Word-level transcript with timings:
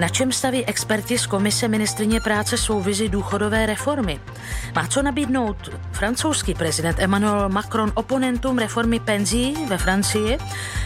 Na 0.00 0.08
čem 0.08 0.32
staví 0.32 0.66
experti 0.66 1.18
z 1.18 1.26
komise 1.26 1.68
ministrině 1.68 2.20
práce 2.20 2.56
svou 2.56 2.80
vizi 2.80 3.08
důchodové 3.08 3.66
reformy? 3.66 4.20
Má 4.74 4.86
co 4.86 5.02
nabídnout 5.02 5.68
francouzský 5.92 6.54
prezident 6.54 6.96
Emmanuel 6.98 7.48
Macron 7.48 7.92
oponentům 7.94 8.58
reformy 8.58 9.00
penzí 9.00 9.54
ve 9.68 9.78
Francii? 9.78 10.38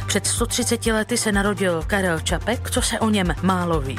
Před 0.06 0.26
130 0.26 0.86
lety 0.86 1.16
se 1.16 1.32
narodil 1.32 1.82
Karel 1.86 2.20
Čapek, 2.20 2.70
co 2.70 2.82
se 2.82 3.00
o 3.00 3.10
něm 3.10 3.34
málo 3.42 3.80
ví. 3.80 3.98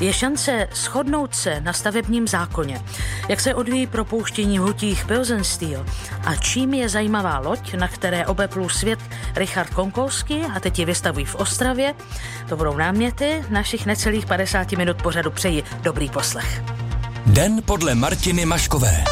Je 0.00 0.12
šance 0.12 0.68
shodnout 0.74 1.34
se 1.34 1.60
na 1.60 1.72
stavebním 1.72 2.28
zákoně. 2.28 2.82
Jak 3.28 3.40
se 3.40 3.54
odvíjí 3.54 3.86
propouštění 3.86 4.58
hutích 4.58 5.04
Pilsen 5.04 5.44
Steel? 5.44 5.86
A 6.24 6.34
čím 6.34 6.74
je 6.74 6.88
zajímavá 6.88 7.38
loď, 7.38 7.74
na 7.74 7.88
které 7.88 8.26
obeplul 8.26 8.68
svět 8.68 8.98
Richard 9.36 9.74
Konkolský 9.74 10.42
a 10.42 10.60
teď 10.60 10.78
ji 10.78 10.84
vystavují 10.84 11.24
v 11.24 11.34
Ostravě? 11.34 11.94
To 12.48 12.56
budou 12.56 12.76
náměty 12.76 13.44
našich 13.50 13.86
necelých 13.86 14.26
50 14.26 14.45
minut 14.76 15.02
pořadu. 15.02 15.30
Přeji 15.30 15.62
dobrý 15.82 16.10
poslech. 16.10 16.62
Den 17.26 17.62
podle 17.66 17.94
Martiny 17.94 18.46
Maškové. 18.46 19.04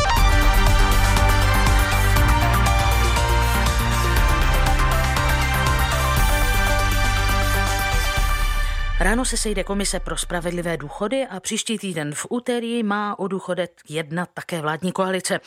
Ráno 9.01 9.25
se 9.25 9.37
sejde 9.37 9.65
Komise 9.65 10.01
pro 10.01 10.17
spravedlivé 10.17 10.77
důchody 10.77 11.27
a 11.27 11.41
příští 11.41 11.79
týden 11.79 12.15
v 12.15 12.27
úterý 12.31 12.83
má 12.83 13.19
o 13.19 13.29
důchodech 13.29 13.71
jednat 13.89 14.29
také 14.35 14.61
vládní 14.61 14.93
koalice. 14.93 15.41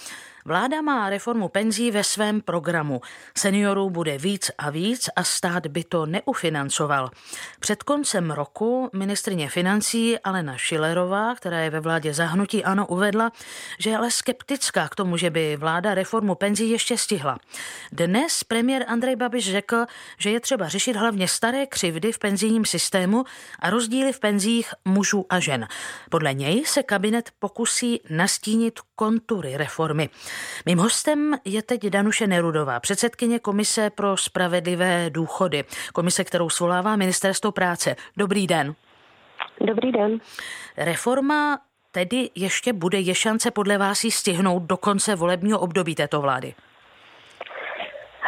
Vláda 0.47 0.81
má 0.81 1.09
reformu 1.09 1.49
penzí 1.49 1.91
ve 1.91 2.03
svém 2.03 2.41
programu. 2.41 3.01
Seniorů 3.37 3.89
bude 3.89 4.17
víc 4.17 4.51
a 4.57 4.69
víc 4.69 5.09
a 5.15 5.23
stát 5.23 5.67
by 5.67 5.83
to 5.83 6.05
neufinancoval. 6.05 7.11
Před 7.59 7.83
koncem 7.83 8.31
roku 8.31 8.89
ministrině 8.93 9.49
financí 9.49 10.19
Alena 10.19 10.57
Šilerová, 10.57 11.35
která 11.35 11.59
je 11.59 11.69
ve 11.69 11.79
vládě 11.79 12.13
zahnutí, 12.13 12.63
ano, 12.63 12.87
uvedla, 12.87 13.31
že 13.79 13.89
je 13.89 13.97
ale 13.97 14.11
skeptická 14.11 14.87
k 14.87 14.95
tomu, 14.95 15.17
že 15.17 15.29
by 15.29 15.57
vláda 15.57 15.93
reformu 15.93 16.35
penzí 16.35 16.69
ještě 16.69 16.97
stihla. 16.97 17.37
Dnes 17.91 18.43
premiér 18.43 18.85
Andrej 18.87 19.15
Babiš 19.15 19.51
řekl, 19.51 19.85
že 20.17 20.31
je 20.31 20.39
třeba 20.39 20.67
řešit 20.67 20.95
hlavně 20.95 21.27
staré 21.27 21.65
křivdy 21.65 22.11
v 22.11 22.19
penzijním 22.19 22.65
systému 22.65 23.23
a 23.59 23.69
rozdíly 23.69 24.13
v 24.13 24.19
penzích 24.19 24.73
mužů 24.85 25.25
a 25.29 25.39
žen. 25.39 25.67
Podle 26.09 26.33
něj 26.33 26.65
se 26.65 26.83
kabinet 26.83 27.31
pokusí 27.39 28.01
nastínit 28.09 28.79
kontury 28.97 29.57
reformy. 29.57 30.09
Mým 30.65 30.77
hostem 30.77 31.37
je 31.45 31.61
teď 31.61 31.87
Danuše 31.87 32.27
Nerudová, 32.27 32.79
předsedkyně 32.79 33.39
Komise 33.39 33.89
pro 33.89 34.17
spravedlivé 34.17 35.09
důchody, 35.09 35.63
komise, 35.93 36.23
kterou 36.23 36.49
svolává 36.49 36.95
Ministerstvo 36.95 37.51
práce. 37.51 37.95
Dobrý 38.17 38.47
den. 38.47 38.75
Dobrý 39.61 39.91
den. 39.91 40.19
Reforma 40.77 41.59
tedy 41.91 42.29
ještě 42.35 42.73
bude, 42.73 42.99
je 42.99 43.15
šance 43.15 43.51
podle 43.51 43.77
vás 43.77 44.03
ji 44.03 44.11
stihnout 44.11 44.63
do 44.63 44.77
konce 44.77 45.15
volebního 45.15 45.59
období 45.59 45.95
této 45.95 46.21
vlády? 46.21 46.53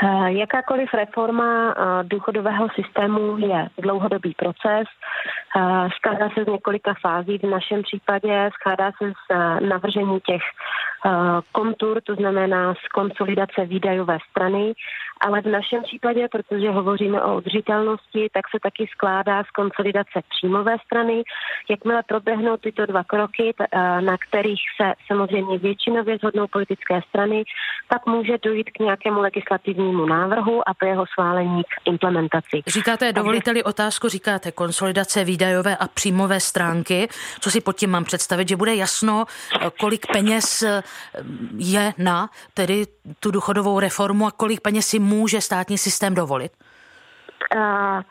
Eh, 0.04 0.32
jakákoliv 0.32 0.94
reforma 0.94 1.72
eh, 1.72 2.04
důchodového 2.04 2.68
systému 2.76 3.38
je 3.38 3.70
dlouhodobý 3.78 4.34
proces. 4.38 4.88
Eh, 5.58 5.88
skládá 5.98 6.30
se 6.30 6.44
z 6.44 6.48
několika 6.48 6.94
fází. 7.02 7.38
V 7.38 7.44
našem 7.44 7.82
případě 7.84 8.50
skládá 8.54 8.92
se 8.92 9.12
z 9.12 9.36
navržení 9.70 10.20
těch 10.20 10.42
kontur, 11.52 12.02
to 12.04 12.16
znamená 12.16 12.74
z 12.74 12.88
konsolidace 12.94 13.66
výdajové 13.66 14.18
strany, 14.30 14.74
ale 15.22 15.42
v 15.42 15.46
našem 15.46 15.84
případě, 15.84 16.28
protože 16.32 16.72
hovoříme 16.72 17.22
o 17.22 17.38
udržitelnosti, 17.38 18.30
tak 18.34 18.46
se 18.52 18.58
taky 18.64 18.88
skládá 18.92 19.44
z 19.44 19.50
konsolidace 19.50 20.22
příjmové 20.30 20.76
strany. 20.86 21.24
Jakmile 21.70 22.04
proběhnou 22.04 22.58
tyto 22.58 22.86
dva 22.86 23.04
kroky, 23.04 23.54
na 24.00 24.18
kterých 24.18 24.62
se 24.82 24.94
samozřejmě 25.08 25.58
většinově 25.58 26.18
zhodnou 26.18 26.48
politické 26.48 27.02
strany, 27.10 27.44
tak 27.88 28.06
může 28.06 28.38
dojít 28.38 28.70
k 28.70 28.80
nějakému 28.80 29.20
legislativnímu 29.20 29.60
legislativnímu 29.70 30.06
návrhu 30.06 30.70
a 30.70 30.74
po 30.74 30.86
jeho 30.86 31.06
schválení 31.06 31.64
k 31.64 31.88
implementaci. 31.88 32.62
Říkáte, 32.68 33.14
dovolíte-li 33.14 33.64
otázku, 33.64 34.10
říkáte 34.10 34.52
konsolidace 34.52 35.24
výdajové 35.24 35.39
a 35.80 35.88
příjmové 35.88 36.40
stránky. 36.40 37.10
Co 37.40 37.52
si 37.52 37.62
pod 37.62 37.74
tím 37.74 37.90
mám 37.90 38.06
představit, 38.06 38.50
že 38.50 38.56
bude 38.56 38.76
jasno, 38.76 39.26
kolik 39.80 40.06
peněz 40.12 40.62
eh, 40.62 40.84
je 41.58 41.94
na 41.98 42.30
tedy 42.54 42.88
tu 43.20 43.32
důchodovou 43.32 43.80
reformu 43.80 44.28
a 44.28 44.32
kolik 44.32 44.62
peněz 44.62 44.88
si 44.88 45.00
může 45.00 45.42
státní 45.42 45.78
systém 45.78 46.16
dovolit? 46.16 46.52
Uh... 47.56 48.02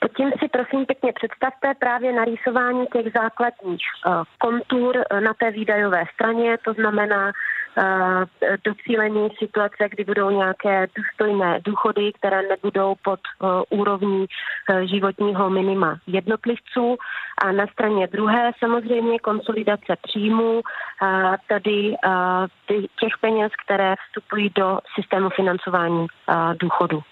Pod 0.00 0.16
tím 0.16 0.30
si 0.38 0.48
prosím 0.48 0.86
pěkně 0.86 1.12
představte 1.12 1.74
právě 1.78 2.12
narýsování 2.12 2.86
těch 2.86 3.12
základních 3.12 3.86
uh, 4.06 4.22
kontur 4.38 5.04
na 5.20 5.34
té 5.34 5.50
výdajové 5.50 6.04
straně, 6.14 6.58
to 6.64 6.72
znamená 6.72 7.32
docílení 8.64 9.28
situace, 9.38 9.88
kdy 9.88 10.04
budou 10.04 10.30
nějaké 10.30 10.86
důstojné 10.96 11.60
důchody, 11.64 12.12
které 12.12 12.42
nebudou 12.42 12.94
pod 13.04 13.20
úrovní 13.70 14.26
životního 14.84 15.50
minima 15.50 15.98
jednotlivců. 16.06 16.96
A 17.38 17.52
na 17.52 17.66
straně 17.66 18.06
druhé 18.06 18.50
samozřejmě 18.58 19.18
konsolidace 19.18 19.96
příjmů, 20.02 20.60
tedy 21.48 21.96
těch 23.00 23.12
peněz, 23.20 23.52
které 23.64 23.94
vstupují 24.06 24.52
do 24.54 24.78
systému 24.94 25.30
financování 25.30 26.06
důchodu. 26.60 27.02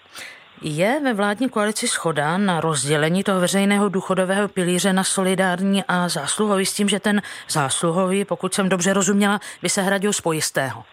Je 0.61 0.99
ve 1.03 1.13
vládní 1.13 1.49
koalici 1.49 1.87
schoda 1.87 2.37
na 2.37 2.61
rozdělení 2.61 3.23
toho 3.23 3.39
veřejného 3.39 3.89
důchodového 3.89 4.47
pilíře 4.47 4.93
na 4.93 5.03
solidární 5.03 5.83
a 5.87 6.09
zásluhový 6.09 6.65
s 6.65 6.73
tím, 6.73 6.89
že 6.89 6.99
ten 6.99 7.21
zásluhový, 7.49 8.25
pokud 8.25 8.53
jsem 8.53 8.69
dobře 8.69 8.93
rozuměla, 8.93 9.39
by 9.61 9.69
se 9.69 9.81
hradil 9.81 10.13
z 10.13 10.21
pojistého? 10.21 10.83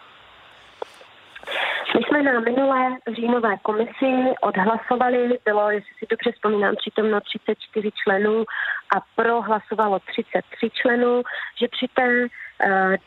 My 1.95 2.01
jsme 2.07 2.23
na 2.23 2.39
minulé 2.39 2.97
říjnové 3.15 3.57
komisi 3.61 4.35
odhlasovali, 4.41 5.39
bylo, 5.45 5.69
jestli 5.69 5.91
si 5.99 6.05
dobře 6.09 6.31
vzpomínám, 6.31 6.75
přítomno 6.75 7.21
34 7.21 7.89
členů 8.03 8.43
a 8.95 9.01
pro 9.15 9.41
hlasovalo 9.41 9.99
33 9.99 10.69
členů, 10.69 11.21
že 11.61 11.67
při 11.67 11.87
té 11.93 12.27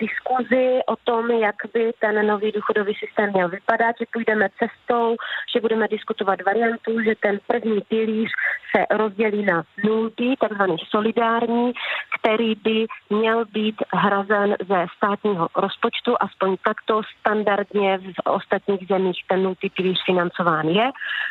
diskuzi 0.01 0.81
o 0.87 0.97
tom, 1.05 1.31
jak 1.31 1.57
by 1.75 1.93
ten 1.99 2.27
nový 2.27 2.53
důchodový 2.53 2.95
systém 2.95 3.33
měl 3.33 3.49
vypadat, 3.49 3.97
že 4.01 4.05
půjdeme 4.13 4.49
cestou, 4.59 5.17
že 5.55 5.61
budeme 5.61 5.89
diskutovat 5.89 6.43
variantu, 6.43 7.03
že 7.03 7.15
ten 7.21 7.39
první 7.47 7.81
pilíř 7.81 8.31
se 8.77 8.97
rozdělí 8.97 9.45
na 9.45 9.63
nultý, 9.85 10.37
takzvaný 10.37 10.77
solidární, 10.91 11.73
který 12.21 12.55
by 12.55 12.87
měl 13.11 13.45
být 13.45 13.77
hrazen 13.93 14.57
ze 14.69 14.87
státního 14.97 15.49
rozpočtu, 15.57 16.15
aspoň 16.21 16.57
takto 16.65 17.03
standardně 17.21 17.99
v 17.99 18.31
ostatních 18.31 18.87
zemích 18.89 19.25
ten 19.29 19.43
nultý 19.43 19.71
pilíř 19.71 19.99
financován 20.07 20.69
je. 20.69 20.91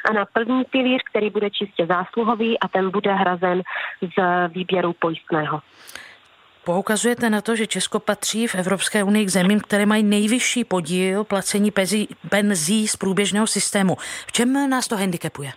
A 0.10 0.14
na 0.14 0.26
první 0.26 0.64
pilíř, 0.66 1.02
který 1.10 1.30
bude 1.30 1.50
čistě 1.50 1.86
zásluhový 1.86 2.60
a 2.60 2.68
ten 2.68 2.90
bude 2.90 3.14
hrazen 3.14 3.62
z 4.02 4.48
výběru 4.48 4.94
pojistného. 4.94 5.62
Poukazujete 6.66 7.30
na 7.30 7.42
to, 7.42 7.56
že 7.56 7.68
Česko 7.68 8.00
patří 8.00 8.48
v 8.48 8.56
Evropské 8.56 9.04
unii 9.04 9.26
k 9.26 9.30
zemím, 9.30 9.60
které 9.60 9.86
mají 9.86 10.04
nejvyšší 10.04 10.64
podíl 10.64 11.24
placení 11.24 11.72
penzí, 11.72 12.08
penzí 12.30 12.88
z 12.88 12.96
průběžného 12.96 13.48
systému. 13.48 13.96
V 14.28 14.32
čem 14.32 14.70
nás 14.70 14.88
to 14.88 14.96
handicapuje? 14.98 15.52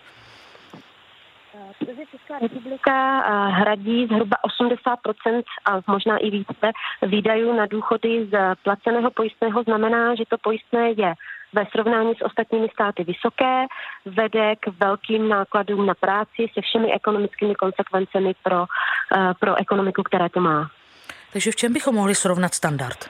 Česká 2.11 2.39
republika 2.39 3.19
hradí 3.49 4.05
zhruba 4.05 4.37
80% 4.61 5.43
a 5.65 5.91
možná 5.91 6.17
i 6.17 6.29
více 6.29 6.71
výdajů 7.01 7.53
na 7.53 7.65
důchody 7.65 8.27
z 8.31 8.55
placeného 8.63 9.11
pojistného. 9.11 9.63
Znamená, 9.63 10.15
že 10.15 10.23
to 10.29 10.37
pojistné 10.37 10.89
je 10.89 11.13
ve 11.53 11.65
srovnání 11.65 12.15
s 12.15 12.25
ostatními 12.25 12.69
státy 12.69 13.03
vysoké, 13.03 13.65
vede 14.05 14.55
k 14.55 14.67
velkým 14.79 15.29
nákladům 15.29 15.85
na 15.85 15.93
práci 15.93 16.47
se 16.53 16.61
všemi 16.61 16.93
ekonomickými 16.93 17.55
konsekvencemi 17.55 18.33
pro, 18.43 18.65
pro 19.39 19.55
ekonomiku, 19.55 20.03
které 20.03 20.29
to 20.29 20.39
má. 20.39 20.69
Takže 21.33 21.51
v 21.51 21.55
čem 21.55 21.73
bychom 21.73 21.95
mohli 21.95 22.15
srovnat 22.15 22.53
standard? 22.53 23.09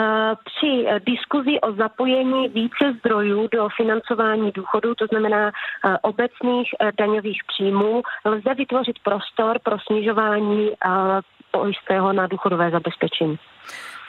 Eh, 0.00 0.34
při 0.44 0.86
eh, 0.88 1.00
diskuzi 1.00 1.60
o 1.60 1.72
zapojení 1.72 2.48
více 2.48 2.92
zdrojů 2.98 3.48
do 3.52 3.68
financování 3.76 4.50
důchodu, 4.50 4.94
to 4.94 5.06
znamená 5.06 5.48
eh, 5.48 5.98
obecných 6.02 6.68
daňových 6.98 7.40
příjmů, 7.48 8.02
lze 8.24 8.54
vytvořit 8.54 8.98
prostor 8.98 9.58
pro 9.62 9.76
snižování 9.86 10.70
pojistného 11.50 12.12
na 12.12 12.26
důchodové 12.26 12.70
zabezpečení. 12.70 13.38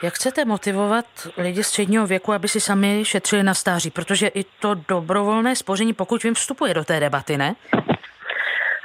Jak 0.02 0.14
chcete 0.14 0.44
motivovat 0.44 1.04
lidi 1.36 1.64
středního 1.64 2.06
věku, 2.06 2.32
aby 2.32 2.48
si 2.48 2.60
sami 2.60 3.04
šetřili 3.04 3.42
na 3.42 3.54
stáří? 3.54 3.90
Protože 3.90 4.26
i 4.26 4.44
to 4.44 4.74
dobrovolné 4.88 5.56
spoření, 5.56 5.92
pokud 5.92 6.22
vím, 6.22 6.34
vstupuje 6.34 6.74
do 6.74 6.84
té 6.84 7.00
debaty, 7.00 7.36
ne? 7.36 7.54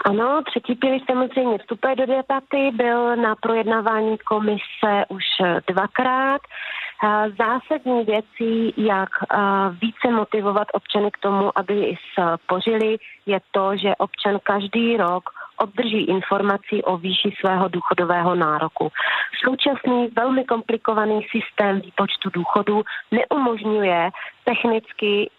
Ano, 0.05 0.41
třetí 0.45 0.75
pilíř 0.75 1.03
samozřejmě 1.05 1.57
vstupuje 1.57 1.95
do 1.95 2.05
debaty, 2.05 2.71
byl 2.73 3.15
na 3.15 3.35
projednávání 3.35 4.17
komise 4.17 5.05
už 5.09 5.23
dvakrát. 5.67 6.41
Zásadní 7.39 8.03
věcí, 8.03 8.73
jak 8.77 9.09
více 9.81 10.11
motivovat 10.11 10.67
občany 10.73 11.11
k 11.11 11.17
tomu, 11.17 11.57
aby 11.59 11.95
spořili, 12.43 12.97
je 13.25 13.39
to, 13.51 13.77
že 13.77 13.95
občan 13.95 14.39
každý 14.43 14.97
rok 14.97 15.29
obdrží 15.57 16.05
informací 16.05 16.83
o 16.83 16.97
výši 16.97 17.33
svého 17.39 17.67
důchodového 17.67 18.35
nároku. 18.35 18.91
Současný 19.45 20.07
velmi 20.07 20.43
komplikovaný 20.43 21.27
systém 21.31 21.81
výpočtu 21.81 22.29
důchodu 22.33 22.83
neumožňuje 23.11 24.09
technicky 24.43 25.29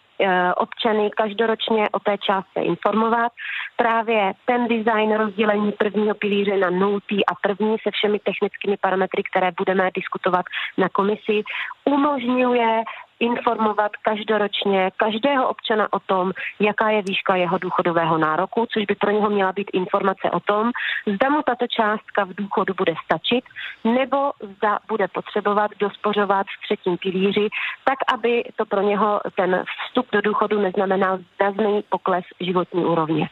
občany 0.55 1.09
každoročně 1.17 1.89
o 1.89 1.99
té 1.99 2.17
částce 2.17 2.61
informovat. 2.61 3.31
Právě 3.77 4.33
ten 4.45 4.67
design 4.67 5.15
rozdělení 5.15 5.71
prvního 5.71 6.15
pilíře 6.15 6.57
na 6.57 6.69
nultý 6.69 7.25
a 7.25 7.35
první 7.41 7.77
se 7.83 7.91
všemi 7.91 8.19
technickými 8.19 8.77
parametry, 8.77 9.23
které 9.23 9.51
budeme 9.57 9.89
diskutovat 9.93 10.45
na 10.77 10.89
komisi, 10.89 11.43
umožňuje 11.85 12.83
informovat 13.21 13.91
každoročně 14.01 14.91
každého 14.97 15.49
občana 15.49 15.93
o 15.93 15.99
tom, 15.99 16.31
jaká 16.59 16.89
je 16.89 17.01
výška 17.01 17.35
jeho 17.35 17.57
důchodového 17.57 18.17
nároku, 18.17 18.65
což 18.73 18.85
by 18.85 18.95
pro 18.95 19.11
něho 19.11 19.29
měla 19.29 19.51
být 19.51 19.69
informace 19.73 20.31
o 20.31 20.39
tom, 20.39 20.71
zda 21.15 21.29
mu 21.29 21.41
tato 21.41 21.67
částka 21.67 22.23
v 22.23 22.33
důchodu 22.33 22.73
bude 22.77 22.93
stačit, 23.05 23.43
nebo 23.83 24.31
zda 24.41 24.79
bude 24.87 25.07
potřebovat 25.07 25.71
dospořovat 25.79 26.47
v 26.47 26.61
třetím 26.65 26.97
pilíři, 26.97 27.49
tak 27.83 27.99
aby 28.13 28.43
to 28.55 28.65
pro 28.65 28.81
něho 28.81 29.21
ten 29.35 29.63
vstup 29.77 30.05
do 30.11 30.21
důchodu 30.21 30.61
neznamenal 30.61 31.19
zdazný 31.35 31.83
pokles 31.89 32.25
životní 32.39 32.85
úrovně. 32.85 33.29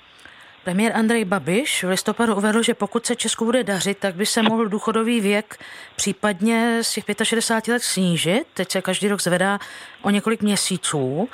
Premiér 0.63 0.91
Andrej 0.95 1.25
Babiš 1.25 1.83
v 1.83 1.89
listopadu 1.89 2.35
uvedl, 2.35 2.63
že 2.63 2.73
pokud 2.73 3.06
se 3.06 3.15
Česku 3.15 3.45
bude 3.45 3.63
dařit, 3.63 3.97
tak 3.97 4.15
by 4.15 4.25
se 4.25 4.41
mohl 4.41 4.67
důchodový 4.67 5.21
věk 5.21 5.57
případně 5.95 6.83
z 6.83 6.94
těch 6.94 7.03
65 7.23 7.73
let 7.73 7.83
snížit. 7.83 8.44
Teď 8.53 8.71
se 8.71 8.81
každý 8.81 9.07
rok 9.07 9.21
zvedá 9.21 9.59
o 10.01 10.09
několik 10.09 10.41
měsíců. 10.41 11.29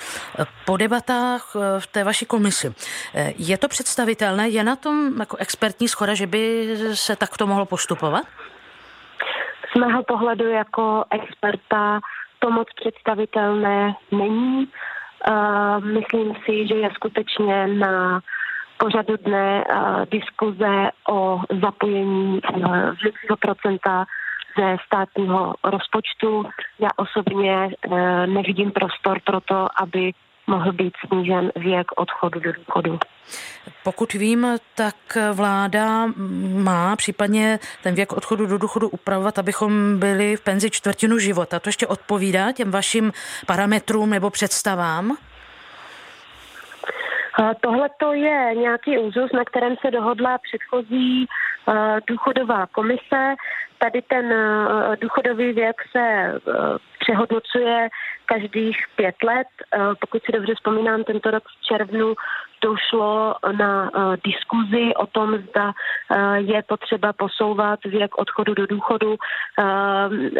Po 0.65 0.77
debatách 0.77 1.55
eh, 1.55 1.79
v 1.79 1.87
té 1.87 2.03
vaší 2.03 2.25
komisi. 2.25 2.73
Eh, 3.15 3.33
je 3.37 3.57
to 3.57 3.67
představitelné? 3.67 4.49
Je 4.49 4.63
na 4.63 4.75
tom 4.75 5.19
jako 5.19 5.37
expertní 5.37 5.87
schoda, 5.87 6.13
že 6.13 6.27
by 6.27 6.67
se 6.93 7.15
takto 7.15 7.47
mohlo 7.47 7.65
postupovat? 7.65 8.23
Z 9.75 9.79
mého 9.79 10.03
pohledu 10.03 10.49
jako 10.49 11.03
experta 11.11 11.99
to 12.39 12.51
moc 12.51 12.67
představitelné 12.75 13.95
není. 14.11 14.67
Uh, 15.27 15.85
myslím 15.85 16.35
si, 16.45 16.67
že 16.67 16.75
je 16.75 16.89
skutečně 16.93 17.67
na 17.67 18.21
pořadu 18.77 19.17
dne 19.25 19.63
uh, 19.63 20.05
diskuze 20.11 20.89
o 21.09 21.39
zapojení 21.63 22.41
uh, 22.41 23.35
procenta 23.39 24.05
ze 24.59 24.77
státního 24.85 25.53
rozpočtu. 25.63 26.43
Já 26.79 26.89
osobně 26.95 27.69
uh, 27.87 27.97
nevidím 28.25 28.71
prostor 28.71 29.19
pro 29.23 29.41
to, 29.41 29.67
aby 29.81 30.11
mohl 30.47 30.71
být 30.73 30.93
snížen 31.07 31.51
věk 31.55 31.87
odchodu 31.95 32.39
do 32.39 32.53
důchodu. 32.53 32.99
Pokud 33.83 34.13
vím, 34.13 34.47
tak 34.75 34.95
vláda 35.33 36.05
má 36.53 36.95
případně 36.95 37.59
ten 37.83 37.95
věk 37.95 38.13
odchodu 38.13 38.45
do 38.45 38.57
důchodu 38.57 38.89
upravovat, 38.89 39.39
abychom 39.39 39.99
byli 39.99 40.35
v 40.35 40.41
penzi 40.41 40.69
čtvrtinu 40.69 41.19
života. 41.19 41.59
To 41.59 41.69
ještě 41.69 41.87
odpovídá 41.87 42.51
těm 42.51 42.71
vašim 42.71 43.11
parametrům 43.45 44.09
nebo 44.09 44.29
představám? 44.29 45.17
Tohle 47.61 47.89
to 47.99 48.13
je 48.13 48.55
nějaký 48.55 48.97
úzus, 48.97 49.31
na 49.31 49.45
kterém 49.45 49.75
se 49.81 49.91
dohodla 49.91 50.37
předchozí 50.37 51.25
důchodová 52.07 52.67
komise. 52.67 53.35
Tady 53.77 54.01
ten 54.01 54.33
důchodový 55.01 55.53
věk 55.53 55.75
se 55.91 56.33
přehodnocuje 56.99 57.89
každých 58.25 58.77
pět 58.95 59.15
let. 59.23 59.47
Pokud 59.99 60.23
si 60.23 60.31
dobře 60.31 60.55
vzpomínám, 60.55 61.03
tento 61.03 61.31
rok 61.31 61.43
v 61.43 61.65
červnu 61.65 62.13
došlo 62.61 63.35
na 63.57 63.91
diskuzi 64.23 64.95
o 64.95 65.07
tom, 65.07 65.37
zda 65.37 65.73
je 66.35 66.63
potřeba 66.63 67.13
posouvat 67.13 67.79
věk 67.85 68.17
odchodu 68.17 68.53
do 68.53 68.67
důchodu. 68.67 69.15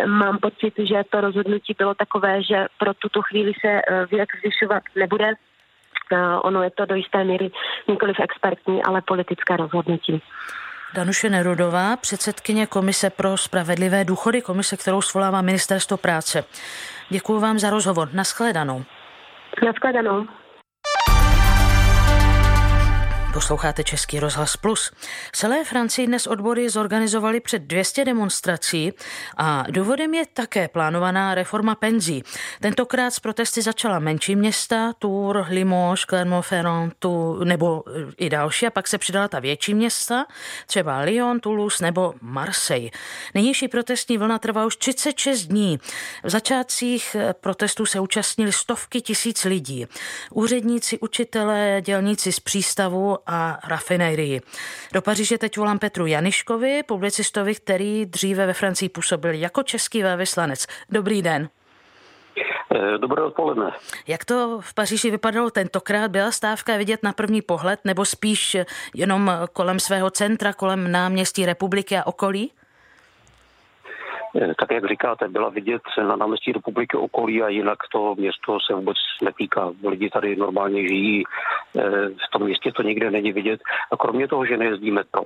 Mám 0.05 0.37
pocit, 0.37 0.73
že 0.77 1.03
to 1.09 1.21
rozhodnutí 1.21 1.75
bylo 1.77 1.93
takové, 1.93 2.43
že 2.43 2.65
pro 2.79 2.93
tuto 2.93 3.21
chvíli 3.21 3.53
se 3.61 3.81
věk 4.11 4.29
zvyšovat 4.39 4.83
nebude. 4.95 5.33
Ono 6.43 6.63
je 6.63 6.69
to 6.69 6.85
do 6.85 6.95
jisté 6.95 7.23
míry 7.23 7.51
nikoliv 7.87 8.15
expertní, 8.19 8.83
ale 8.83 9.01
politické 9.01 9.57
rozhodnutí. 9.57 10.21
Danuše 10.93 11.29
Nerudová, 11.29 11.97
předsedkyně 11.97 12.67
Komise 12.67 13.09
pro 13.09 13.37
spravedlivé 13.37 14.05
důchody, 14.05 14.41
komise, 14.41 14.77
kterou 14.77 15.01
svolává 15.01 15.41
Ministerstvo 15.41 15.97
práce. 15.97 16.43
Děkuji 17.09 17.39
vám 17.39 17.59
za 17.59 17.69
rozhovor. 17.69 18.09
Naschledanou. 18.13 18.83
Naschledanou. 19.65 20.25
Posloucháte 23.35 23.83
Český 23.83 24.19
rozhlas 24.19 24.57
Plus. 24.57 24.91
V 25.33 25.37
celé 25.37 25.65
Francii 25.65 26.07
dnes 26.07 26.27
odbory 26.27 26.69
zorganizovali 26.69 27.39
před 27.39 27.61
200 27.61 28.05
demonstrací 28.05 28.93
a 29.37 29.63
důvodem 29.69 30.13
je 30.13 30.25
také 30.33 30.67
plánovaná 30.67 31.35
reforma 31.35 31.75
penzí. 31.75 32.23
Tentokrát 32.61 33.11
z 33.11 33.19
protesty 33.19 33.61
začala 33.61 33.99
menší 33.99 34.35
města, 34.35 34.93
Tours, 34.99 35.47
Limoges, 35.49 36.05
Clermont-Ferrand 36.05 36.91
tu, 36.99 37.43
nebo 37.43 37.83
i 38.17 38.29
další 38.29 38.67
a 38.67 38.69
pak 38.69 38.87
se 38.87 38.97
přidala 38.97 39.27
ta 39.27 39.39
větší 39.39 39.73
města, 39.73 40.25
třeba 40.67 40.99
Lyon, 40.99 41.39
Toulouse 41.39 41.83
nebo 41.83 42.13
Marseille. 42.21 42.89
Nynější 43.33 43.67
protestní 43.67 44.17
vlna 44.17 44.39
trvá 44.39 44.65
už 44.65 44.75
36 44.75 45.41
dní. 45.41 45.79
V 46.23 46.29
začátcích 46.29 47.15
protestů 47.41 47.85
se 47.85 47.99
účastnili 47.99 48.51
stovky 48.51 49.01
tisíc 49.01 49.43
lidí. 49.43 49.85
Úředníci, 50.31 50.99
učitelé, 50.99 51.81
dělníci 51.81 52.31
z 52.31 52.39
přístavu 52.39 53.17
a 53.27 53.59
rafinérii. 53.67 54.41
Do 54.93 55.01
Paříže 55.01 55.37
teď 55.37 55.57
volám 55.57 55.79
Petru 55.79 56.05
Janiškovi, 56.05 56.83
publicistovi, 56.83 57.55
který 57.55 58.05
dříve 58.05 58.45
ve 58.45 58.53
Francii 58.53 58.89
působil 58.89 59.33
jako 59.33 59.63
český 59.63 60.03
velvyslanec. 60.03 60.67
Dobrý 60.89 61.21
den. 61.21 61.49
Eh, 62.75 62.97
dobré 62.97 63.23
odpoledne. 63.23 63.71
Jak 64.07 64.25
to 64.25 64.59
v 64.61 64.73
Paříži 64.73 65.11
vypadalo 65.11 65.49
tentokrát? 65.51 66.11
Byla 66.11 66.31
stávka 66.31 66.77
vidět 66.77 67.03
na 67.03 67.13
první 67.13 67.41
pohled 67.41 67.79
nebo 67.83 68.05
spíš 68.05 68.57
jenom 68.93 69.31
kolem 69.53 69.79
svého 69.79 70.09
centra, 70.09 70.53
kolem 70.53 70.91
náměstí 70.91 71.45
republiky 71.45 71.97
a 71.97 72.07
okolí? 72.07 72.51
Tak 74.35 74.71
jak 74.71 74.85
říkáte, 74.85 75.27
byla 75.27 75.49
vidět 75.49 75.81
na 75.97 76.15
náměstí 76.15 76.51
republiky 76.51 76.97
okolí 76.97 77.43
a 77.43 77.49
jinak 77.49 77.77
to 77.91 78.15
město 78.15 78.57
se 78.67 78.73
vůbec 78.73 78.97
netýká. 79.23 79.71
Lidi 79.87 80.09
tady 80.09 80.35
normálně 80.35 80.87
žijí, 80.87 81.23
eh, 81.77 81.81
v 82.09 82.31
tom 82.31 82.43
městě 82.43 82.71
to 82.71 82.81
nikde 82.81 83.11
není 83.11 83.31
vidět. 83.31 83.61
A 83.91 83.97
kromě 83.97 84.27
toho, 84.27 84.45
že 84.45 84.57
nejezdí 84.57 84.91
metro, 84.91 85.23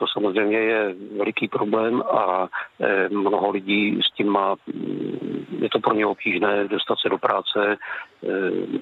to 0.00 0.06
samozřejmě 0.12 0.58
je 0.58 0.94
veliký 1.18 1.48
problém 1.48 2.02
a 2.02 2.48
eh, 2.80 3.08
mnoho 3.08 3.50
lidí 3.50 4.00
s 4.02 4.14
tím 4.16 4.28
má, 4.28 4.56
mm, 4.66 5.46
je 5.62 5.68
to 5.68 5.78
pro 5.80 5.94
ně 5.94 6.06
obtížné 6.06 6.68
dostat 6.68 6.98
se 6.98 7.08
do 7.08 7.18
práce. 7.18 7.76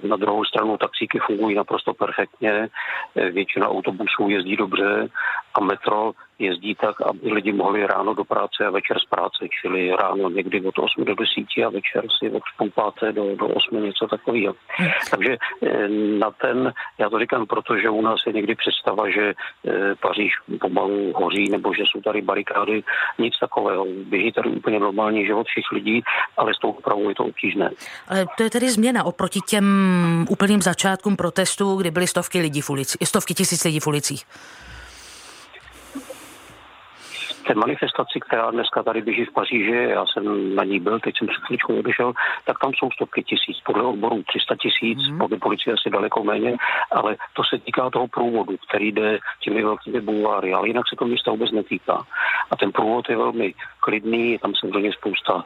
Na 0.09 0.17
druhou 0.17 0.45
stranu 0.45 0.77
taxíky 0.77 1.19
fungují 1.27 1.57
naprosto 1.57 1.95
perfektně, 1.95 2.69
většina 3.15 3.69
autobusů 3.69 4.29
jezdí 4.29 4.57
dobře 4.57 5.09
a 5.55 5.61
metro 5.61 6.13
jezdí 6.39 6.75
tak, 6.75 7.01
aby 7.01 7.33
lidi 7.33 7.53
mohli 7.53 7.87
ráno 7.87 8.15
do 8.15 8.25
práce 8.25 8.67
a 8.67 8.71
večer 8.71 8.97
z 8.99 9.05
práce, 9.05 9.47
čili 9.61 9.91
ráno 9.97 10.31
někdy 10.31 10.61
od 10.61 10.79
8 10.79 11.05
do 11.05 11.15
10 11.15 11.67
a 11.67 11.71
večer 11.71 12.05
si 12.19 12.31
od 12.31 12.43
půl 12.59 12.71
páté 12.71 13.13
do, 13.13 13.37
do 13.37 13.47
8 13.47 13.83
něco 13.85 14.07
takového. 14.07 14.55
Takže 15.11 15.37
eh, 15.63 15.89
na 16.19 16.31
ten, 16.31 16.73
já 16.99 17.11
to 17.11 17.19
říkám, 17.19 17.47
protože 17.47 17.91
u 17.91 18.03
nás 18.03 18.21
je 18.27 18.33
někdy 18.33 18.55
představa, 18.55 19.11
že 19.11 19.35
eh, 19.69 19.95
Paříž 20.01 20.33
pomalu 20.61 21.13
hoří 21.13 21.49
nebo 21.51 21.75
že 21.75 21.83
jsou 21.83 22.01
tady 22.01 22.23
barikády, 22.23 22.83
nic 23.19 23.35
takového. 23.41 23.87
Běží 24.05 24.33
tady 24.33 24.51
úplně 24.51 24.79
normální 24.81 25.27
život 25.27 25.47
všech 25.47 25.73
lidí, 25.73 26.03
ale 26.37 26.55
s 26.55 26.59
tou 26.59 26.71
opravou 26.71 27.09
je 27.09 27.15
to 27.15 27.25
obtížné. 27.25 27.71
Ale 28.09 28.27
to 28.37 28.43
je 28.43 28.51
tedy 28.51 28.71
změna 28.71 29.05
oproti 29.05 29.28
těm 29.29 30.27
úplným 30.29 30.63
začátkům 30.63 31.17
protestů, 31.17 31.77
kdy 31.77 31.91
byly 31.91 32.07
stovky 32.07 32.41
lidí 32.41 32.61
v 32.61 32.71
ulici, 32.71 32.99
stovky 33.05 33.35
tisíc 33.35 33.65
lidí 33.65 33.81
v 33.81 33.87
ulicích. 33.87 34.25
té 37.49 37.55
manifestaci, 37.55 38.21
která 38.21 38.51
dneska 38.51 38.83
tady 38.83 39.03
běží 39.03 39.25
v 39.25 39.33
Paříži, 39.33 39.87
já 39.91 40.05
jsem 40.07 40.55
na 40.55 40.65
ní 40.65 40.81
byl, 40.81 41.01
teď 41.01 41.15
jsem 41.19 41.27
před 41.29 41.43
chvíličkou 41.45 41.79
odešel, 41.79 42.13
tak 42.45 42.57
tam 42.59 42.73
jsou 42.75 42.91
stovky 42.91 43.23
tisíc, 43.23 43.57
podle 43.65 43.83
odborů 43.83 44.23
300 44.23 44.55
tisíc, 44.63 44.99
mm. 45.09 45.19
podle 45.19 45.39
policie 45.39 45.75
asi 45.75 45.91
daleko 45.91 46.25
méně, 46.25 46.57
ale 46.93 47.17
to 47.33 47.43
se 47.51 47.59
týká 47.59 47.91
toho 47.91 48.09
průvodu, 48.09 48.57
který 48.69 48.93
jde 48.93 49.19
těmi 49.41 49.63
velkými 49.65 50.01
bulváry, 50.01 50.53
ale 50.53 50.69
jinak 50.69 50.85
se 50.89 50.97
to 50.97 51.05
města 51.05 51.31
vůbec 51.31 51.51
netýká. 51.53 52.07
A 52.51 52.57
ten 52.57 52.73
průvod 52.73 53.09
je 53.09 53.17
velmi 53.17 53.55
klidný, 53.89 54.33
je 54.33 54.39
tam 54.39 54.53
samozřejmě 54.55 54.93
spousta, 54.93 55.45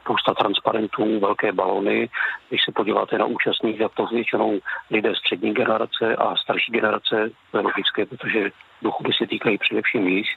spousta 0.00 0.34
transparentů, 0.34 1.20
velké 1.20 1.52
balony. 1.52 2.08
Když 2.48 2.60
se 2.64 2.72
podíváte 2.72 3.18
na 3.18 3.24
účastník, 3.24 3.78
tak 3.78 3.92
to 3.94 4.06
většinou 4.06 4.58
lidé 4.90 5.14
střední 5.14 5.54
generace 5.54 6.16
a 6.16 6.36
starší 6.36 6.72
generace, 6.72 7.30
to 7.50 7.58
je 7.58 7.62
logické, 7.62 8.06
protože 8.06 8.50
duchu 8.82 9.04
se 9.12 9.26
týkají 9.26 9.58
především 9.58 10.08
jich, 10.08 10.28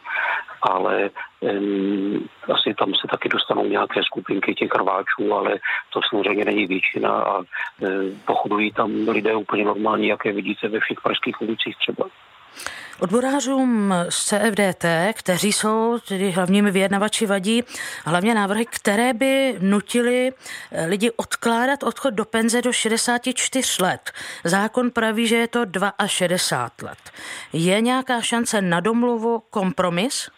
ale 0.62 1.10
um, 1.40 2.28
asi 2.54 2.74
tam 2.74 2.94
se 2.96 3.08
taky 3.08 3.30
dostanou 3.30 3.66
nějaké 3.66 4.04
skupinky 4.04 4.56
těch 4.56 4.76
rváčů, 4.76 5.34
ale 5.34 5.52
to 5.94 6.00
samozřejmě 6.10 6.46
není 6.46 6.68
většina 6.68 7.10
a 7.10 7.38
um, 7.38 7.46
pochodují 8.26 8.72
tam 8.72 8.92
lidé 9.08 9.36
úplně 9.36 9.66
normální, 9.66 10.08
jaké 10.08 10.32
vidíte 10.32 10.68
ve 10.68 10.80
všech 10.80 11.02
pražských 11.02 11.42
ulicích 11.42 11.78
třeba. 11.78 12.06
Odborářům 13.00 13.94
z 14.10 14.26
CFDT, 14.26 14.86
kteří 15.14 15.54
jsou 15.54 16.00
tedy 16.08 16.32
hlavními 16.32 16.72
vyjednavači, 16.72 17.26
vadí 17.26 17.64
hlavně 18.06 18.34
návrhy, 18.36 18.66
které 18.66 19.14
by 19.14 19.56
nutili 19.60 20.32
eh, 20.72 20.86
lidi 20.86 21.12
odkládat 21.12 21.84
odchod 21.84 22.14
do 22.14 22.26
penze 22.26 22.62
do 22.62 22.74
64 22.74 23.84
let. 23.84 24.12
Zákon 24.44 24.92
praví, 24.92 25.28
že 25.28 25.36
je 25.36 25.48
to 25.48 25.60
62 26.06 26.90
let. 26.90 26.98
Je 27.54 27.82
nějaká 27.82 28.22
šance 28.22 28.62
na 28.62 28.80
domluvu, 28.80 29.44
kompromis? 29.50 30.30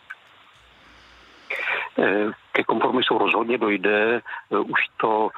Eh, 2.00 2.32
ke 2.52 2.64
kompromisu 2.64 3.18
rozhodně 3.18 3.58
dojde. 3.58 4.22
Eh, 4.52 4.58
už 4.58 4.80
to 4.98 5.30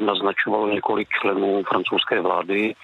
naznačovalo 0.00 0.68
několik 0.68 1.08
členů 1.20 1.62
francouzské 1.68 2.20
vlády 2.20 2.74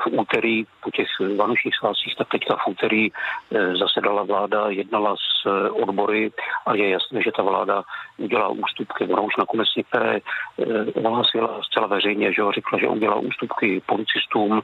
v 0.00 0.06
úterý 0.06 0.64
po 0.80 0.90
těch 0.90 1.08
vánočních 1.36 1.74
svátcích, 1.76 2.14
tak 2.16 2.28
teďka 2.28 2.56
v 2.56 2.66
úterý 2.66 3.08
eh, 3.12 3.76
zasedala 3.76 4.22
vláda, 4.22 4.68
jednala 4.68 5.16
s 5.16 5.46
eh, 5.46 5.70
odbory 5.70 6.32
a 6.66 6.74
je 6.74 6.88
jasné, 6.88 7.22
že 7.22 7.32
ta 7.36 7.42
vláda 7.42 7.82
udělá 8.16 8.48
ústupky. 8.48 9.04
Ona 9.04 9.22
už 9.22 9.36
nakonec 9.36 9.68
některé 9.76 10.16
eh, 10.16 11.00
ohlásila 11.00 11.60
zcela 11.62 11.86
veřejně, 11.86 12.32
že 12.32 12.42
řekla, 12.54 12.78
že 12.78 12.88
udělá 12.88 13.16
ústupky 13.16 13.82
policistům, 13.86 14.62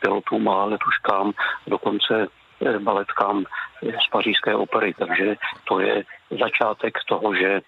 pilotům 0.00 0.48
a 0.48 0.64
letuškám, 0.64 1.32
dokonce 1.66 2.26
baletkám 2.78 3.44
z 3.82 4.10
pařížské 4.10 4.54
opery. 4.54 4.94
Takže 4.98 5.36
to 5.68 5.80
je 5.80 6.04
začátek 6.30 6.98
toho, 7.08 7.34
že 7.34 7.60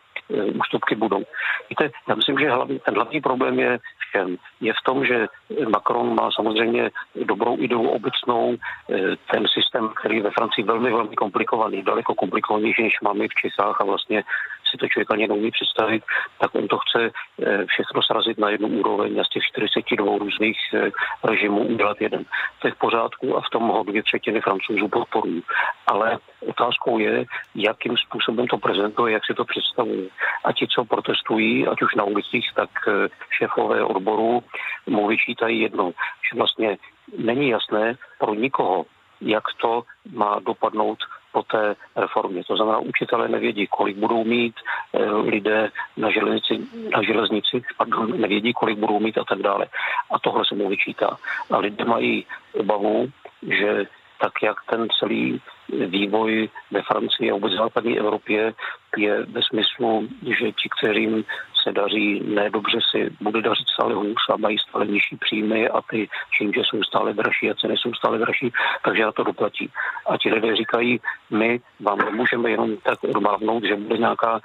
ústupky 0.55 0.95
budou. 0.95 1.23
Víte, 1.71 1.91
já 2.09 2.15
myslím, 2.15 2.39
že 2.39 2.51
hlavní, 2.51 2.79
ten 2.79 2.95
hlavní 2.95 3.21
problém 3.21 3.59
je 3.59 3.79
všem. 4.09 4.37
Je 4.61 4.73
v 4.73 4.85
tom, 4.85 5.05
že 5.05 5.27
Macron 5.69 6.15
má 6.15 6.31
samozřejmě 6.31 6.91
dobrou 7.25 7.57
ideu 7.59 7.89
obecnou, 7.89 8.57
eh, 8.57 9.17
ten 9.33 9.47
systém, 9.49 9.89
který 9.89 10.17
je 10.17 10.23
ve 10.23 10.31
Francii 10.31 10.65
velmi, 10.65 10.91
velmi 10.91 11.17
komplikovaný, 11.17 11.83
daleko 11.83 12.15
komplikovanější, 12.15 12.83
než 12.83 13.01
máme 13.03 13.29
v 13.29 13.41
Čechách 13.41 13.81
a 13.81 13.85
vlastně 13.85 14.25
si 14.71 14.77
to 14.77 14.89
člověk 14.89 15.11
ani 15.11 15.29
neumí 15.29 15.51
představit, 15.51 16.03
tak 16.41 16.55
on 16.55 16.69
to 16.69 16.79
chce 16.79 17.11
eh, 17.11 17.65
všechno 17.67 18.03
srazit 18.03 18.39
na 18.39 18.51
jednu 18.51 18.69
úroveň 18.69 19.21
a 19.21 19.25
z 19.25 19.29
těch 19.29 19.43
42 19.43 20.19
různých 20.19 20.59
eh, 20.75 20.91
režimů 21.25 21.61
udělat 21.67 22.01
jeden. 22.01 22.25
To 22.59 22.69
je 22.69 22.73
v 22.73 22.79
pořádku 22.79 23.37
a 23.37 23.41
v 23.41 23.51
tom 23.53 23.69
ho 23.69 23.83
dvě 23.83 24.03
třetiny 24.03 24.41
francouzů 24.41 24.89
podporují. 24.89 25.43
Ale 25.87 26.19
otázkou 26.49 26.99
je, 26.99 27.25
jakým 27.55 27.97
způsobem 27.97 28.47
to 28.47 28.59
prezentuje, 28.59 29.13
jak 29.13 29.27
si 29.27 29.35
to 29.35 29.45
představuje. 29.45 30.09
A 30.45 30.53
ti, 30.53 30.67
co 30.75 30.85
protestují, 30.85 31.67
ať 31.67 31.83
už 31.83 31.95
na 31.95 32.05
ulicích, 32.05 32.51
tak 32.55 32.71
eh, 32.89 33.09
šéfové 33.31 33.85
odboru 33.85 34.43
mu 34.87 35.07
vyčítají 35.07 35.61
jedno, 35.61 35.93
že 36.31 36.39
vlastně 36.39 36.77
není 37.19 37.49
jasné 37.49 37.95
pro 38.19 38.35
nikoho, 38.35 38.87
jak 39.21 39.45
to 39.61 39.83
má 40.13 40.41
dopadnout 40.47 40.99
po 41.33 41.43
té 41.43 41.77
reformě. 41.97 42.45
To 42.45 42.57
znamená, 42.57 42.79
učitelé 42.79 43.29
nevědí, 43.29 43.67
kolik 43.67 43.97
budou 43.97 44.25
mít 44.25 44.55
e, 44.93 45.05
lidé 45.11 45.71
na 45.97 46.11
železnici, 46.11 46.69
na 46.91 47.03
železnici 47.03 47.63
pardon, 47.77 48.21
nevědí, 48.21 48.53
kolik 48.53 48.79
budou 48.79 49.01
mít 49.01 49.19
a 49.19 49.25
tak 49.25 49.39
dále. 49.39 49.67
A 50.11 50.19
tohle 50.19 50.45
se 50.49 50.55
mu 50.55 50.69
vyčítá. 50.69 51.17
A 51.51 51.59
lidé 51.59 51.85
mají 51.85 52.27
obavu, 52.55 53.09
že 53.43 53.87
tak 54.21 54.33
jak 54.43 54.57
ten 54.71 54.87
celý 54.99 55.41
vývoj 55.69 56.49
ve 56.71 56.83
Francii 56.83 57.31
a 57.31 57.35
vůbec 57.35 57.53
západní 57.53 57.99
Evropě 57.99 58.55
je 58.97 59.23
ve 59.23 59.41
smyslu, 59.43 60.09
že 60.23 60.53
ti, 60.53 60.69
kterým 60.79 61.25
se 61.69 61.73
daří 61.73 62.21
nedobře, 62.21 62.79
si 62.91 63.11
bude 63.21 63.43
dařit 63.43 63.69
stále 63.69 63.95
hůř 63.95 64.23
a 64.31 64.37
mají 64.37 64.59
stále 64.59 64.87
nižší 64.87 65.17
příjmy 65.17 65.69
a 65.69 65.81
ty 65.91 66.09
čím, 66.39 66.53
že 66.53 66.61
jsou 66.61 66.83
stále 66.83 67.13
dražší 67.13 67.51
a 67.51 67.55
ceny 67.55 67.77
jsou 67.77 67.95
stále 67.95 68.19
dražší, 68.19 68.53
takže 68.85 69.05
na 69.05 69.13
to 69.13 69.25
doplatí. 69.25 69.71
A 70.07 70.19
ti 70.19 70.33
lidé 70.33 70.57
říkají, 70.57 71.01
my 71.31 71.61
vám 71.81 71.99
nemůžeme 71.99 72.51
jenom 72.51 72.77
tak 72.77 73.05
odmávnout, 73.05 73.65
že 73.65 73.77
bude 73.77 73.99
nějaká 73.99 74.41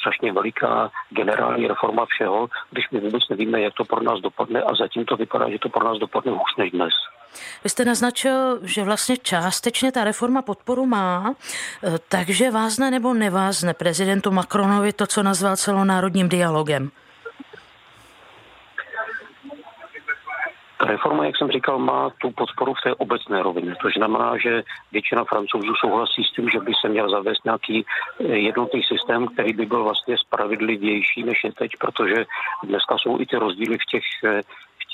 strašně 0.00 0.32
veliká 0.32 0.90
generální 1.10 1.66
reforma 1.66 2.06
všeho, 2.06 2.48
když 2.70 2.90
my 2.90 3.00
vůbec 3.00 3.28
nevíme, 3.30 3.60
jak 3.60 3.74
to 3.74 3.84
pro 3.84 4.02
nás 4.02 4.20
dopadne 4.20 4.62
a 4.62 4.74
zatím 4.74 5.04
to 5.04 5.16
vypadá, 5.16 5.50
že 5.50 5.58
to 5.58 5.68
pro 5.68 5.84
nás 5.84 5.98
dopadne 5.98 6.32
hůř 6.32 6.56
než 6.58 6.70
dnes. 6.70 6.94
Vy 7.64 7.70
jste 7.70 7.84
naznačil, 7.84 8.58
že 8.62 8.84
vlastně 8.84 9.16
částečně 9.16 9.92
ta 9.92 10.04
reforma 10.04 10.42
podporu 10.42 10.86
má, 10.86 11.34
eh, 11.82 11.98
takže 12.08 12.50
vázne 12.50 12.90
nebo 12.90 13.14
nevázne 13.14 13.74
prezidentu 13.74 14.30
Macronovi 14.30 14.92
to, 14.92 15.06
co 15.06 15.22
nazval 15.22 15.56
celonárodním 15.56 16.28
dialogem? 16.28 16.90
Reforma, 20.84 21.24
jak 21.24 21.36
jsem 21.36 21.50
říkal, 21.50 21.78
má 21.78 22.10
tu 22.18 22.30
podporu 22.30 22.74
v 22.74 22.82
té 22.84 22.94
obecné 22.94 23.42
rovině. 23.42 23.74
To 23.82 23.88
znamená, 23.96 24.38
že 24.38 24.62
většina 24.92 25.24
francouzů 25.24 25.74
souhlasí 25.80 26.24
s 26.24 26.32
tím, 26.32 26.50
že 26.50 26.60
by 26.60 26.72
se 26.80 26.88
měl 26.88 27.10
zavést 27.10 27.44
nějaký 27.44 27.84
eh, 27.84 28.24
jednotný 28.24 28.82
systém, 28.82 29.26
který 29.26 29.52
by 29.52 29.66
byl 29.66 29.84
vlastně 29.84 30.18
spravedlivější 30.18 31.22
než 31.22 31.44
je 31.44 31.52
teď, 31.52 31.70
protože 31.80 32.26
dneska 32.62 32.98
jsou 32.98 33.20
i 33.20 33.26
ty 33.26 33.36
rozdíly 33.36 33.78
v 33.78 33.90
těch 33.90 34.04
eh, 34.24 34.40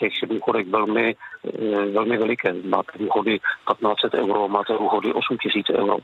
těch 0.00 0.12
důchodech 0.28 0.66
velmi, 0.66 1.14
eh, 1.14 1.86
velmi 1.92 2.16
veliké. 2.16 2.52
Máte 2.52 2.98
důchody 2.98 3.38
1500 3.64 4.14
euro, 4.14 4.48
máte 4.48 4.72
důchody 4.72 5.12
8000 5.12 5.70
euro. 5.70 5.96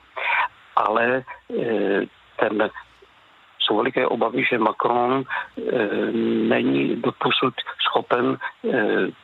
Ale 0.77 1.25
ten 2.37 2.71
jsou 3.67 3.77
veliké 3.77 4.07
obavy, 4.07 4.45
že 4.45 4.59
Macron 4.59 5.23
e, 5.23 5.23
není 6.49 6.97
doposud 6.97 7.55
schopen 7.83 8.37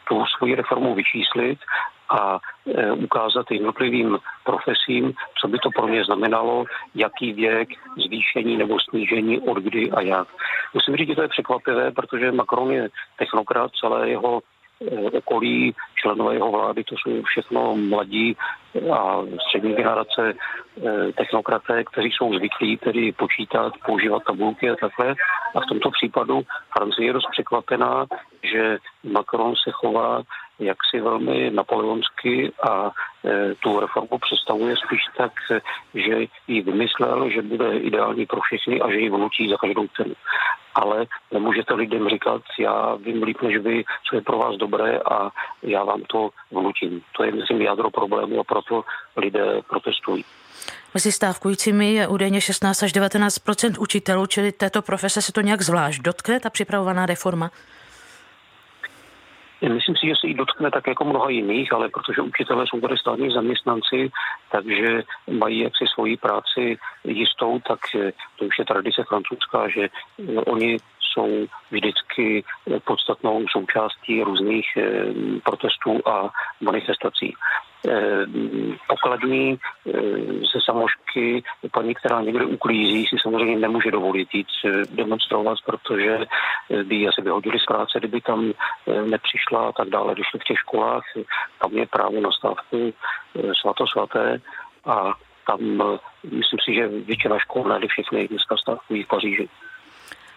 tu 0.09 0.25
svoji 0.37 0.55
reformu 0.55 0.95
vyčíslit 0.95 1.59
a 2.09 2.39
ukázat 2.97 3.51
jednotlivým 3.51 4.19
profesím, 4.45 5.13
co 5.41 5.49
by 5.49 5.59
to 5.59 5.71
pro 5.71 5.89
ně 5.89 6.05
znamenalo, 6.05 6.65
jaký 6.95 7.33
věk, 7.33 7.69
zvýšení 8.07 8.57
nebo 8.57 8.81
snížení, 8.81 9.41
od 9.41 9.59
kdy 9.59 9.91
a 9.91 10.01
jak. 10.01 10.29
Musím 10.75 10.97
říct, 10.97 11.09
že 11.09 11.15
to 11.15 11.23
je 11.23 11.29
překvapivé, 11.29 11.91
protože 11.91 12.33
Macron 12.33 12.73
je 12.73 12.89
technokrat, 13.19 13.71
celé 13.81 14.09
jeho 14.11 14.41
okolí, 15.19 15.75
členové 15.95 16.35
jeho 16.35 16.51
vlády, 16.51 16.85
to 16.85 16.95
jsou 16.95 17.23
všechno 17.23 17.77
mladí 17.77 18.37
a 18.93 19.23
střední 19.47 19.75
generace 19.75 20.35
eh, 20.35 21.13
technokraté, 21.13 21.85
kteří 21.85 22.11
jsou 22.11 22.35
zvyklí 22.35 22.77
tedy 22.77 23.13
počítat, 23.13 23.73
používat 23.87 24.23
tabulky 24.25 24.71
a 24.71 24.77
takhle. 24.77 25.15
A 25.55 25.61
v 25.61 25.67
tomto 25.69 25.91
případu 25.91 26.43
Francie 26.77 27.07
je 27.07 27.13
dost 27.13 27.29
překvapená, 27.31 28.07
že 28.43 28.79
Macron 29.05 29.55
se 29.65 29.71
chová 29.71 30.23
jaksi 30.65 31.01
velmi 31.01 31.51
napoleonsky 31.51 32.53
a 32.63 32.91
e, 33.25 33.55
tu 33.55 33.81
reformu 33.81 34.19
představuje 34.19 34.77
spíš 34.77 35.01
tak, 35.17 35.33
že 35.95 36.27
ji 36.49 36.63
vymyslel, 36.63 37.31
že 37.31 37.43
bude 37.43 37.79
ideální 37.79 38.27
pro 38.27 38.41
všechny 38.41 38.81
a 38.81 38.91
že 38.91 38.99
ji 38.99 39.11
vnutí 39.11 39.49
za 39.49 39.57
každou 39.57 39.87
cenu. 39.97 40.15
Ale 40.75 41.07
nemůžete 41.33 41.75
lidem 41.75 42.09
říkat, 42.09 42.43
já 42.59 42.95
vím 42.95 43.23
líp 43.23 43.43
než 43.43 43.57
vy, 43.57 43.85
co 44.09 44.17
je 44.17 44.23
pro 44.23 44.39
vás 44.39 44.57
dobré 44.57 44.99
a 44.99 45.31
já 45.63 45.85
vám 45.85 46.03
to 46.03 46.31
vnutím. 46.51 47.03
To 47.17 47.25
je, 47.25 47.33
myslím, 47.33 47.63
jádro 47.63 47.91
problému 47.91 48.41
a 48.41 48.45
proto 48.45 48.85
lidé 49.17 49.63
protestují. 49.69 50.25
Mezi 50.95 51.13
stávkujícími 51.13 51.95
je 51.95 52.09
údajně 52.09 52.41
16 52.41 52.83
až 52.83 52.95
19% 52.95 53.75
učitelů, 53.79 54.27
čili 54.27 54.53
této 54.53 54.83
profese 54.83 55.23
se 55.23 55.33
to 55.33 55.41
nějak 55.41 55.63
zvlášť 55.63 56.03
dotkne, 56.03 56.41
ta 56.41 56.51
připravovaná 56.51 57.07
reforma? 57.07 57.51
Myslím 59.69 59.97
si, 59.97 60.07
že 60.07 60.15
se 60.21 60.27
jí 60.27 60.35
dotkne 60.35 60.71
tak 60.71 60.87
jako 60.87 61.05
mnoha 61.05 61.31
jiných, 61.31 61.73
ale 61.73 61.89
protože 61.89 62.23
učitelé 62.23 62.67
jsou 62.67 62.81
tady 62.81 62.99
státní 62.99 63.31
zaměstnanci, 63.31 64.11
takže 64.51 65.03
mají 65.31 65.59
jaksi 65.59 65.85
svoji 65.95 66.17
práci 66.17 66.79
jistou, 67.05 67.59
tak 67.59 67.79
to 68.39 68.45
už 68.45 68.59
je 68.59 68.65
tradice 68.65 69.05
francouzská, 69.09 69.69
že 69.69 69.89
oni 70.47 70.77
jsou 71.13 71.47
vždycky 71.71 72.45
podstatnou 72.85 73.45
součástí 73.49 74.23
různých 74.23 74.67
eh, 74.77 75.05
protestů 75.45 76.01
a 76.09 76.31
manifestací. 76.61 77.35
Pokladní 78.89 79.59
ze 80.55 80.61
samošky 80.65 81.43
paní, 81.73 81.95
která 81.95 82.23
někde 82.23 82.45
uklízí, 82.45 83.07
si 83.07 83.17
samozřejmě 83.23 83.57
nemůže 83.59 83.91
dovolit 83.91 84.29
jít 84.35 84.47
demonstrovat, 84.91 85.59
protože 85.67 86.19
by 86.85 87.09
asi 87.09 87.23
vyhodili 87.23 87.59
z 87.59 87.65
práce, 87.65 87.99
kdyby 87.99 88.21
tam 88.21 88.53
nepřišla 89.07 89.69
a 89.69 89.73
tak 89.73 89.89
dále. 89.89 90.15
Když 90.15 90.27
v 90.35 90.45
těch 90.45 90.59
školách, 90.59 91.03
tam 91.63 91.73
je 91.73 91.87
právo 91.87 92.21
na 92.21 92.31
stávku 92.31 92.95
svatosvaté 93.61 94.41
a 94.85 95.13
tam 95.47 95.59
myslím 96.23 96.59
si, 96.65 96.75
že 96.75 96.89
většina 96.89 97.39
škol, 97.39 97.65
ne 97.65 97.89
všechny 97.89 98.29
dneska 98.29 98.57
stávkují 98.57 99.03
v 99.03 99.09
Paříži. 99.09 99.49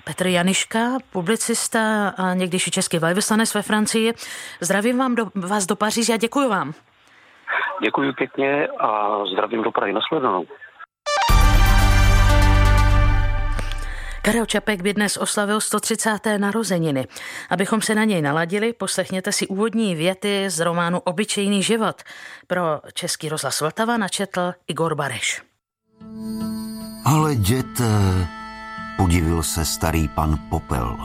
Petr 0.04 0.28
Janiška, 0.28 0.80
publicista 1.12 2.14
a 2.18 2.34
někdejší 2.34 2.72
český 2.72 3.00
velvyslanec 3.00 3.54
ve 3.54 3.62
Francii. 3.62 4.14
Zdravím 4.62 4.98
vám 4.98 5.16
do, 5.16 5.26
vás 5.36 5.66
do 5.66 5.76
Paříže 5.76 6.14
a 6.14 6.18
děkuji 6.18 6.50
vám. 6.50 6.74
Děkuji 7.84 8.14
pěkně 8.14 8.68
a 8.68 9.20
zdravím 9.34 9.64
do 9.64 9.72
Prahy. 9.72 9.94
Nasledanou. 9.94 10.46
Karel 14.22 14.46
Čapek 14.46 14.82
by 14.82 14.94
dnes 14.94 15.18
oslavil 15.18 15.62
130. 15.62 16.20
narozeniny. 16.38 17.08
Abychom 17.50 17.82
se 17.82 17.96
na 17.96 18.04
něj 18.04 18.22
naladili, 18.22 18.74
poslechněte 18.74 19.32
si 19.32 19.48
úvodní 19.48 19.96
věty 19.96 20.50
z 20.50 20.60
románu 20.60 21.00
Obyčejný 21.00 21.64
život. 21.64 22.02
Pro 22.48 22.62
Český 22.94 23.30
rozhlas 23.30 23.62
Vltava 23.62 23.98
načetl 23.98 24.54
Igor 24.68 24.96
Bareš. 24.96 25.42
Ale 27.06 27.34
jděte, 27.34 27.84
Podivil 28.98 29.44
se 29.44 29.66
starý 29.66 30.08
pan 30.08 30.40
Popel. 30.50 30.98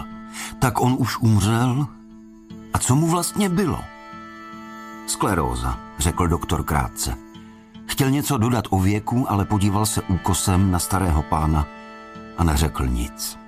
Tak 0.61 0.81
on 0.81 0.97
už 0.99 1.19
umřel? 1.19 1.87
A 2.75 2.79
co 2.79 2.95
mu 2.95 3.07
vlastně 3.07 3.49
bylo? 3.49 3.85
Skleróza, 5.07 5.79
řekl 6.01 6.29
doktor 6.29 6.65
krátce. 6.65 7.17
Chtěl 7.87 8.11
něco 8.11 8.39
dodat 8.39 8.65
o 8.71 8.79
věku, 8.79 9.31
ale 9.31 9.45
podíval 9.45 9.87
se 9.87 10.03
úkosem 10.03 10.71
na 10.71 10.79
starého 10.79 11.23
pána 11.23 11.67
a 12.39 12.45
neřekl 12.45 12.87
nic. 12.87 13.39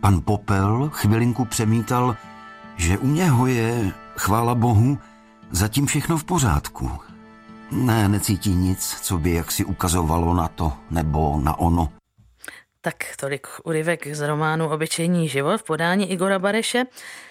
Pan 0.00 0.20
Popel 0.24 0.90
chvilinku 0.92 1.44
přemítal, 1.44 2.16
že 2.76 2.98
u 2.98 3.06
něho 3.06 3.46
je, 3.46 3.92
chvála 4.16 4.54
bohu, 4.54 4.98
zatím 5.50 5.86
všechno 5.86 6.16
v 6.16 6.24
pořádku. 6.24 6.90
Ne, 7.70 8.08
necítí 8.08 8.54
nic, 8.54 8.96
co 9.02 9.18
by 9.18 9.32
jaksi 9.32 9.64
ukazovalo 9.64 10.34
na 10.34 10.48
to 10.48 10.72
nebo 10.90 11.40
na 11.44 11.58
ono. 11.58 11.88
Tak 12.84 13.16
tolik 13.16 13.46
urivek 13.64 14.06
z 14.12 14.20
románu 14.20 14.68
Obyčejný 14.68 15.28
život 15.28 15.60
v 15.60 15.64
podání 15.64 16.10
Igora 16.12 16.38
Bareše. 16.38 16.84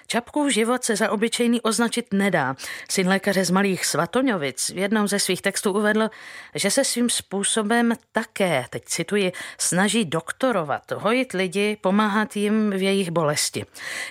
Čapkův 0.08 0.52
život 0.52 0.84
se 0.84 0.96
za 0.96 1.12
obyčejný 1.12 1.62
označit 1.62 2.14
nedá. 2.14 2.56
Syn 2.90 3.08
lékaře 3.08 3.46
z 3.46 3.52
Malých 3.52 3.86
Svatoňovic 3.86 4.70
v 4.70 4.78
jednom 4.78 5.08
ze 5.08 5.20
svých 5.20 5.42
textů 5.42 5.72
uvedl, 5.72 6.10
že 6.56 6.72
se 6.72 6.84
svým 6.84 7.10
způsobem 7.10 7.94
také, 8.12 8.66
teď 8.70 8.84
cituji, 8.86 9.32
snaží 9.58 10.06
doktorovat, 10.06 10.92
hojit 10.92 11.34
lidi, 11.34 11.78
pomáhat 11.82 12.36
jim 12.36 12.70
v 12.70 12.82
jejich 12.82 13.12
bolesti. 13.12 13.66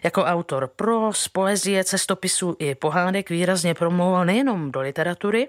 Jako 0.04 0.22
autor 0.22 0.70
pro 0.76 1.10
poezie, 1.32 1.84
cestopisů 1.84 2.56
i 2.58 2.74
pohádek 2.74 3.30
výrazně 3.30 3.74
promlouval 3.74 4.24
nejenom 4.24 4.72
do 4.72 4.80
literatury, 4.80 5.48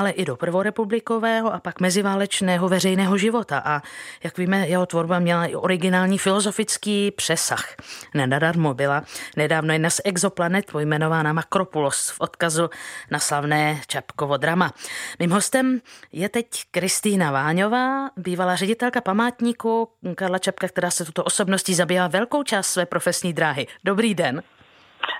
ale 0.00 0.10
i 0.10 0.24
do 0.24 0.36
prvorepublikového 0.36 1.54
a 1.54 1.60
pak 1.60 1.80
meziválečného 1.80 2.68
veřejného 2.68 3.18
života. 3.18 3.62
A 3.64 3.82
jak 4.24 4.38
víme, 4.38 4.68
jeho 4.68 4.86
tvorba 4.86 5.18
měla 5.18 5.46
i 5.46 5.54
originální 5.54 6.18
filozofický 6.18 7.10
přesah. 7.10 7.74
Nenadarmo 8.14 8.74
byla 8.74 9.04
nedávno 9.36 9.72
jedna 9.72 9.90
z 9.90 10.00
exoplanet 10.04 10.72
pojmenována 10.72 11.32
Makropulos 11.32 12.10
v 12.10 12.20
odkazu 12.20 12.70
na 13.10 13.18
slavné 13.18 13.80
Čapkovo 13.86 14.36
drama. 14.36 14.72
Mým 15.18 15.30
hostem 15.30 15.80
je 16.12 16.28
teď 16.28 16.46
Kristýna 16.70 17.30
Váňová, 17.30 18.10
bývalá 18.16 18.56
ředitelka 18.56 19.00
památníku 19.00 19.88
Karla 20.14 20.38
Čapka, 20.38 20.68
která 20.68 20.90
se 20.90 21.04
tuto 21.04 21.24
osobností 21.24 21.74
zabývá 21.74 22.08
velkou 22.08 22.42
část 22.42 22.66
své 22.66 22.86
profesní 22.86 23.32
dráhy. 23.32 23.66
Dobrý 23.84 24.14
den. 24.14 24.42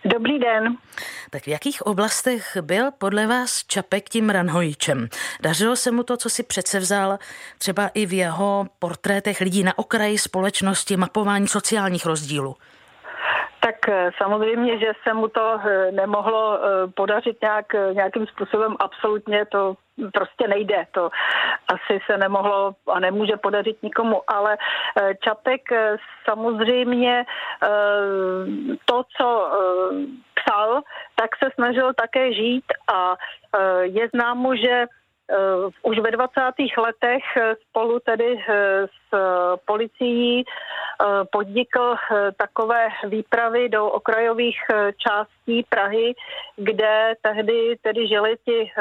Dobrý 0.05 0.39
den. 0.39 0.77
Tak 1.31 1.43
v 1.43 1.49
jakých 1.49 1.83
oblastech 1.83 2.57
byl 2.61 2.91
podle 2.99 3.27
vás 3.27 3.65
Čapek 3.67 4.09
tím 4.09 4.31
ranhojičem? 4.31 5.09
Dařilo 5.43 5.77
se 5.77 5.91
mu 5.91 6.03
to, 6.03 6.17
co 6.17 6.31
si 6.31 6.43
přece 6.43 6.79
vzal 6.79 7.19
třeba 7.59 7.89
i 7.89 8.07
v 8.07 8.13
jeho 8.13 8.67
portrétech 8.79 9.41
lidí 9.41 9.63
na 9.63 9.79
okraji 9.79 10.19
společnosti, 10.19 10.97
mapování 10.97 11.49
sociálních 11.49 12.07
rozdílů? 12.07 12.57
Tak 13.61 13.89
eh, 13.89 14.11
samozřejmě, 14.19 14.79
že 14.79 14.93
se 15.03 15.15
mu 15.15 15.29
to 15.29 15.61
eh, 15.61 15.93
nemohlo 15.93 16.59
eh, 16.59 16.89
podařit 16.95 17.43
nějak, 17.43 17.67
nějakým 17.93 18.27
způsobem 18.27 18.77
absolutně, 18.79 19.47
to 19.47 19.75
prostě 20.13 20.49
nejde. 20.49 20.87
To 20.93 21.11
asi 21.69 22.01
se 22.07 22.19
nemohlo 22.19 22.73
a 22.89 23.01
nemůže 23.01 23.37
podařit 23.37 23.83
nikomu, 23.83 24.23
ale 24.27 24.59
Čapek 25.21 25.61
samozřejmě 26.25 27.25
to, 28.85 29.03
co 29.17 29.51
psal, 30.35 30.81
tak 31.15 31.37
se 31.37 31.51
snažil 31.55 31.93
také 31.95 32.33
žít 32.33 32.65
a 32.95 33.17
je 33.83 34.09
známo, 34.09 34.57
že 34.57 34.87
už 35.83 35.99
ve 35.99 36.11
20. 36.11 36.41
letech 36.79 37.23
spolu 37.69 37.99
tedy 38.01 38.45
s 38.87 39.00
policií 39.65 40.45
Eh, 41.01 41.25
podnikl 41.33 41.95
eh, 41.97 42.33
takové 42.37 42.89
výpravy 43.05 43.69
do 43.69 43.87
okrajových 43.87 44.59
eh, 44.71 44.93
částí 44.93 45.65
Prahy, 45.69 46.15
kde 46.57 47.15
tehdy 47.23 47.77
tedy 47.83 48.07
žili 48.07 48.37
ti 48.45 48.73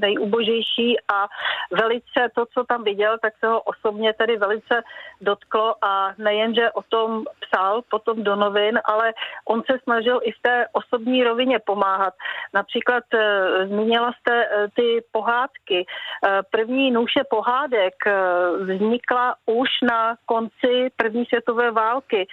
nejubožejší 0.00 0.96
a 1.08 1.28
velice 1.70 2.20
to, 2.34 2.46
co 2.46 2.64
tam 2.64 2.84
viděl, 2.84 3.18
tak 3.22 3.32
se 3.38 3.46
ho 3.46 3.60
osobně 3.60 4.12
tedy 4.12 4.36
velice 4.36 4.82
dotklo 5.20 5.74
a 5.84 6.14
nejenže 6.18 6.70
o 6.70 6.82
tom 6.82 7.24
psal 7.40 7.82
potom 7.90 8.24
do 8.24 8.36
novin, 8.36 8.80
ale 8.84 9.12
on 9.48 9.62
se 9.70 9.78
snažil 9.82 10.20
i 10.22 10.32
v 10.32 10.42
té 10.42 10.66
osobní 10.72 11.24
rovině 11.24 11.58
pomáhat. 11.58 12.14
Například 12.54 13.04
zmínila 13.66 14.12
jste 14.12 14.48
ty 14.76 15.04
pohádky. 15.12 15.86
První 16.50 16.90
nůše 16.90 17.20
pohádek 17.30 17.94
vznikla 18.60 19.34
už 19.46 19.68
na 19.82 20.16
konci 20.26 20.90
první 20.96 21.24
světové 21.24 21.70
války. 21.70 22.26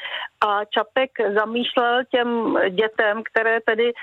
A 0.47 0.65
Čapek 0.65 1.11
zamýšlel 1.33 2.03
těm 2.11 2.57
dětem, 2.69 3.23
které 3.23 3.61
tedy 3.61 3.89
e, 3.89 3.93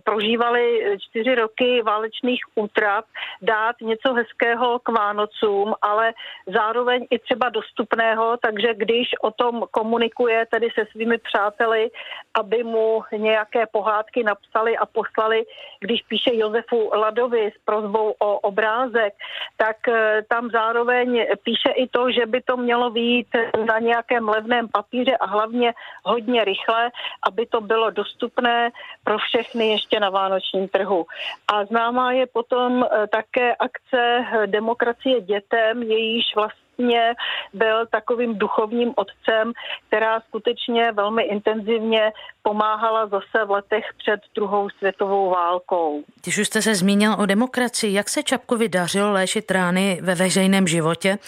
prožívali 0.00 0.96
čtyři 1.00 1.34
roky 1.34 1.82
válečných 1.82 2.40
útrap, 2.54 3.04
dát 3.42 3.76
něco 3.80 4.14
hezkého 4.14 4.78
k 4.78 4.88
Vánocům, 4.88 5.74
ale 5.82 6.12
zároveň 6.46 7.06
i 7.10 7.18
třeba 7.18 7.48
dostupného, 7.48 8.36
takže 8.42 8.74
když 8.74 9.08
o 9.22 9.30
tom 9.30 9.62
komunikuje 9.70 10.46
tedy 10.50 10.68
se 10.74 10.86
svými 10.90 11.18
přáteli, 11.18 11.90
aby 12.34 12.64
mu 12.64 13.02
nějaké 13.16 13.66
pohádky 13.66 14.22
napsali 14.24 14.76
a 14.76 14.86
poslali, 14.86 15.44
když 15.80 16.02
píše 16.08 16.30
Josefu 16.32 16.90
Ladovi 16.94 17.52
s 17.56 17.58
prozbou 17.64 18.14
o 18.18 18.38
obrázek, 18.38 19.14
tak 19.56 19.88
e, 19.88 20.22
tam 20.28 20.50
zároveň 20.50 21.26
píše 21.44 21.70
i 21.76 21.88
to, 21.88 22.10
že 22.10 22.26
by 22.26 22.42
to 22.42 22.56
mělo 22.64 22.90
být 22.90 23.28
na 23.66 23.78
nějakém 23.78 24.28
levném 24.28 24.68
papíře 24.68 25.16
a 25.16 25.26
hlavně 25.26 25.74
hodně 26.04 26.44
rychle, 26.44 26.90
aby 27.28 27.46
to 27.46 27.60
bylo 27.60 27.90
dostupné 27.90 28.70
pro 29.04 29.18
všechny 29.18 29.68
ještě 29.68 30.00
na 30.00 30.10
vánočním 30.10 30.68
trhu. 30.68 31.06
A 31.52 31.64
známá 31.64 32.12
je 32.12 32.26
potom 32.26 32.84
eh, 32.84 33.06
také 33.06 33.54
akce 33.54 34.00
eh, 34.00 34.46
Demokracie 34.46 35.20
dětem, 35.20 35.82
jejíž 35.82 36.24
vlastně 36.36 36.63
vlastně 36.78 37.14
byl 37.52 37.86
takovým 37.86 38.38
duchovním 38.38 38.92
otcem, 38.96 39.52
která 39.88 40.20
skutečně 40.20 40.92
velmi 40.92 41.22
intenzivně 41.22 42.12
pomáhala 42.42 43.06
zase 43.06 43.44
v 43.44 43.50
letech 43.50 43.84
před 43.98 44.20
druhou 44.34 44.70
světovou 44.70 45.30
válkou. 45.30 46.04
Když 46.22 46.38
už 46.38 46.46
jste 46.46 46.62
se 46.62 46.74
zmínil 46.74 47.16
o 47.18 47.26
demokracii, 47.26 47.94
jak 47.94 48.08
se 48.08 48.22
Čapkovi 48.22 48.68
dařilo 48.68 49.12
léčit 49.12 49.50
rány 49.50 49.98
ve 50.02 50.14
veřejném 50.14 50.66
životě? 50.66 51.18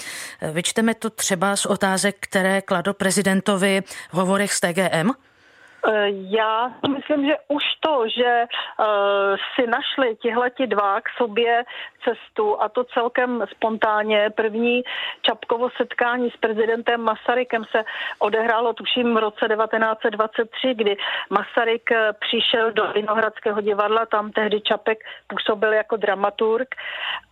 Vyčteme 0.52 0.94
to 0.94 1.11
třeba 1.11 1.56
z 1.56 1.66
otázek, 1.66 2.16
které 2.20 2.62
kladl 2.62 2.92
prezidentovi 2.92 3.82
v 4.11 4.14
hovorech 4.14 4.52
s 4.52 4.61
TGM? 4.61 5.11
Eh, 5.88 6.09
já 6.11 6.72
myslím, 6.88 7.27
že 7.27 7.37
už 7.49 7.62
to, 7.81 8.09
že 8.09 8.44
uh, 8.44 8.87
si 9.55 9.66
našli 9.66 10.16
tihleti 10.16 10.66
dva 10.66 11.01
k 11.01 11.09
sobě 11.16 11.64
cestu 12.05 12.62
a 12.62 12.68
to 12.68 12.85
celkem 12.85 13.44
spontánně. 13.51 14.31
První 14.31 14.83
Čapkovo 15.22 15.70
setkání 15.77 16.31
s 16.31 16.37
prezidentem 16.37 17.01
Masarykem 17.01 17.64
se 17.70 17.85
odehrálo 18.18 18.72
tuším 18.72 19.14
v 19.14 19.18
roce 19.18 19.49
1923, 19.49 20.75
kdy 20.75 20.96
Masaryk 21.31 21.90
eh, 21.92 22.12
přišel 22.12 22.72
do 22.72 22.92
Vinohradského 22.92 23.61
divadla, 23.61 24.07
tam 24.07 24.31
tehdy 24.31 24.61
Čapek 24.61 24.99
působil 25.27 25.72
jako 25.72 25.96
dramaturg 25.96 26.75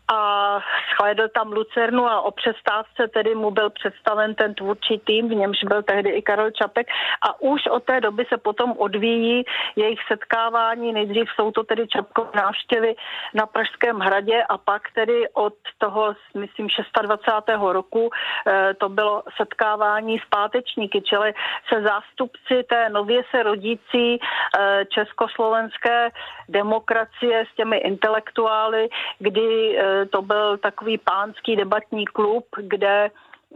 a 0.09 0.59
shlédl 0.95 1.29
tam 1.29 1.53
Lucernu 1.53 2.07
a 2.07 2.21
o 2.21 2.31
přestávce 2.31 3.09
tedy 3.09 3.35
mu 3.35 3.51
byl 3.51 3.71
představen 3.71 4.35
ten 4.35 4.55
tvůrčí 4.55 4.99
tým, 4.99 5.29
v 5.29 5.35
němž 5.35 5.65
byl 5.65 5.83
tehdy 5.83 6.11
i 6.11 6.23
Karel 6.23 6.51
Čapek 6.51 6.87
a 7.23 7.41
už 7.41 7.67
od 7.67 7.85
té 7.85 8.01
doby 8.01 8.27
se 8.29 8.39
potom 8.39 8.73
odvíjí 8.79 9.45
jejich 9.77 10.01
setkávání, 10.09 10.93
nejdřív 10.93 11.29
jsou 11.35 11.51
to 11.51 11.65
tedy 11.65 11.89
Čapkové 11.89 12.31
návštěvy 12.35 12.95
na 13.35 13.47
Pražském 13.47 13.99
hradě 13.99 14.43
a 14.49 14.59
pak 14.59 14.83
tedy 14.95 15.29
od 15.33 15.55
toho, 15.79 16.15
myslím, 16.35 16.69
26. 17.03 17.35
roku 17.73 18.11
eh, 18.47 18.75
to 18.75 18.89
bylo 18.89 19.23
setkávání 19.37 20.19
s 20.19 20.25
pátečníky, 20.31 21.03
čili 21.03 21.35
se 21.73 21.83
zástupci 21.83 22.63
té 22.69 22.89
nově 22.89 23.23
se 23.31 23.43
rodící 23.43 24.19
eh, 24.19 24.85
československé 24.85 26.09
demokracie 26.49 27.45
s 27.53 27.57
těmi 27.57 27.77
intelektuály, 27.77 28.89
kdy 29.19 29.79
eh, 29.79 29.94
to 30.11 30.23
byl 30.23 30.59
takový 30.59 30.99
pánský 30.99 31.57
debatní 31.57 32.05
klub, 32.05 32.47
kde 32.57 33.11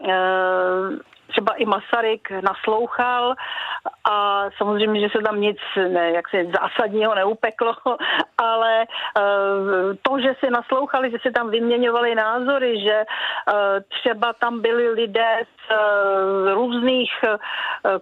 eh, 0.08 0.88
třeba 1.28 1.52
i 1.54 1.64
Masaryk 1.64 2.30
naslouchal 2.30 3.34
a 4.10 4.44
samozřejmě, 4.56 5.00
že 5.00 5.08
se 5.16 5.22
tam 5.22 5.40
nic 5.40 5.58
ne, 5.88 6.10
jak 6.10 6.28
se 6.28 6.44
zásadního 6.44 7.14
neupeklo, 7.14 7.74
ale 8.38 8.84
uh, 8.86 9.96
to, 10.02 10.20
že 10.20 10.34
si 10.44 10.50
naslouchali, 10.50 11.10
že 11.10 11.18
si 11.22 11.30
tam 11.32 11.50
vyměňovali 11.50 12.14
názory, 12.14 12.80
že 12.80 13.04
uh, 13.04 13.54
třeba 13.88 14.32
tam 14.32 14.60
byli 14.60 14.88
lidé 14.88 15.40
z 15.42 15.70
uh, 15.70 16.54
různých 16.54 17.10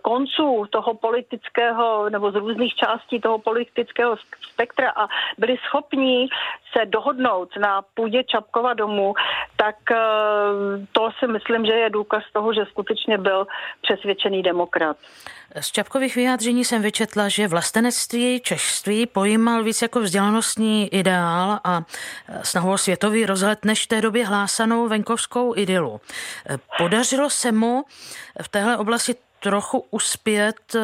konců 0.03 0.67
toho 0.71 0.95
politického 0.95 2.11
nebo 2.11 2.31
z 2.31 2.35
různých 2.35 2.75
částí 2.75 3.21
toho 3.21 3.39
politického 3.39 4.17
spektra 4.53 4.93
a 4.97 5.09
byli 5.39 5.57
schopní 5.67 6.29
se 6.77 6.87
dohodnout 6.87 7.57
na 7.57 7.83
půdě 7.95 8.25
Čapkova 8.25 8.75
domu, 8.75 9.15
tak 9.57 9.77
to 10.93 11.11
si 11.19 11.27
myslím, 11.27 11.67
že 11.67 11.73
je 11.73 11.91
důkaz 11.91 12.23
toho, 12.33 12.53
že 12.53 12.65
skutečně 12.65 13.15
byl 13.18 13.46
přesvědčený 13.83 14.42
demokrat. 14.42 14.96
Z 15.61 15.72
Čapkových 15.72 16.16
vyjádření 16.16 16.64
jsem 16.64 16.83
vyčetla, 16.83 17.29
že 17.29 17.48
vlastenectví, 17.48 18.40
češství 18.40 19.07
pojímal 19.07 19.62
víc 19.62 19.83
jako 19.83 20.00
vzdělanostní 20.00 20.94
ideál 20.94 21.61
a 21.64 21.83
snahu 22.42 22.72
o 22.72 22.79
světový 22.79 23.26
rozhled 23.26 23.64
než 23.64 23.85
v 23.85 23.87
té 23.87 24.00
době 24.00 24.26
hlásanou 24.26 24.88
venkovskou 24.88 25.57
idylu. 25.57 26.00
Podařilo 26.79 27.31
se 27.31 27.52
mu 27.52 27.85
v 28.42 28.48
téhle 28.48 28.76
oblasti 28.76 29.14
trochu 29.40 29.85
uspět 29.90 30.74
eh, 30.74 30.81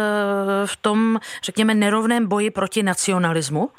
v 0.66 0.76
tom, 0.76 1.20
řekněme, 1.44 1.74
nerovném 1.74 2.26
boji 2.26 2.50
proti 2.50 2.82
nacionalismu? 2.82 3.70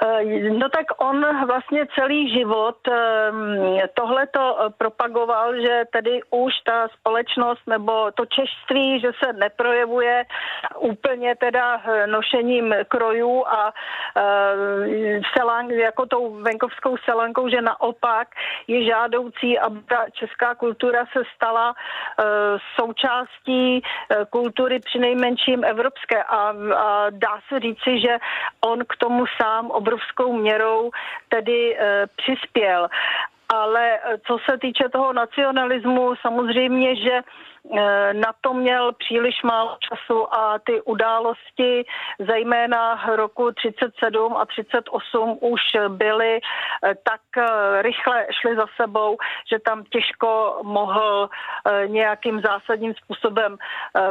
Eh, 0.00 0.50
no 0.50 0.68
tak 0.68 0.86
on 0.98 1.46
vlastně 1.46 1.86
celý 1.94 2.32
život 2.32 2.88
ehm, 2.88 3.78
tohle 3.94 4.26
to 4.26 4.58
eh, 4.60 4.70
propagoval, 4.78 5.60
že 5.60 5.84
tedy 5.92 6.20
už 6.30 6.52
ta 6.66 6.88
společnost 6.88 7.60
nebo 7.66 8.10
to 8.10 8.26
češtví, 8.26 9.00
že 9.00 9.10
se 9.24 9.32
neprojevuje 9.32 10.24
úplně 10.78 11.36
teda 11.36 11.80
eh, 11.84 12.06
nošením 12.06 12.74
krojů 12.88 13.44
a 13.46 13.72
selán, 15.36 15.70
jako 15.70 16.06
tou 16.06 16.34
venkovskou 16.42 16.96
selankou, 17.04 17.48
že 17.48 17.62
naopak 17.62 18.28
je 18.66 18.84
žádoucí, 18.84 19.58
aby 19.58 19.80
ta 19.80 20.04
česká 20.12 20.54
kultura 20.54 21.04
se 21.12 21.22
stala 21.36 21.74
součástí 22.80 23.82
kultury 24.30 24.80
přinejmenším 24.80 25.64
evropské. 25.64 26.22
A, 26.22 26.54
a 26.76 27.10
dá 27.10 27.38
se 27.48 27.60
říci, 27.60 28.00
že 28.00 28.16
on 28.60 28.84
k 28.84 28.96
tomu 28.96 29.24
sám 29.42 29.70
obrovskou 29.82 30.32
měrou 30.32 30.90
tedy 31.28 31.76
e, 31.76 32.06
přispěl. 32.16 32.88
Ale 33.48 33.98
eh, 33.98 34.18
co 34.26 34.38
se 34.38 34.58
týče 34.58 34.88
toho 34.88 35.12
nacionalismu, 35.12 36.14
samozřejmě, 36.22 36.96
že 36.96 37.14
Eh, 37.20 37.51
na 38.12 38.32
to 38.40 38.54
měl 38.54 38.92
příliš 38.92 39.42
málo 39.42 39.76
času 39.80 40.34
a 40.34 40.58
ty 40.58 40.82
události, 40.82 41.84
zejména 42.18 43.06
roku 43.16 43.52
37 43.52 44.36
a 44.36 44.46
38, 44.46 45.38
už 45.40 45.60
byly 45.88 46.40
eh, 46.40 46.94
tak 46.94 47.20
eh, 47.36 47.82
rychle 47.82 48.26
šly 48.40 48.56
za 48.56 48.66
sebou, 48.80 49.16
že 49.52 49.58
tam 49.58 49.84
těžko 49.84 50.60
mohl 50.62 51.28
nějakým 51.86 52.40
zásadním 52.40 52.94
způsobem 52.94 53.56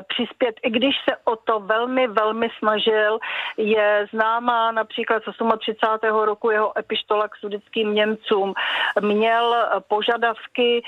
přispět. 0.08 0.56
I 0.64 0.70
když 0.70 0.96
se 1.10 1.16
o 1.24 1.36
to 1.36 1.60
velmi, 1.60 2.08
velmi 2.08 2.50
snažil, 2.60 3.20
je 3.58 4.08
známá 4.14 4.72
například 4.72 5.24
z 5.24 5.60
38. 5.60 6.16
roku 6.26 6.52
jeho 6.52 6.78
epištola 6.78 7.28
k 7.28 7.36
sudickým 7.36 7.94
Němcům. 7.96 8.54
Měl 9.02 9.56
požadavky 9.88 10.84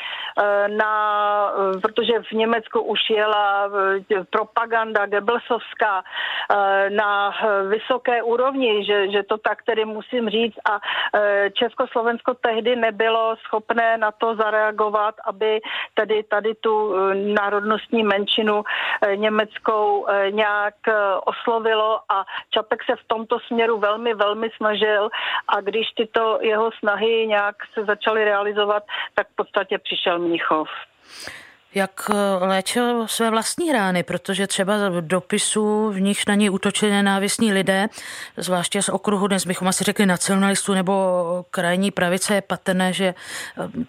na, 0.67 1.51
protože 1.81 2.13
v 2.19 2.31
Německu 2.31 2.52
Německu 2.53 2.81
už 2.81 2.99
jela 3.09 3.69
eh, 4.11 4.23
propaganda 4.29 5.05
Goebbelsovská 5.05 6.03
eh, 6.03 6.89
na 6.89 7.33
vysoké 7.69 8.23
úrovni, 8.23 8.85
že, 8.85 9.11
že 9.11 9.23
to 9.23 9.37
tak 9.37 9.63
tedy 9.63 9.85
musím 9.85 10.29
říct. 10.29 10.55
A 10.69 10.79
eh, 10.79 11.49
Československo 11.53 12.33
tehdy 12.33 12.75
nebylo 12.75 13.35
schopné 13.45 13.97
na 13.97 14.11
to 14.11 14.35
zareagovat, 14.35 15.15
aby 15.25 15.61
tedy 15.93 16.23
tady 16.23 16.55
tu 16.55 16.93
národnostní 17.13 18.03
menšinu 18.03 18.63
německou 19.15 20.07
nějak 20.29 20.75
oslovilo. 21.25 21.99
A 22.09 22.25
Čapek 22.49 22.83
se 22.83 22.95
v 22.95 23.07
tomto 23.07 23.39
směru 23.39 23.79
velmi, 23.79 24.13
velmi 24.13 24.49
snažil. 24.57 25.09
A 25.47 25.61
když 25.61 25.87
tyto 25.91 26.39
jeho 26.41 26.69
snahy 26.79 27.27
nějak 27.27 27.55
se 27.73 27.85
začaly 27.85 28.25
realizovat, 28.25 28.83
tak 29.13 29.27
v 29.27 29.35
podstatě 29.35 29.77
přišel 29.77 30.19
Mnichov 30.19 30.69
jak 31.75 32.09
eh, 32.09 32.45
léčil 32.45 33.07
své 33.07 33.29
vlastní 33.29 33.71
rány, 33.71 34.03
protože 34.03 34.47
třeba 34.47 34.73
dopisů, 35.01 35.89
v 35.89 35.99
nich 35.99 36.27
na 36.27 36.35
něj 36.35 36.49
útočili 36.49 36.91
nenávistní 36.91 37.53
lidé, 37.53 37.87
zvláště 38.37 38.81
z 38.81 38.89
okruhu, 38.89 39.27
dnes 39.27 39.45
bychom 39.45 39.67
asi 39.67 39.83
řekli 39.83 40.05
nacionalistů 40.05 40.73
nebo 40.73 41.45
krajní 41.51 41.91
pravice, 41.91 42.35
je 42.35 42.41
patrné, 42.41 42.93
že 42.93 43.05
eh, 43.05 43.15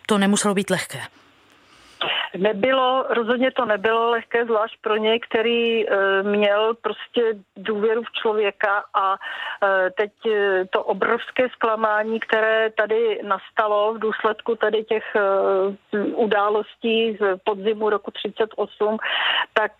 to 0.07 0.19
nemuselo 0.19 0.55
být 0.55 0.71
lehké. 0.71 1.01
Nebylo, 2.37 3.07
rozhodně 3.09 3.51
to 3.51 3.65
nebylo 3.65 4.11
lehké, 4.11 4.45
zvlášť 4.45 4.77
pro 4.81 4.97
něj, 4.97 5.21
který 5.21 5.89
e, 5.89 6.23
měl 6.23 6.75
prostě 6.75 7.23
důvěru 7.57 8.03
v 8.03 8.13
člověka 8.13 8.85
a 8.95 9.15
e, 9.15 9.91
teď 9.91 10.13
e, 10.27 10.65
to 10.71 10.85
obrovské 10.85 11.49
zklamání, 11.49 12.21
které 12.21 12.71
tady 12.71 13.21
nastalo 13.23 13.95
v 13.95 13.99
důsledku 13.99 14.57
tady 14.57 14.85
těch 14.85 15.05
událostí 16.15 17.17
z 17.17 17.39
podzimu 17.45 17.91
roku 17.91 18.11
38, 18.11 18.99
tak 19.53 19.73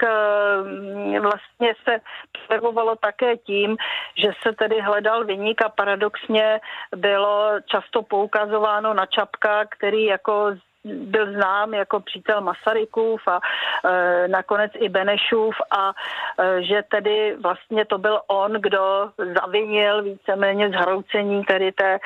vlastně 1.21 1.75
se 1.85 2.01
projevovalo 2.47 2.97
také 2.97 3.37
tím, 3.37 3.77
že 4.17 4.31
se 4.43 4.53
tedy 4.53 4.81
hledal 4.81 5.25
vyník 5.25 5.63
a 5.63 5.69
paradoxně 5.69 6.61
bylo 6.97 7.51
často 7.67 8.03
poukazováno 8.03 8.95
na 8.95 9.07
Čapka, 9.07 9.65
který 9.65 10.05
jako 10.05 10.51
byl 10.85 11.33
znám 11.33 11.75
jako 11.75 12.01
přítel 12.01 12.41
Masarykův 12.41 13.29
a 13.29 13.41
e, 13.85 14.29
nakonec 14.29 14.73
i 14.75 14.89
Benešův 14.89 15.55
a 15.71 15.93
e, 16.39 16.63
že 16.63 16.83
tedy 16.91 17.37
vlastně 17.43 17.85
to 17.85 17.99
byl 17.99 18.21
on, 18.27 18.53
kdo 18.53 19.11
zavinil 19.41 20.03
víceméně 20.03 20.71
zhroucení 20.71 21.45
tedy 21.45 21.73
té 21.73 21.95
e, 21.95 22.01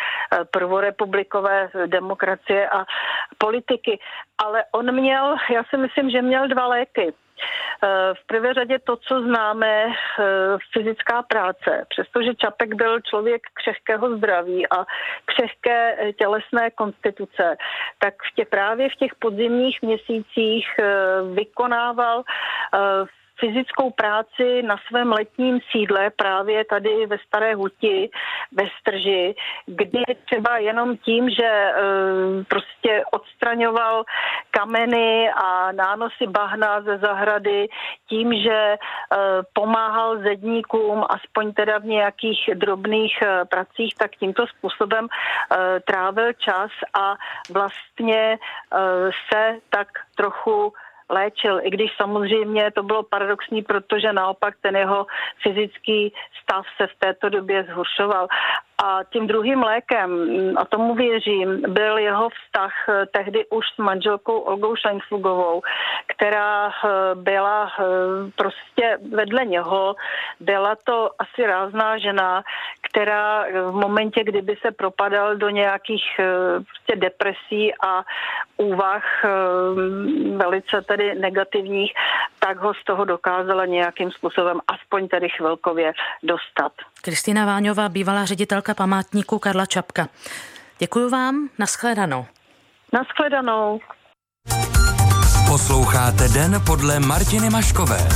prvorepublikové 0.45 1.71
demokracie 1.87 2.69
a 2.69 2.85
politiky. 3.39 3.99
Ale 4.39 4.65
on 4.73 4.95
měl, 4.95 5.37
já 5.51 5.63
si 5.71 5.77
myslím, 5.77 6.11
že 6.11 6.23
měl 6.23 6.49
dva 6.49 6.67
léky. 6.67 7.13
Eh, 7.83 8.15
v 8.15 8.27
prvé 8.27 8.55
řadě 8.55 8.79
to, 8.79 8.97
co 8.97 9.23
známe, 9.23 9.87
eh, 9.87 10.25
fyzická 10.73 11.23
práce. 11.23 11.87
Přestože 11.89 12.35
Čapek 12.35 12.75
byl 12.75 13.01
člověk 13.01 13.43
křehkého 13.55 14.17
zdraví 14.17 14.69
a 14.69 14.85
křehké 15.25 15.97
eh, 15.99 16.13
tělesné 16.13 16.71
konstituce, 16.71 17.57
tak 17.99 18.15
v 18.15 18.35
tě, 18.35 18.45
právě 18.45 18.89
v 18.91 18.95
těch 18.95 19.15
podzimních 19.15 19.83
měsících 19.83 20.67
vykonával 21.35 22.23
fyzickou 23.41 23.91
práci 23.91 24.63
na 24.63 24.77
svém 24.89 25.13
letním 25.13 25.61
sídle 25.71 26.11
právě 26.11 26.65
tady 26.65 27.07
ve 27.07 27.19
Staré 27.19 27.55
Huti, 27.55 28.11
ve 28.53 28.65
Strži, 28.81 29.35
kdy 29.67 30.03
třeba 30.25 30.59
jenom 30.59 30.97
tím, 30.97 31.31
že 31.31 31.45
e, 31.45 31.75
prostě 32.49 33.05
odstraňoval 33.13 34.05
kameny 34.51 35.31
a 35.31 35.73
nánosy 35.73 36.27
bahna 36.27 36.81
ze 36.81 36.99
zahrady, 36.99 37.69
tím, 38.09 38.35
že 38.35 38.53
e, 38.53 38.79
pomáhal 39.53 40.19
zedníkům, 40.19 41.05
aspoň 41.09 41.53
teda 41.53 41.79
v 41.79 41.85
nějakých 41.85 42.51
drobných 42.55 43.23
e, 43.23 43.45
pracích, 43.45 43.95
tak 43.95 44.11
tímto 44.17 44.47
způsobem 44.47 45.09
trávil 45.87 46.33
čas 46.33 46.71
a 46.95 47.15
vlastně 47.53 48.39
se 49.33 49.57
tak 49.71 49.89
trochu 50.17 50.73
léčil, 51.11 51.61
i 51.63 51.71
když 51.71 51.97
samozřejmě 51.97 52.71
to 52.71 52.83
bylo 52.83 53.03
paradoxní, 53.03 53.63
protože 53.63 54.13
naopak 54.13 54.55
ten 54.61 54.77
jeho 54.77 55.07
fyzický 55.43 56.13
stav 56.43 56.65
se 56.77 56.87
v 56.87 56.99
této 56.99 57.29
době 57.29 57.65
zhoršoval. 57.65 58.29
A 58.85 59.01
tím 59.13 59.27
druhým 59.27 59.63
lékem, 59.63 60.11
a 60.57 60.65
tomu 60.65 60.95
věřím, 60.95 61.63
byl 61.69 61.99
jeho 61.99 62.29
vztah 62.29 62.73
tehdy 63.11 63.47
už 63.51 63.65
s 63.75 63.79
manželkou 63.79 64.39
Olgou 64.39 64.77
Šajnflugovou, 64.77 65.63
která 66.07 66.71
byla 67.15 67.73
prostě 68.37 68.99
vedle 69.13 69.45
něho. 69.45 69.95
Byla 70.41 70.77
to 70.85 71.11
asi 71.19 71.47
rázná 71.47 71.99
žena, 71.99 72.43
která 72.83 73.45
v 73.71 73.73
momentě, 73.73 74.25
kdyby 74.25 74.57
se 74.63 74.71
propadal 74.71 75.37
do 75.37 75.49
nějakých 75.49 76.21
prostě 76.67 76.97
depresí 76.97 77.73
a 77.75 78.03
úvah 78.57 79.05
velice 80.37 80.83
tedy 80.83 80.98
negativních, 81.15 81.93
tak 82.39 82.59
ho 82.59 82.75
z 82.75 82.85
toho 82.85 83.05
dokázala 83.05 83.67
nějakým 83.67 84.11
způsobem 84.11 84.61
aspoň 84.69 85.09
tedy 85.09 85.29
chvilkově 85.29 85.93
dostat. 86.23 86.73
Kristýna 87.03 87.47
Váňová, 87.47 87.89
bývalá 87.89 88.25
ředitelka 88.25 88.75
památníku 88.75 89.39
Karla 89.39 89.67
Čapka. 89.67 90.09
Děkuji 90.79 91.11
vám, 91.11 91.49
nashledanou. 91.59 92.27
Nashledanou. 92.93 93.81
Posloucháte 95.49 96.29
Den 96.29 96.61
podle 96.67 97.01
Martiny 97.01 97.51
Maškové. 97.51 98.09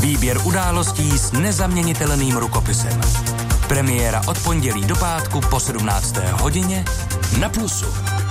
Výběr 0.00 0.36
událostí 0.46 1.18
s 1.18 1.32
nezaměnitelným 1.32 2.36
rukopisem. 2.36 3.00
Premiéra 3.68 4.20
od 4.28 4.44
pondělí 4.44 4.86
do 4.86 4.96
pátku 4.96 5.40
po 5.50 5.60
17. 5.60 6.16
hodině 6.16 6.84
na 7.40 7.48
Plusu. 7.48 8.25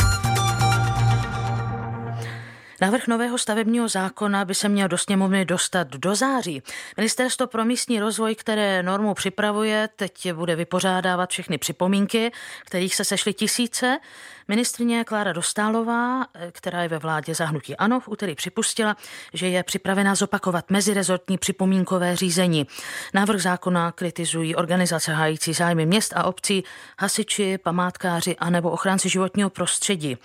Návrh 2.81 3.07
nového 3.07 3.37
stavebního 3.37 3.87
zákona 3.87 4.45
by 4.45 4.55
se 4.55 4.69
měl 4.69 4.87
do 4.87 4.97
sněmovny 4.97 5.45
dostat 5.45 5.87
do 5.87 6.15
září. 6.15 6.63
Ministerstvo 6.97 7.47
pro 7.47 7.65
místní 7.65 7.99
rozvoj, 7.99 8.35
které 8.35 8.83
normu 8.83 9.13
připravuje, 9.13 9.89
teď 9.95 10.33
bude 10.33 10.55
vypořádávat 10.55 11.29
všechny 11.29 11.57
připomínky, 11.57 12.31
kterých 12.65 12.95
se 12.95 13.05
sešly 13.05 13.33
tisíce. 13.33 13.99
Ministrině 14.47 15.03
Klára 15.03 15.33
Dostálová, 15.33 16.25
která 16.51 16.83
je 16.83 16.89
ve 16.89 16.97
vládě 16.97 17.35
zahnutí 17.35 17.75
ANO, 17.75 17.99
v 17.99 18.07
úterý 18.07 18.35
připustila, 18.35 18.97
že 19.33 19.47
je 19.47 19.63
připravena 19.63 20.15
zopakovat 20.15 20.71
mezirezortní 20.71 21.37
připomínkové 21.37 22.15
řízení. 22.15 22.67
Návrh 23.13 23.41
zákona 23.41 23.91
kritizují 23.91 24.55
organizace 24.55 25.13
hájící 25.13 25.53
zájmy 25.53 25.85
měst 25.85 26.13
a 26.15 26.23
obcí, 26.23 26.63
hasiči, 26.99 27.57
památkáři 27.57 28.35
a 28.35 28.49
nebo 28.49 28.71
ochránci 28.71 29.09
životního 29.09 29.49
prostředí. 29.49 30.17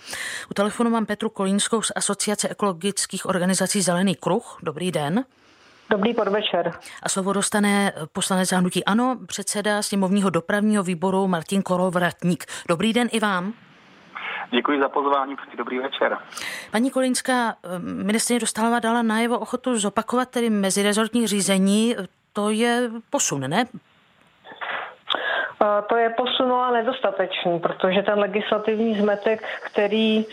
U 0.51 0.53
telefonu 0.53 0.89
mám 0.89 1.05
Petru 1.05 1.29
Kolínskou 1.29 1.81
z 1.81 1.91
Asociace 1.95 2.49
ekologických 2.49 3.25
organizací 3.25 3.81
Zelený 3.81 4.15
kruh. 4.15 4.57
Dobrý 4.63 4.91
den. 4.91 5.25
Dobrý 5.89 6.13
podvečer. 6.13 6.73
A 7.03 7.09
slovo 7.09 7.33
dostane 7.33 7.93
poslanec 8.13 8.49
zahnutí 8.49 8.85
ANO, 8.85 9.17
předseda 9.25 9.81
sněmovního 9.81 10.29
dopravního 10.29 10.83
výboru 10.83 11.27
Martin 11.27 11.61
Kolovratník. 11.61 12.45
Dobrý 12.67 12.93
den 12.93 13.09
i 13.11 13.19
vám. 13.19 13.53
Děkuji 14.51 14.79
za 14.79 14.89
pozvání, 14.89 15.35
dobrý 15.57 15.79
večer. 15.79 16.17
Paní 16.71 16.91
Kolinská, 16.91 17.55
ministrině 17.79 18.39
Dostálová 18.39 18.79
dala 18.79 19.01
najevo 19.01 19.39
ochotu 19.39 19.79
zopakovat 19.79 20.29
tedy 20.29 20.49
mezirezortní 20.49 21.27
řízení. 21.27 21.95
To 22.33 22.49
je 22.49 22.91
posun, 23.09 23.41
ne? 23.49 23.65
To 25.89 25.97
je 25.97 26.09
posunula 26.09 26.71
nedostatečný, 26.71 27.59
protože 27.59 28.01
ten 28.01 28.19
legislativní 28.19 28.99
zmetek, 28.99 29.43
který 29.63 30.25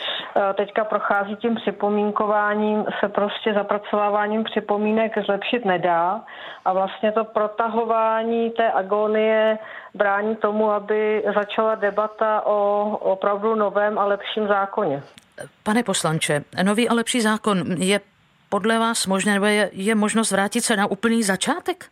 teďka 0.54 0.84
prochází 0.84 1.36
tím 1.36 1.54
připomínkováním, 1.54 2.84
se 3.00 3.08
prostě 3.08 3.54
zapracováváním 3.54 4.44
připomínek 4.44 5.18
zlepšit 5.26 5.64
nedá. 5.64 6.20
A 6.64 6.72
vlastně 6.72 7.12
to 7.12 7.24
protahování 7.24 8.50
té 8.50 8.72
agonie 8.72 9.58
brání 9.94 10.36
tomu, 10.36 10.70
aby 10.70 11.24
začala 11.34 11.74
debata 11.74 12.46
o 12.46 12.90
opravdu 13.00 13.54
novém 13.54 13.98
a 13.98 14.04
lepším 14.04 14.46
zákoně. 14.46 15.02
Pane 15.62 15.82
poslanče, 15.82 16.44
nový 16.62 16.88
a 16.88 16.94
lepší 16.94 17.20
zákon 17.20 17.82
je 17.82 18.00
podle 18.48 18.78
vás 18.78 19.06
možné, 19.06 19.32
nebo 19.32 19.46
je, 19.46 19.70
je 19.72 19.94
možnost 19.94 20.30
vrátit 20.30 20.60
se 20.60 20.76
na 20.76 20.86
úplný 20.86 21.22
začátek? 21.22 21.86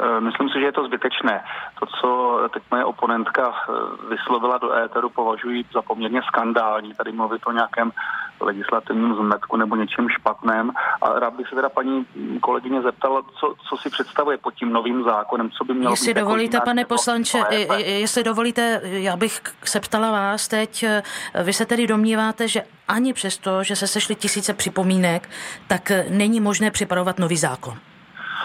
Eh, 0.00 0.20
myslím 0.20 0.48
si, 0.48 0.60
že 0.60 0.66
je 0.66 0.72
to 0.72 0.86
zbytečné. 0.86 1.44
To, 1.80 1.86
co 1.86 2.40
teď 2.52 2.62
moje 2.70 2.84
oponentka 2.84 3.54
eh, 3.54 3.72
vyslovila 4.10 4.58
do 4.58 4.72
éteru, 4.72 5.08
považuji 5.08 5.64
za 5.72 5.82
poměrně 5.82 6.22
skandální. 6.22 6.94
Tady 6.94 7.12
mluvit 7.12 7.42
o 7.46 7.52
nějakém 7.52 7.92
legislativním 8.40 9.14
zmetku 9.14 9.56
nebo 9.56 9.76
něčem 9.76 10.08
špatném. 10.08 10.70
A 11.02 11.18
rád 11.18 11.34
bych 11.34 11.48
se 11.48 11.54
teda 11.54 11.68
paní 11.68 12.06
kolegyně 12.40 12.82
zeptal, 12.82 13.22
co, 13.40 13.54
co 13.68 13.76
si 13.76 13.90
představuje 13.90 14.38
pod 14.38 14.54
tím 14.54 14.72
novým 14.72 15.04
zákonem, 15.04 15.50
co 15.50 15.64
by 15.64 15.74
mělo 15.74 15.92
jestli 15.92 16.04
být. 16.04 16.10
Jestli 16.10 16.20
dovolíte, 16.20 16.60
pane 16.60 16.84
poslanče, 16.84 17.38
jestli 17.78 18.24
dovolíte, 18.24 18.80
já 18.84 19.16
bych 19.16 19.40
se 19.64 19.80
ptala 19.80 20.10
vás 20.10 20.48
teď, 20.48 20.82
eh, 20.82 21.02
vy 21.42 21.52
se 21.52 21.66
tedy 21.66 21.86
domníváte, 21.86 22.48
že 22.48 22.62
ani 22.88 23.12
přesto, 23.12 23.62
že 23.62 23.76
se 23.76 23.86
sešly 23.86 24.14
tisíce 24.14 24.54
připomínek, 24.54 25.30
tak 25.66 25.92
není 26.10 26.40
možné 26.40 26.70
připravovat 26.70 27.18
nový 27.18 27.36
zákon 27.36 27.78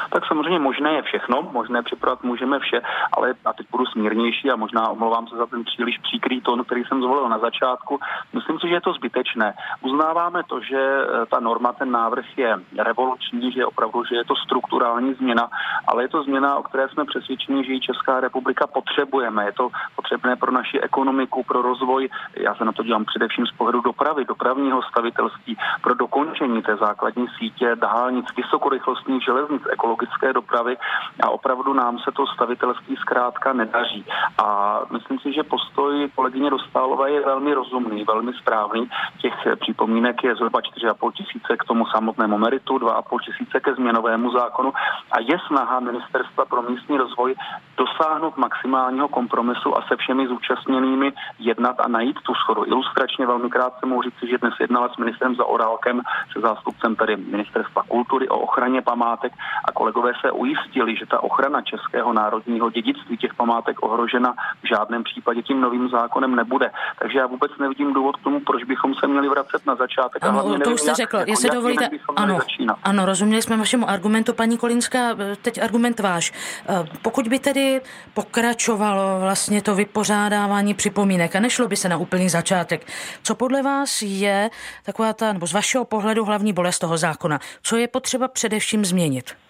tak 0.10 0.26
samozřejmě 0.26 0.60
možné 0.60 0.94
je 0.94 1.02
všechno, 1.02 1.50
možné 1.52 1.84
připravit 1.84 2.24
můžeme 2.24 2.60
vše, 2.60 2.82
ale 3.18 3.34
a 3.46 3.54
teď 3.54 3.68
budu 3.72 3.86
smírnější 3.86 4.52
a 4.52 4.56
možná 4.56 4.90
omlouvám 4.90 5.28
se 5.28 5.36
za 5.38 5.46
ten 5.46 5.64
příliš 5.64 5.98
příkrý 5.98 6.42
tón, 6.42 6.64
který 6.64 6.84
jsem 6.84 7.02
zvolil 7.02 7.30
na 7.30 7.40
začátku. 7.40 8.00
Myslím 8.34 8.60
si, 8.60 8.68
že 8.68 8.74
je 8.74 8.82
to 8.82 8.94
zbytečné. 8.94 9.54
Uznáváme 9.82 10.44
to, 10.48 10.62
že 10.62 10.80
eh, 10.80 11.26
ta 11.26 11.40
norma, 11.40 11.74
ten 11.74 11.92
návrh 11.92 12.38
je 12.38 12.60
revoluční, 12.78 13.52
že 13.52 13.66
opravdu, 13.66 14.04
že 14.04 14.16
je 14.16 14.26
to 14.26 14.36
strukturální 14.36 15.14
změna, 15.14 15.50
ale 15.88 16.04
je 16.04 16.10
to 16.10 16.24
změna, 16.24 16.56
o 16.56 16.64
které 16.64 16.90
jsme 16.90 17.06
přesvědčeni, 17.06 17.66
že 17.66 17.74
ji 17.74 17.80
Česká 17.80 18.20
republika 18.20 18.68
potřebujeme. 18.68 19.46
Je 19.46 19.52
to 19.52 19.70
potřebné 19.96 20.36
pro 20.36 20.52
naši 20.52 20.80
ekonomiku, 20.80 21.44
pro 21.44 21.62
rozvoj. 21.62 22.10
Já 22.38 22.56
se 22.56 22.66
na 22.66 22.72
to 22.72 22.84
dívám 22.84 23.06
především 23.06 23.46
z 23.46 23.52
pohledu 23.52 23.82
dopravy, 23.82 24.26
dopravního 24.26 24.82
stavitelství, 24.82 25.58
pro 25.82 25.94
dokončení 25.94 26.62
té 26.62 26.76
základní 26.76 27.28
sítě 27.40 27.76
dálnic, 27.76 28.26
vysokorychlostních 28.38 29.24
železnic, 29.24 29.62
ekologických 29.72 29.93
ekologické 29.94 30.34
dopravy 30.34 30.78
a 31.24 31.30
opravdu 31.30 31.74
nám 31.74 32.00
se 32.00 32.12
to 32.12 32.28
stavitelství 32.28 32.96
zkrátka 32.96 33.54
nedaří. 33.54 34.06
A 34.44 34.80
myslím 34.92 35.20
si, 35.20 35.34
že 35.34 35.44
postoj 35.44 36.10
kolegyně 36.16 36.50
Dostálové 36.50 37.12
je 37.12 37.26
velmi 37.26 37.54
rozumný, 37.54 38.04
velmi 38.04 38.34
správný. 38.34 38.90
Těch 39.22 39.34
připomínek 39.60 40.24
je 40.24 40.36
zhruba 40.36 40.60
4,5 40.60 41.12
tisíce 41.12 41.58
k 41.58 41.64
tomu 41.64 41.86
samotnému 41.86 42.38
meritu, 42.38 42.78
2,5 42.78 43.20
tisíce 43.26 43.60
ke 43.60 43.74
změnovému 43.74 44.32
zákonu 44.32 44.74
a 45.12 45.20
je 45.20 45.38
snaha 45.48 45.80
Ministerstva 45.80 46.46
pro 46.46 46.62
místní 46.62 46.98
rozvoj 46.98 47.36
dosáhnout 47.78 48.38
maximálního 48.38 49.08
kompromisu 49.08 49.78
a 49.78 49.82
se 49.88 49.96
všemi 49.96 50.28
zúčastněnými 50.28 51.14
jednat 51.40 51.76
a 51.80 51.88
najít 51.88 52.20
tu 52.24 52.34
schodu. 52.34 52.66
Ilustračně 52.66 53.26
velmi 53.26 53.50
krátce 53.50 53.86
mohu 53.86 54.02
říct, 54.02 54.30
že 54.30 54.38
dnes 54.38 54.54
jednala 54.60 54.90
s 54.90 54.98
ministrem 54.98 55.36
za 55.36 55.46
Orálkem, 55.46 56.02
se 56.34 56.40
zástupcem 56.40 56.96
tedy 56.96 57.18
Ministerstva 57.18 57.84
kultury 57.88 58.30
o 58.30 58.40
ochraně 58.40 58.82
památek 58.82 59.34
a 59.66 59.72
kolegové 59.84 60.12
se 60.22 60.32
ujistili, 60.32 60.96
že 60.96 61.06
ta 61.06 61.24
ochrana 61.24 61.62
českého 61.62 62.14
národního 62.14 62.70
dědictví 62.70 63.18
těch 63.18 63.34
památek 63.34 63.84
ohrožena 63.84 64.34
v 64.64 64.68
žádném 64.68 65.04
případě 65.04 65.42
tím 65.42 65.62
novým 65.62 65.90
zákonem 65.90 66.36
nebude. 66.36 66.72
Takže 67.00 67.20
já 67.20 67.28
vůbec 67.28 67.52
nevidím 67.60 67.94
důvod 67.94 68.16
k 68.18 68.24
tomu, 68.24 68.40
proč 68.40 68.64
bychom 68.64 68.96
se 68.96 69.08
měli 69.08 69.30
vracet 69.30 69.66
na 69.66 69.76
začátek. 69.76 70.24
Ano, 70.24 70.60
to 70.60 70.72
už 70.72 70.82
jste 70.82 70.94
řekl, 70.94 71.18
jako 71.18 71.32
jestli 71.32 71.50
dovolíte. 71.50 71.90
Ano, 72.16 72.40
ano, 72.84 73.06
rozuměli 73.06 73.42
jsme 73.42 73.58
vašemu 73.58 73.90
argumentu, 73.90 74.34
paní 74.34 74.58
Kolinská, 74.58 75.16
teď 75.42 75.64
argument 75.64 76.00
váš. 76.00 76.32
Eh, 76.70 76.88
pokud 77.02 77.28
by 77.28 77.40
tedy 77.40 77.82
pokračovalo 78.14 79.20
vlastně 79.20 79.62
to 79.62 79.76
vypořádávání 79.76 80.74
připomínek 80.74 81.36
a 81.36 81.40
nešlo 81.40 81.68
by 81.68 81.76
se 81.76 81.90
na 81.90 81.98
úplný 81.98 82.30
začátek, 82.30 82.88
co 83.24 83.36
podle 83.36 83.62
vás 83.62 84.02
je 84.02 84.50
taková 84.84 85.14
ta, 85.14 85.34
nebo 85.34 85.48
z 85.48 85.54
vašeho 85.54 85.86
pohledu 85.86 86.26
hlavní 86.26 86.54
bolest 86.54 86.80
toho 86.80 86.98
zákona? 86.98 87.40
Co 87.64 87.78
je 87.78 87.88
potřeba 87.88 88.28
především 88.28 88.86
změnit? 88.86 89.44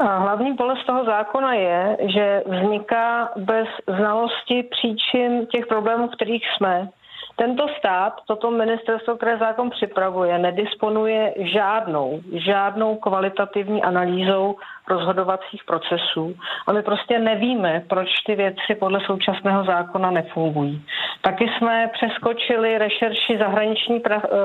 Hlavní 0.00 0.52
bolest 0.52 0.84
toho 0.86 1.04
zákona 1.04 1.54
je, 1.54 1.96
že 2.00 2.42
vzniká 2.46 3.32
bez 3.36 3.68
znalosti 3.86 4.62
příčin 4.62 5.46
těch 5.46 5.66
problémů, 5.66 6.08
v 6.08 6.14
kterých 6.14 6.44
jsme. 6.56 6.88
Tento 7.36 7.68
stát, 7.78 8.12
toto 8.26 8.50
ministerstvo, 8.50 9.16
které 9.16 9.38
zákon 9.38 9.70
připravuje, 9.70 10.38
nedisponuje 10.38 11.34
žádnou, 11.36 12.20
žádnou 12.32 12.96
kvalitativní 12.96 13.82
analýzou 13.82 14.56
rozhodovacích 14.88 15.64
procesů 15.64 16.34
a 16.66 16.72
my 16.72 16.82
prostě 16.82 17.18
nevíme, 17.18 17.82
proč 17.88 18.08
ty 18.26 18.34
věci 18.34 18.74
podle 18.78 19.00
současného 19.06 19.64
zákona 19.64 20.10
nefungují. 20.10 20.84
Taky 21.20 21.48
jsme 21.48 21.90
přeskočili 21.92 22.78
rešerši 22.78 23.38
zahraniční 23.38 24.00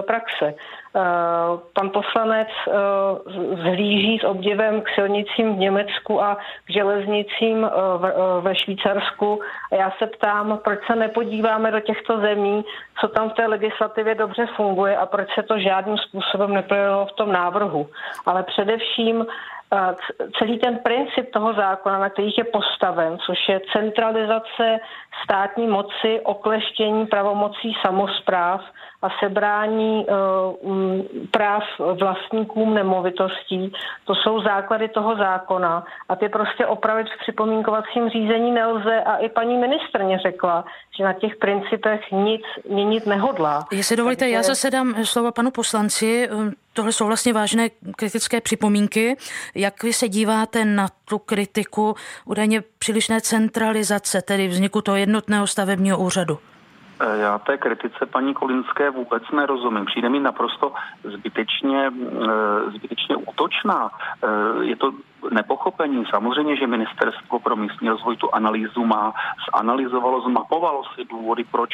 praxe. 0.08 0.54
Eh, 0.96 1.58
pan 1.74 1.90
poslanec 1.90 2.48
eh, 2.68 2.72
zhlíží 3.56 4.20
s 4.20 4.24
obdivem 4.24 4.82
k 4.82 4.90
silnicím 4.96 5.56
v 5.56 5.58
Německu 5.58 6.22
a 6.22 6.38
k 6.66 6.70
železnicím 6.70 7.66
eh, 7.66 7.70
ve 8.42 8.56
Švýcarsku. 8.56 9.40
A 9.72 9.76
já 9.76 9.92
se 9.92 10.08
ptám, 10.08 10.60
proč 10.64 10.80
se 10.88 10.96
nepodíváme 10.96 11.72
do 11.72 11.80
těchto 11.80 12.20
zemí, 12.20 12.66
co 13.02 13.08
tam 13.08 13.30
v 13.30 13.34
té 13.34 13.48
legislativě 13.48 14.16
dobře 14.16 14.46
funguje 14.56 14.98
a 14.98 15.06
proč 15.06 15.28
se 15.36 15.44
to 15.44 15.60
žádným 15.60 15.98
způsobem 15.98 16.54
neprojevilo 16.54 17.06
v 17.06 17.12
tom 17.12 17.32
návrhu. 17.32 17.90
Ale 18.26 18.44
především 18.44 19.26
celý 20.40 20.60
ten 20.60 20.78
princip 20.78 21.32
toho 21.34 21.54
zákona, 21.54 22.00
na 22.00 22.10
kterých 22.10 22.38
je 22.38 22.44
postaven, 22.44 23.18
což 23.26 23.38
je 23.50 23.62
centralizace 23.74 24.80
státní 25.24 25.68
moci, 25.68 26.22
okleštění 26.24 27.06
pravomocí 27.06 27.74
samozpráv 27.86 28.62
a 29.04 29.10
sebrání 29.20 30.06
uh, 30.06 30.16
práv 31.32 31.64
vlastníkům 31.80 32.74
nemovitostí. 32.74 33.74
To 34.06 34.16
jsou 34.16 34.42
základy 34.42 34.88
toho 34.88 35.16
zákona 35.16 35.86
a 36.10 36.16
ty 36.16 36.30
prostě 36.30 36.66
opravit 36.66 37.08
v 37.08 37.20
připomínkovacím 37.22 38.10
řízení 38.10 38.52
nelze 38.52 39.02
a 39.02 39.16
i 39.18 39.30
paní 39.30 39.58
ministrně 39.58 40.20
řekla, 40.20 40.66
že 40.98 41.04
na 41.04 41.14
těch 41.14 41.36
principech 41.36 42.02
nic 42.12 42.42
měnit 42.70 43.06
nehodlá. 43.06 43.68
Jestli 43.72 43.96
dovolíte, 43.96 44.20
Takže... 44.20 44.36
já 44.36 44.44
zase 44.44 44.72
dám 44.72 45.06
slovo 45.06 45.32
panu 45.32 45.52
poslanci. 45.52 46.30
Tohle 46.74 46.92
jsou 46.92 47.08
vlastně 47.08 47.34
vážné 47.34 47.70
kritické 47.96 48.42
připomínky. 48.42 49.18
Jak 49.56 49.84
vy 49.84 49.94
se 49.94 50.10
díváte 50.10 50.66
na 50.66 50.88
tu 51.06 51.20
kritiku 51.20 51.96
údajně 52.26 52.64
přílišné 52.80 53.22
centralizace, 53.22 54.22
tedy 54.22 54.48
vzniku 54.48 54.82
toho 54.82 54.98
jednotného 54.98 55.48
stavebního 55.48 55.98
úřadu? 55.98 56.40
Eh, 57.04 57.18
já 57.18 57.40
té 57.40 57.58
kritice 57.58 58.06
paní 58.06 58.34
Kolinské 58.34 58.90
vůbec 58.90 59.24
nerozumím. 59.34 59.86
Přijde 59.86 60.10
mi 60.10 60.20
naprosto 60.20 60.74
zbytečně, 61.04 61.88
eh, 61.88 62.72
zbytečně 62.72 63.16
útočná. 63.16 63.92
Eh, 64.24 64.64
je 64.64 64.76
to 64.76 64.92
nepochopení. 65.32 66.06
Samozřejmě, 66.10 66.56
že 66.56 66.68
ministerstvo 66.68 67.40
pro 67.40 67.56
místní 67.56 67.90
rozvoj 67.90 68.18
tu 68.18 68.36
analýzu 68.36 68.86
má, 68.86 69.14
zanalizovalo, 69.56 70.22
zmapovalo 70.22 70.84
si 70.84 71.06
důvody, 71.06 71.44
proč 71.44 71.70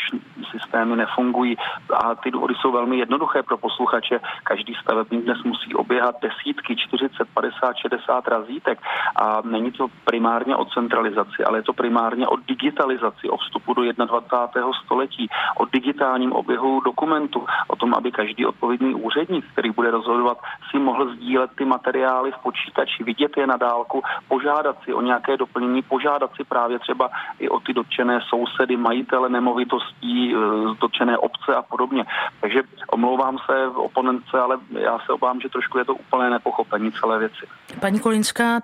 systémy 0.52 0.96
nefungují 0.96 1.58
a 1.94 2.16
ty 2.16 2.32
důvody 2.32 2.54
jsou 2.56 2.72
velmi 2.72 2.98
jednoduché 2.98 3.44
pro 3.44 3.58
posluchače. 3.58 4.20
Každý 4.44 4.76
stavebník 4.82 5.24
dnes 5.24 5.44
musí 5.44 5.76
oběhat 5.76 6.16
desítky, 6.22 6.76
40, 6.76 7.28
50, 7.34 7.76
60 7.76 8.28
razítek 8.28 8.82
a 9.16 9.42
není 9.44 9.72
to 9.72 9.88
primárně 10.06 10.56
o 10.56 10.66
centralizaci, 10.66 11.44
ale 11.44 11.58
je 11.58 11.64
to 11.64 11.74
primárně 11.74 12.28
o 12.28 12.36
digitalizaci, 12.36 13.30
o 13.30 13.38
vstupu 13.38 13.74
do 13.74 13.82
21. 13.82 14.72
století, 14.86 15.30
o 15.58 15.66
digitálním 15.66 16.32
oběhu 16.34 16.82
dokumentu, 16.82 17.46
o 17.68 17.76
tom, 17.76 17.94
aby 17.94 18.12
každý 18.12 18.46
odpovědný 18.46 18.96
úředník, 18.96 19.46
který 19.52 19.72
bude 19.72 19.92
rozhodovat, 19.92 20.38
si 20.72 20.80
mohl 20.80 21.16
sdílet 21.16 21.52
ty 21.56 21.66
materiály 21.66 22.32
v 22.32 22.38
počítači, 22.44 23.04
vidět 23.04 23.38
je 23.40 23.48
na 23.48 23.58
dálku, 23.58 24.04
požádat 24.28 24.76
si 24.84 24.94
o 24.94 25.02
nějaké 25.02 25.38
doplnění, 25.38 25.82
požádat 25.82 26.32
si 26.36 26.44
právě 26.44 26.80
třeba 26.80 27.10
i 27.40 27.50
o 27.50 27.60
ty 27.60 27.74
dotčené 27.74 28.20
sousedy, 28.30 28.78
majitele 28.78 29.30
nemovitostí, 29.30 30.34
e, 30.34 30.38
dotčené 30.82 31.18
obce 31.18 31.56
a 31.56 31.62
podobně. 31.62 32.04
Takže 32.42 32.62
omlouvám 32.92 33.38
se 33.46 33.68
oponentce, 33.68 34.40
ale 34.40 34.58
já 34.80 35.00
se 35.06 35.14
obávám, 35.14 35.42
že 35.42 35.50
trošku 35.50 35.78
je 35.78 35.86
to 35.86 35.96
úplné 35.96 36.30
nepochopení 36.30 36.92
celé 36.92 37.20
věci. 37.20 37.48
Paní 37.80 38.00
Kolinská, 38.00 38.60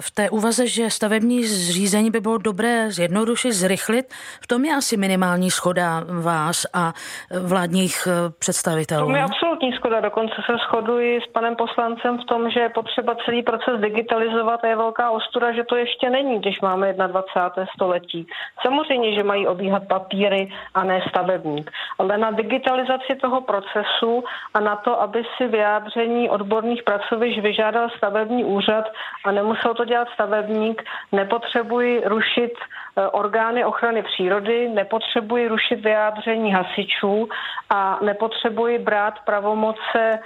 v 0.00 0.10
té 0.10 0.30
úvaze, 0.30 0.66
že 0.66 0.90
stavební 0.90 1.44
zřízení 1.44 2.10
by 2.10 2.20
bylo 2.20 2.38
dobré 2.38 2.90
zjednodušit, 2.90 3.52
zrychlit, 3.52 4.06
v 4.42 4.46
tom 4.46 4.64
je 4.64 4.74
asi 4.74 4.96
minimální 4.96 5.50
schoda 5.50 6.04
vás 6.22 6.66
a 6.74 6.92
vládních 7.42 8.06
e, 8.06 8.10
představitelů. 8.38 9.06
To 9.06 9.16
je 9.16 9.22
absolutní 9.22 9.72
schoda, 9.72 10.00
dokonce 10.00 10.34
se 10.46 10.52
shoduji 10.70 11.20
s 11.20 11.26
panem 11.26 11.56
poslancem 11.56 12.18
v 12.18 12.24
tom, 12.24 12.50
že 12.50 12.60
je 12.60 12.68
potřeba 12.68 13.16
celý 13.24 13.42
proces 13.42 13.80
digitalizovat 13.80 14.17
digitalizovat 14.18 14.64
a 14.64 14.66
je 14.66 14.76
velká 14.76 15.10
ostuda, 15.10 15.52
že 15.52 15.64
to 15.64 15.76
ještě 15.76 16.10
není, 16.10 16.38
když 16.38 16.60
máme 16.60 16.92
21. 16.92 17.66
století. 17.74 18.26
Samozřejmě, 18.62 19.14
že 19.14 19.22
mají 19.22 19.46
obíhat 19.46 19.88
papíry 19.88 20.52
a 20.74 20.84
ne 20.84 21.00
stavebník, 21.08 21.70
ale 21.98 22.18
na 22.18 22.30
digitalizaci 22.30 23.16
toho 23.20 23.40
procesu 23.40 24.24
a 24.54 24.60
na 24.60 24.76
to, 24.76 25.02
aby 25.02 25.22
si 25.36 25.46
vyjádření 25.46 26.30
odborných 26.30 26.82
pracovišť 26.82 27.38
vyžádal 27.38 27.88
stavební 27.96 28.44
úřad 28.44 28.84
a 29.24 29.32
nemusel 29.32 29.74
to 29.74 29.84
dělat 29.84 30.08
stavebník, 30.14 30.82
nepotřebuji 31.12 32.02
rušit 32.04 32.52
orgány 33.12 33.64
ochrany 33.64 34.02
přírody, 34.02 34.68
nepotřebuji 34.68 35.48
rušit 35.48 35.80
vyjádření 35.80 36.52
hasičů 36.52 37.28
a 37.70 37.98
nepotřebuji 38.02 38.78
brát 38.78 39.14
pravomoce 39.26 39.78
eh, 39.94 40.18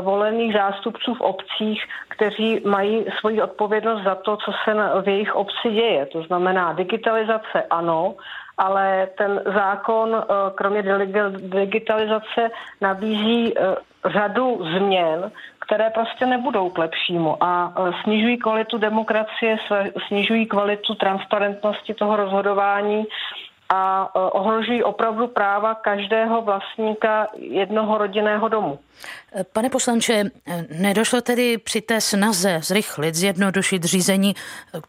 volených 0.00 0.52
zástupců 0.54 1.14
v 1.14 1.20
obcích, 1.20 1.84
kteří 2.08 2.60
mají 2.64 3.06
svoji 3.20 3.42
odpovědnost 3.42 4.04
za 4.04 4.14
to, 4.14 4.36
co 4.36 4.52
se 4.64 4.74
v 5.02 5.08
jejich 5.08 5.34
obci 5.34 5.70
děje. 5.70 6.06
To 6.06 6.22
znamená 6.22 6.72
digitalizace 6.72 7.62
ano, 7.70 8.14
ale 8.58 9.08
ten 9.18 9.42
zákon 9.54 10.16
eh, 10.16 10.34
kromě 10.54 10.82
digitalizace 11.38 12.50
nabízí 12.80 13.54
eh, 13.58 13.76
řadu 14.04 14.60
změn, 14.76 15.30
které 15.66 15.90
prostě 15.90 16.26
nebudou 16.26 16.70
k 16.70 16.78
lepšímu 16.78 17.44
a 17.44 17.74
eh, 17.76 17.92
snižují 18.02 18.36
kvalitu 18.38 18.78
demokracie, 18.78 19.56
snižují 20.08 20.46
kvalitu 20.46 20.94
transparentnosti 20.94 21.94
toho 21.94 22.16
rozhodování 22.16 23.06
a 23.72 24.10
e, 24.16 24.18
ohrožují 24.18 24.82
opravdu 24.82 25.28
práva 25.28 25.74
každého 25.74 26.42
vlastníka 26.42 27.28
jednoho 27.38 27.98
rodinného 27.98 28.48
domu. 28.48 28.78
Pane 29.52 29.70
poslanče, 29.70 30.24
nedošlo 30.78 31.20
tedy 31.20 31.58
při 31.58 31.80
té 31.80 32.00
snaze 32.00 32.60
zrychlit, 32.62 33.14
zjednodušit 33.14 33.84
řízení 33.84 34.34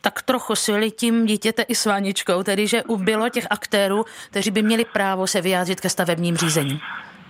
tak 0.02 0.22
trochu 0.22 0.56
s 0.56 0.80
tím 0.96 1.26
dítěte 1.26 1.62
i 1.62 1.76
s 1.76 1.86
Váničkou, 1.86 2.44
tedy 2.44 2.68
že 2.68 2.84
ubylo 2.84 3.30
těch 3.30 3.48
aktérů, 3.50 4.06
kteří 4.30 4.52
by 4.52 4.62
měli 4.62 4.86
právo 4.86 5.28
se 5.28 5.42
vyjádřit 5.42 5.82
ke 5.82 5.90
stavebním 5.90 6.38
řízením? 6.38 6.80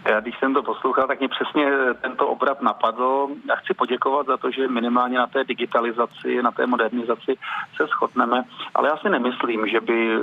Já 0.05 0.19
když 0.19 0.39
jsem 0.39 0.53
to 0.53 0.63
poslouchal, 0.63 1.07
tak 1.07 1.19
mě 1.19 1.27
přesně 1.27 1.71
tento 2.01 2.27
obrat 2.27 2.61
napadl. 2.61 3.27
Já 3.49 3.55
chci 3.55 3.73
poděkovat 3.73 4.27
za 4.27 4.37
to, 4.37 4.51
že 4.51 4.67
minimálně 4.67 5.17
na 5.17 5.27
té 5.27 5.43
digitalizaci, 5.43 6.41
na 6.41 6.51
té 6.51 6.67
modernizaci 6.67 7.35
se 7.75 7.85
shodneme, 7.85 8.43
ale 8.75 8.89
já 8.89 8.97
si 8.97 9.09
nemyslím, 9.09 9.67
že 9.67 9.81
by 9.81 10.15
eh, 10.15 10.19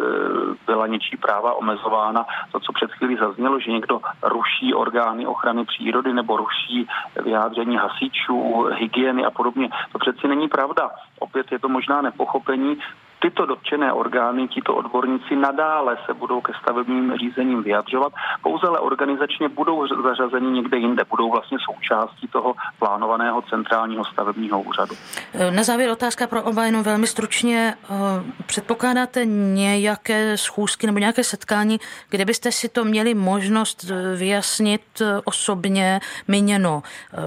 byla 0.66 0.86
něčí 0.86 1.16
práva 1.16 1.54
omezována. 1.54 2.26
To, 2.52 2.60
co 2.60 2.72
před 2.72 2.92
chvílí 2.92 3.16
zaznělo, 3.16 3.60
že 3.60 3.70
někdo 3.70 4.00
ruší 4.22 4.74
orgány 4.74 5.26
ochrany 5.26 5.64
přírody 5.64 6.12
nebo 6.12 6.36
ruší 6.36 6.88
vyjádření 7.24 7.76
hasičů, 7.76 8.68
hygieny 8.72 9.24
a 9.24 9.30
podobně, 9.30 9.70
to 9.92 9.98
přeci 9.98 10.28
není 10.28 10.48
pravda. 10.48 10.90
Opět 11.18 11.52
je 11.52 11.58
to 11.58 11.68
možná 11.68 12.02
nepochopení 12.02 12.76
tyto 13.22 13.46
dotčené 13.46 13.92
orgány, 13.92 14.48
tito 14.48 14.74
odborníci 14.74 15.36
nadále 15.36 15.96
se 16.06 16.14
budou 16.14 16.40
ke 16.40 16.52
stavebním 16.62 17.16
řízením 17.16 17.62
vyjadřovat, 17.62 18.12
pouze 18.42 18.66
ale 18.66 18.78
organizačně 18.78 19.48
budou 19.48 19.86
zařazeni 20.02 20.50
někde 20.50 20.78
jinde, 20.78 21.04
budou 21.10 21.30
vlastně 21.30 21.58
součástí 21.64 22.28
toho 22.28 22.54
plánovaného 22.78 23.42
centrálního 23.42 24.04
stavebního 24.04 24.62
úřadu. 24.62 24.94
Na 25.50 25.62
závěr 25.62 25.90
otázka 25.90 26.26
pro 26.26 26.42
oba 26.42 26.64
jenom 26.64 26.82
velmi 26.82 27.06
stručně. 27.06 27.74
Eh, 27.84 27.86
předpokládáte 28.46 29.26
nějaké 29.26 30.36
schůzky 30.36 30.86
nebo 30.86 30.98
nějaké 30.98 31.24
setkání, 31.24 31.80
kde 32.08 32.24
byste 32.24 32.52
si 32.52 32.68
to 32.68 32.84
měli 32.84 33.14
možnost 33.14 33.84
eh, 33.90 34.16
vyjasnit 34.16 34.82
eh, 35.00 35.20
osobně 35.24 36.00
míněno 36.28 36.82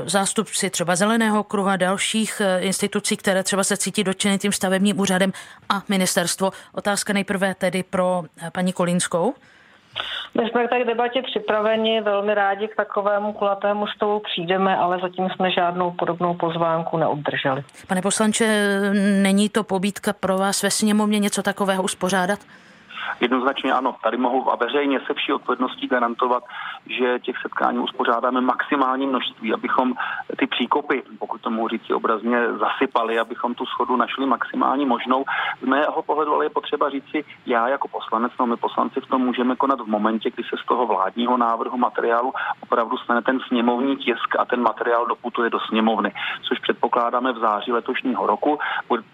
zástupci 0.05 0.69
třeba 0.69 0.95
Zeleného 0.95 1.43
kruhu 1.43 1.67
a 1.67 1.75
dalších 1.75 2.41
institucí, 2.59 3.17
které 3.17 3.43
třeba 3.43 3.63
se 3.63 3.77
cítí 3.77 4.03
dotčeny 4.03 4.37
tím 4.37 4.51
stavebním 4.51 4.99
úřadem 4.99 5.31
a 5.69 5.82
ministerstvo. 5.89 6.51
Otázka 6.73 7.13
nejprve 7.13 7.55
tedy 7.55 7.83
pro 7.83 8.23
eh, 8.47 8.51
paní 8.51 8.73
Kolínskou. 8.73 9.33
My 10.41 10.49
jsme 10.49 10.67
k 10.67 10.69
té 10.69 10.85
debatě 10.85 11.21
připraveni, 11.21 12.01
velmi 12.01 12.33
rádi 12.33 12.67
k 12.67 12.75
takovému 12.75 13.33
kulatému 13.33 13.87
stolu 13.87 14.19
přijdeme, 14.19 14.77
ale 14.77 14.99
zatím 15.01 15.29
jsme 15.29 15.51
žádnou 15.51 15.91
podobnou 15.91 16.33
pozvánku 16.33 16.97
neobdrželi. 16.97 17.63
Pane 17.87 18.01
poslanče, 18.01 18.45
není 19.21 19.49
to 19.49 19.63
pobídka 19.63 20.13
pro 20.13 20.37
vás 20.37 20.63
ve 20.63 20.71
sněmovně 20.71 21.19
něco 21.19 21.43
takového 21.43 21.83
uspořádat? 21.83 22.39
Jednoznačně 23.19 23.73
ano, 23.73 23.95
tady 24.03 24.17
mohu 24.17 24.51
a 24.51 24.55
veřejně 24.55 24.99
se 25.07 25.13
vší 25.13 25.33
odpovědností 25.33 25.87
garantovat, 25.87 26.43
že 26.87 27.19
těch 27.19 27.35
setkání 27.41 27.79
uspořádáme 27.79 28.41
maximální 28.41 29.07
množství, 29.07 29.53
abychom 29.53 29.93
ty 30.39 30.47
příkopy, 30.47 31.03
pokud 31.19 31.41
to 31.41 31.49
mohu 31.49 31.67
říct 31.67 31.91
obrazně, 31.91 32.47
zasypali, 32.47 33.19
abychom 33.19 33.53
tu 33.55 33.65
schodu 33.65 33.95
našli 33.95 34.25
maximální 34.25 34.85
možnou. 34.85 35.25
Z 35.61 35.65
mého 35.65 36.03
pohledu 36.03 36.33
ale 36.33 36.45
je 36.45 36.49
potřeba 36.49 36.89
říci, 36.89 37.25
já 37.45 37.67
jako 37.67 37.87
poslanec, 37.87 38.31
no 38.39 38.47
my 38.47 38.57
poslanci 38.57 39.01
v 39.01 39.07
tom 39.07 39.21
můžeme 39.21 39.55
konat 39.55 39.81
v 39.81 39.87
momentě, 39.87 40.31
kdy 40.31 40.43
se 40.43 40.55
z 40.63 40.65
toho 40.65 40.85
vládního 40.85 41.37
návrhu 41.37 41.77
materiálu 41.77 42.33
opravdu 42.59 42.97
stane 42.97 43.21
ten 43.21 43.39
sněmovní 43.47 43.97
tisk 43.97 44.35
a 44.39 44.45
ten 44.45 44.61
materiál 44.61 45.05
doputuje 45.05 45.49
do 45.49 45.59
sněmovny, 45.59 46.13
což 46.41 46.59
předpokládáme 46.59 47.33
v 47.33 47.39
září 47.39 47.71
letošního 47.71 48.27
roku. 48.27 48.59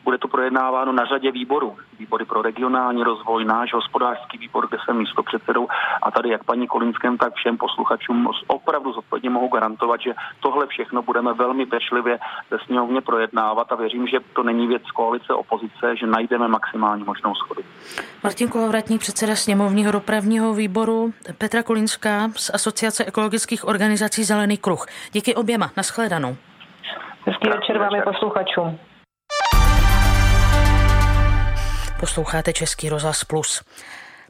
Bude 0.03 0.17
to 0.17 0.27
projednáváno 0.27 0.91
na 0.91 1.05
řadě 1.05 1.31
výborů. 1.31 1.77
Výbory 1.99 2.25
pro 2.25 2.41
regionální 2.41 3.03
rozvoj, 3.03 3.45
náš 3.45 3.73
hospodářský 3.73 4.37
výbor, 4.37 4.67
kde 4.69 4.77
jsem 4.85 4.97
místo 4.97 5.23
předsedou 5.23 5.67
a 6.03 6.11
tady 6.11 6.29
jak 6.29 6.43
paní 6.43 6.67
Kolinskem, 6.67 7.17
tak 7.17 7.33
všem 7.33 7.57
posluchačům 7.57 8.31
opravdu 8.47 8.93
zodpovědně 8.93 9.29
mohu 9.29 9.47
garantovat, 9.47 10.01
že 10.01 10.13
tohle 10.39 10.67
všechno 10.67 11.01
budeme 11.01 11.33
velmi 11.33 11.65
pečlivě 11.65 12.19
ve 12.51 12.59
sněmovně 12.59 13.01
projednávat 13.01 13.71
a 13.71 13.75
věřím, 13.75 14.07
že 14.07 14.17
to 14.33 14.43
není 14.43 14.67
věc 14.67 14.91
koalice 14.91 15.33
opozice, 15.33 15.95
že 15.95 16.07
najdeme 16.07 16.47
maximální 16.47 17.03
možnou 17.03 17.35
schodu. 17.35 17.61
Martin 18.23 18.47
Kolovratník, 18.49 19.01
předseda 19.01 19.35
sněmovního 19.35 19.91
dopravního 19.91 20.53
výboru, 20.53 21.13
Petra 21.37 21.63
Kolinská 21.63 22.29
z 22.35 22.51
Asociace 22.53 23.05
ekologických 23.05 23.67
organizací 23.67 24.23
Zelený 24.23 24.57
kruh. 24.57 24.85
Díky 25.11 25.35
oběma. 25.35 25.71
Naschledanou. 25.77 26.35
Hezký 27.25 27.49
večer 27.49 27.77
vám 27.77 28.01
posluchačům. 28.03 28.79
Posloucháte 31.99 32.53
Český 32.53 32.89
rozhlas 32.89 33.23
Plus. 33.23 33.61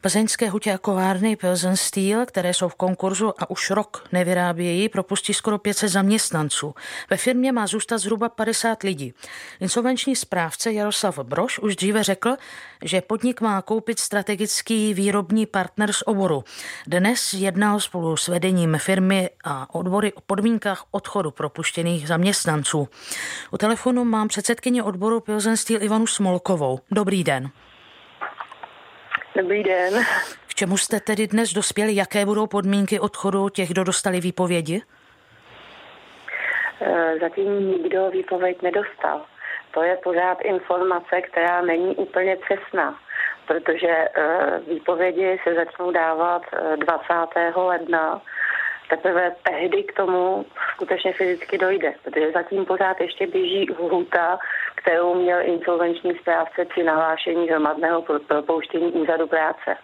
Plzeňské 0.01 0.49
huťákovárny 0.49 1.35
Pilsen 1.35 1.77
Steel, 1.77 2.25
které 2.25 2.53
jsou 2.53 2.69
v 2.69 2.75
konkurzu 2.75 3.33
a 3.38 3.49
už 3.49 3.69
rok 3.69 4.07
nevyrábějí, 4.12 4.89
propustí 4.89 5.33
skoro 5.33 5.57
500 5.57 5.89
zaměstnanců. 5.89 6.75
Ve 7.09 7.17
firmě 7.17 7.51
má 7.51 7.67
zůstat 7.67 7.97
zhruba 7.97 8.29
50 8.29 8.83
lidí. 8.83 9.13
Insolvenční 9.59 10.15
správce 10.15 10.73
Jaroslav 10.73 11.19
Broš 11.19 11.59
už 11.59 11.75
dříve 11.75 12.03
řekl, 12.03 12.35
že 12.83 13.01
podnik 13.01 13.41
má 13.41 13.62
koupit 13.62 13.99
strategický 13.99 14.93
výrobní 14.93 15.45
partner 15.45 15.93
z 15.93 16.03
oboru. 16.05 16.43
Dnes 16.88 17.34
jednal 17.34 17.80
spolu 17.80 18.17
s 18.17 18.28
vedením 18.28 18.78
firmy 18.78 19.30
a 19.43 19.76
odbory 19.76 20.13
o 20.13 20.21
podmínkách 20.21 20.86
odchodu 20.91 21.32
propuštěných 21.32 22.07
zaměstnanců. 22.07 22.88
U 23.51 23.57
telefonu 23.57 24.05
mám 24.05 24.28
předsedkyně 24.28 24.84
odboru 24.84 25.19
Pilsen 25.19 25.57
Steel 25.57 25.84
Ivanu 25.84 26.07
Smolkovou. 26.07 26.80
Dobrý 26.91 27.24
den. 27.24 27.51
Dobrý 29.41 29.63
den. 29.63 29.93
K 30.47 30.53
čemu 30.55 30.77
jste 30.77 30.99
tedy 30.99 31.27
dnes 31.27 31.53
dospěli? 31.53 31.95
Jaké 31.95 32.25
budou 32.25 32.47
podmínky 32.47 32.99
odchodu 32.99 33.49
těch, 33.49 33.69
kdo 33.69 33.83
dostali 33.83 34.19
výpovědi? 34.19 34.81
Eh, 36.81 37.13
zatím 37.21 37.71
nikdo 37.71 38.09
výpověď 38.11 38.61
nedostal. 38.61 39.25
To 39.71 39.83
je 39.83 39.97
pořád 40.03 40.41
informace, 40.41 41.21
která 41.21 41.61
není 41.61 41.95
úplně 41.95 42.35
přesná, 42.35 42.99
protože 43.47 43.87
eh, 43.87 44.59
výpovědi 44.69 45.39
se 45.43 45.55
začnou 45.55 45.91
dávat 45.91 46.41
20. 46.75 47.13
Eh, 47.35 47.51
ledna 47.55 48.21
teprve 48.89 49.35
tehdy 49.43 49.83
k 49.83 49.93
tomu 49.93 50.45
skutečně 50.73 51.13
fyzicky 51.13 51.57
dojde, 51.57 51.93
protože 52.03 52.31
zatím 52.31 52.65
pořád 52.65 53.01
ještě 53.01 53.27
běží 53.27 53.67
hůta, 53.77 54.39
kterou 54.82 55.15
měl 55.15 55.39
insolvenční 55.41 56.11
správce 56.21 56.65
při 56.65 56.84
nahlášení 56.84 57.49
hromadného 57.49 58.01
propouštění 58.27 58.91
úřadu 58.91 59.27
práce. 59.27 59.75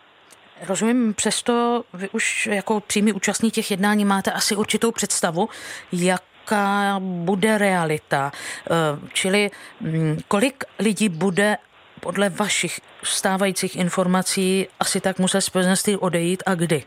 Rozumím, 0.68 1.14
přesto 1.14 1.84
vy 1.94 2.10
už 2.10 2.48
jako 2.48 2.80
přímý 2.80 3.14
účastní 3.14 3.52
těch 3.52 3.72
jednání 3.72 4.06
máte 4.06 4.32
asi 4.32 4.56
určitou 4.56 4.92
představu, 4.92 5.50
jaká 5.92 6.96
bude 7.00 7.58
realita. 7.58 8.32
Eh, 8.34 8.72
čili 9.14 9.50
hm, 9.82 10.18
kolik 10.28 10.64
lidí 10.80 11.10
bude 11.10 11.58
podle 12.02 12.30
vašich 12.30 12.80
stávajících 13.04 13.76
informací 13.76 14.68
asi 14.80 15.02
tak 15.02 15.20
muset 15.20 15.42
z 15.42 15.52
odejít 16.00 16.44
a 16.46 16.56
kdy? 16.56 16.84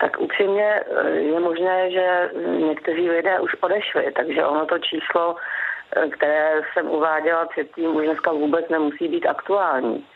Tak 0.00 0.20
upřímně 0.20 0.80
eh, 0.80 1.10
je 1.10 1.40
možné, 1.40 1.90
že 1.90 2.30
někteří 2.68 3.10
lidé 3.10 3.40
už 3.40 3.54
odešli, 3.60 4.12
takže 4.16 4.44
ono 4.44 4.66
to 4.66 4.78
číslo, 4.78 5.36
které 6.10 6.60
jsem 6.72 6.90
uváděla 6.90 7.46
předtím, 7.46 7.96
už 7.96 8.04
dneska 8.04 8.32
vůbec 8.32 8.68
nemusí 8.68 9.08
být 9.08 9.26
aktuální. 9.26 10.06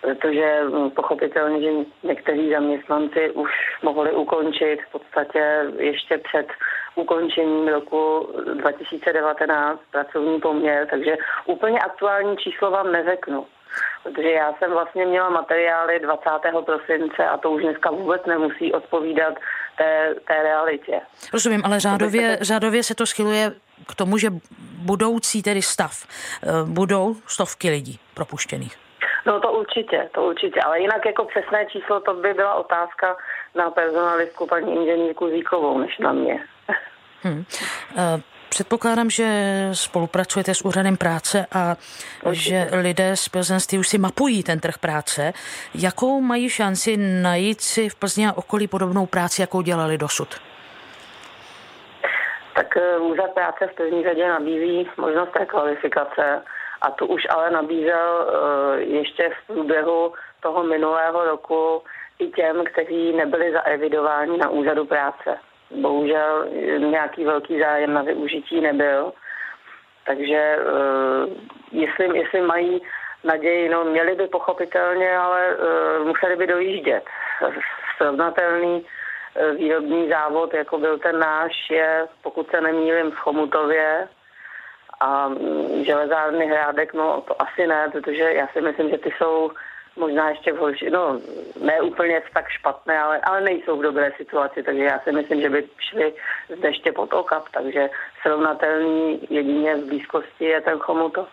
Protože 0.00 0.60
hm, 0.64 0.90
pochopitelně, 0.90 1.60
že 1.62 1.86
někteří 2.02 2.50
zaměstnanci 2.50 3.30
už 3.30 3.50
mohli 3.82 4.12
ukončit 4.12 4.78
v 4.88 4.92
podstatě 4.92 5.64
ještě 5.78 6.18
před 6.18 6.46
ukončením 6.94 7.68
roku 7.68 8.28
2019 8.54 9.80
pracovní 9.90 10.40
poměr, 10.40 10.86
takže 10.90 11.16
úplně 11.46 11.80
aktuální 11.80 12.36
číslo 12.36 12.70
vám 12.70 12.92
neřeknu. 12.92 13.46
Protože 14.02 14.30
já 14.30 14.52
jsem 14.52 14.70
vlastně 14.70 15.06
měla 15.06 15.30
materiály 15.30 16.00
20. 16.00 16.30
prosince 16.64 17.26
a 17.26 17.36
to 17.36 17.50
už 17.50 17.62
dneska 17.62 17.90
vůbec 17.90 18.26
nemusí 18.26 18.72
odpovídat 18.72 19.34
té, 19.76 20.14
té 20.26 20.42
realitě. 20.42 21.00
Rozumím, 21.32 21.62
ale 21.64 21.80
řádově, 21.80 22.38
řádově 22.40 22.82
se 22.82 22.94
to 22.94 23.06
schyluje 23.06 23.52
k 23.88 23.94
tomu, 23.94 24.18
že 24.18 24.30
budoucí 24.78 25.42
tedy 25.42 25.62
stav 25.62 26.06
eh, 26.06 26.48
budou 26.64 27.14
stovky 27.26 27.70
lidí 27.70 28.00
propuštěných. 28.14 28.76
No 29.26 29.40
to 29.40 29.52
určitě, 29.52 30.08
to 30.14 30.22
určitě, 30.22 30.60
ale 30.60 30.80
jinak 30.80 31.06
jako 31.06 31.24
přesné 31.24 31.66
číslo 31.66 32.00
to 32.00 32.14
by 32.14 32.34
byla 32.34 32.54
otázka 32.54 33.16
na 33.54 33.70
personalistku 33.70 34.46
paní 34.46 34.74
inženýrku 34.76 35.30
Zíkovou, 35.30 35.78
než 35.78 35.98
na 35.98 36.12
mě. 36.12 36.44
Hmm. 37.22 37.44
Předpokládám, 38.52 39.10
že 39.10 39.26
spolupracujete 39.72 40.54
s 40.54 40.62
úřadem 40.62 40.96
práce 40.96 41.46
a 41.52 41.76
že 42.30 42.68
lidé 42.82 43.16
z 43.16 43.28
Plzeňství 43.28 43.78
už 43.78 43.88
si 43.88 43.98
mapují 43.98 44.42
ten 44.42 44.60
trh 44.60 44.78
práce. 44.78 45.32
Jakou 45.74 46.20
mají 46.20 46.48
šanci 46.48 46.96
najít 47.22 47.60
si 47.60 47.88
v 47.88 47.94
Plzni 47.94 48.26
a 48.28 48.32
okolí 48.36 48.68
podobnou 48.68 49.06
práci, 49.06 49.40
jakou 49.40 49.62
dělali 49.62 49.98
dosud? 49.98 50.28
Tak 52.54 52.76
eh, 52.76 52.98
úřad 52.98 53.30
práce 53.30 53.66
v 53.66 53.74
první 53.74 54.02
řadě 54.02 54.28
nabízí 54.28 54.88
možnost 54.96 55.32
té 55.32 55.46
kvalifikace 55.46 56.42
a 56.80 56.90
tu 56.90 57.06
už 57.06 57.22
ale 57.30 57.50
nabízel 57.50 58.10
eh, 58.20 58.80
ještě 58.80 59.30
v 59.30 59.46
průběhu 59.46 60.12
toho 60.40 60.62
minulého 60.62 61.24
roku 61.24 61.82
i 62.18 62.28
těm, 62.28 62.64
kteří 62.64 63.12
nebyli 63.12 63.52
zaevidováni 63.52 64.38
na 64.38 64.48
úřadu 64.48 64.84
práce 64.84 65.38
bohužel 65.80 66.46
nějaký 66.78 67.24
velký 67.24 67.58
zájem 67.58 67.94
na 67.94 68.02
využití 68.02 68.60
nebyl. 68.60 69.12
Takže 70.06 70.56
uh, 70.58 71.32
jestli, 71.72 72.18
jestli 72.18 72.40
mají 72.40 72.82
naději, 73.24 73.68
no 73.68 73.84
měli 73.84 74.14
by 74.14 74.26
pochopitelně, 74.26 75.16
ale 75.16 75.56
uh, 75.56 76.06
museli 76.06 76.36
by 76.36 76.46
dojíždět. 76.46 77.04
Srovnatelný 77.96 78.84
uh, 78.84 79.56
výrobní 79.56 80.08
závod, 80.08 80.54
jako 80.54 80.78
byl 80.78 80.98
ten 80.98 81.18
náš, 81.18 81.70
je, 81.70 82.08
pokud 82.22 82.50
se 82.50 82.60
nemýlím, 82.60 83.10
v 83.10 83.16
Chomutově 83.16 84.08
a 85.00 85.26
um, 85.26 85.84
železárny 85.84 86.46
Hrádek, 86.46 86.94
no 86.94 87.20
to 87.20 87.42
asi 87.42 87.66
ne, 87.66 87.88
protože 87.92 88.22
já 88.32 88.46
si 88.46 88.60
myslím, 88.60 88.90
že 88.90 88.98
ty 88.98 89.14
jsou 89.18 89.50
možná 89.96 90.30
ještě 90.30 90.52
v 90.52 90.56
horší, 90.56 90.90
no 90.90 91.20
ne 91.60 91.80
úplně 91.80 92.22
tak 92.34 92.48
špatné, 92.48 92.98
ale, 92.98 93.20
ale 93.20 93.40
nejsou 93.40 93.78
v 93.78 93.82
dobré 93.82 94.12
situaci, 94.16 94.62
takže 94.62 94.82
já 94.84 95.00
si 95.00 95.12
myslím, 95.12 95.40
že 95.40 95.50
by 95.50 95.64
šli 95.78 96.12
z 96.56 96.60
deště 96.60 96.92
pod 96.92 97.12
okap, 97.12 97.44
takže 97.52 97.90
srovnatelný 98.22 99.20
jedině 99.30 99.76
v 99.76 99.84
blízkosti 99.84 100.44
je 100.44 100.60
ten 100.60 100.78
Chomutov. 100.78 101.28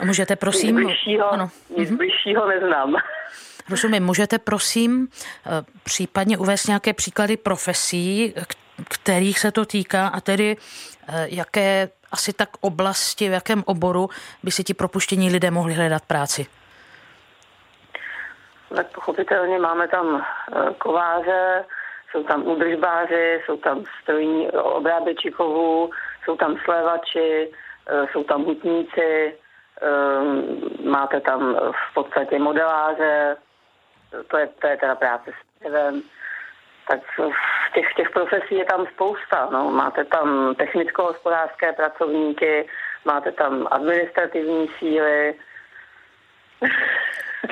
A 0.00 0.04
můžete 0.04 0.36
prosím... 0.36 0.76
Nic 0.76 0.86
bližšího, 0.86 1.32
ano. 1.32 1.50
nic 1.76 1.88
mhm. 1.88 1.96
bližšího 1.96 2.48
neznám. 2.48 2.96
Rozumím, 3.70 4.04
můžete 4.04 4.38
prosím 4.38 5.08
eh, 5.46 5.50
případně 5.84 6.38
uvést 6.38 6.66
nějaké 6.66 6.92
příklady 6.92 7.36
profesí, 7.36 8.34
kterých 8.88 9.38
se 9.38 9.52
to 9.52 9.64
týká 9.64 10.08
a 10.08 10.20
tedy 10.20 10.56
eh, 11.08 11.26
jaké 11.30 11.88
asi 12.12 12.32
tak 12.32 12.48
oblasti, 12.60 13.28
v 13.28 13.32
jakém 13.32 13.62
oboru 13.66 14.10
by 14.42 14.50
si 14.50 14.64
ti 14.64 14.74
propuštění 14.74 15.30
lidé 15.30 15.50
mohli 15.50 15.74
hledat 15.74 16.04
práci? 16.04 16.46
Tak 18.74 18.86
pochopitelně 18.92 19.58
máme 19.58 19.88
tam 19.88 20.24
eh, 20.24 20.74
kováře, 20.78 21.64
jsou 22.10 22.22
tam 22.22 22.46
údržbáři, 22.46 23.42
jsou 23.46 23.56
tam 23.56 23.84
strojní 24.02 24.50
obráběči 24.50 25.30
kovů, 25.30 25.90
jsou 26.24 26.36
tam 26.36 26.56
slévači, 26.64 27.50
eh, 27.88 28.06
jsou 28.12 28.24
tam 28.24 28.44
hutníci, 28.44 29.38
eh, 29.82 30.88
máte 30.88 31.20
tam 31.20 31.56
v 31.90 31.94
podstatě 31.94 32.38
modeláře, 32.38 33.36
to 34.28 34.36
je, 34.38 34.46
to 34.46 34.66
je 34.66 34.76
teda 34.76 34.94
práce 34.94 35.30
s 35.30 35.58
pěvem. 35.58 36.02
Tak 36.88 37.00
těch, 37.74 37.94
těch 37.96 38.10
profesí 38.10 38.54
je 38.54 38.64
tam 38.64 38.86
spousta. 38.86 39.48
No. 39.52 39.70
Máte 39.70 40.04
tam 40.04 40.54
technicko-hospodářské 40.54 41.72
pracovníky, 41.72 42.68
máte 43.04 43.32
tam 43.32 43.66
administrativní 43.70 44.68
síly, 44.78 45.34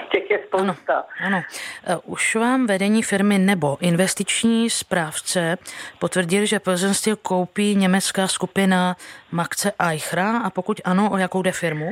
těch 0.13 0.31
je 0.31 0.41
spousta. 0.47 1.05
Ano, 1.21 1.27
ano. 1.27 1.43
E, 1.87 1.97
už 2.05 2.35
vám 2.35 2.67
vedení 2.67 3.03
firmy 3.03 3.39
nebo 3.39 3.77
investiční 3.81 4.71
správce 4.71 5.59
potvrdili, 5.99 6.47
že 6.47 6.61
Plzeň 6.61 6.95
Steel 6.95 7.17
koupí 7.17 7.77
německá 7.77 8.27
skupina 8.29 8.97
Maxce 9.33 9.73
Eichra 9.91 10.39
a 10.39 10.51
pokud 10.51 10.81
ano, 10.85 11.11
o 11.13 11.17
jakou 11.17 11.43
jde 11.43 11.53
firmu? 11.53 11.91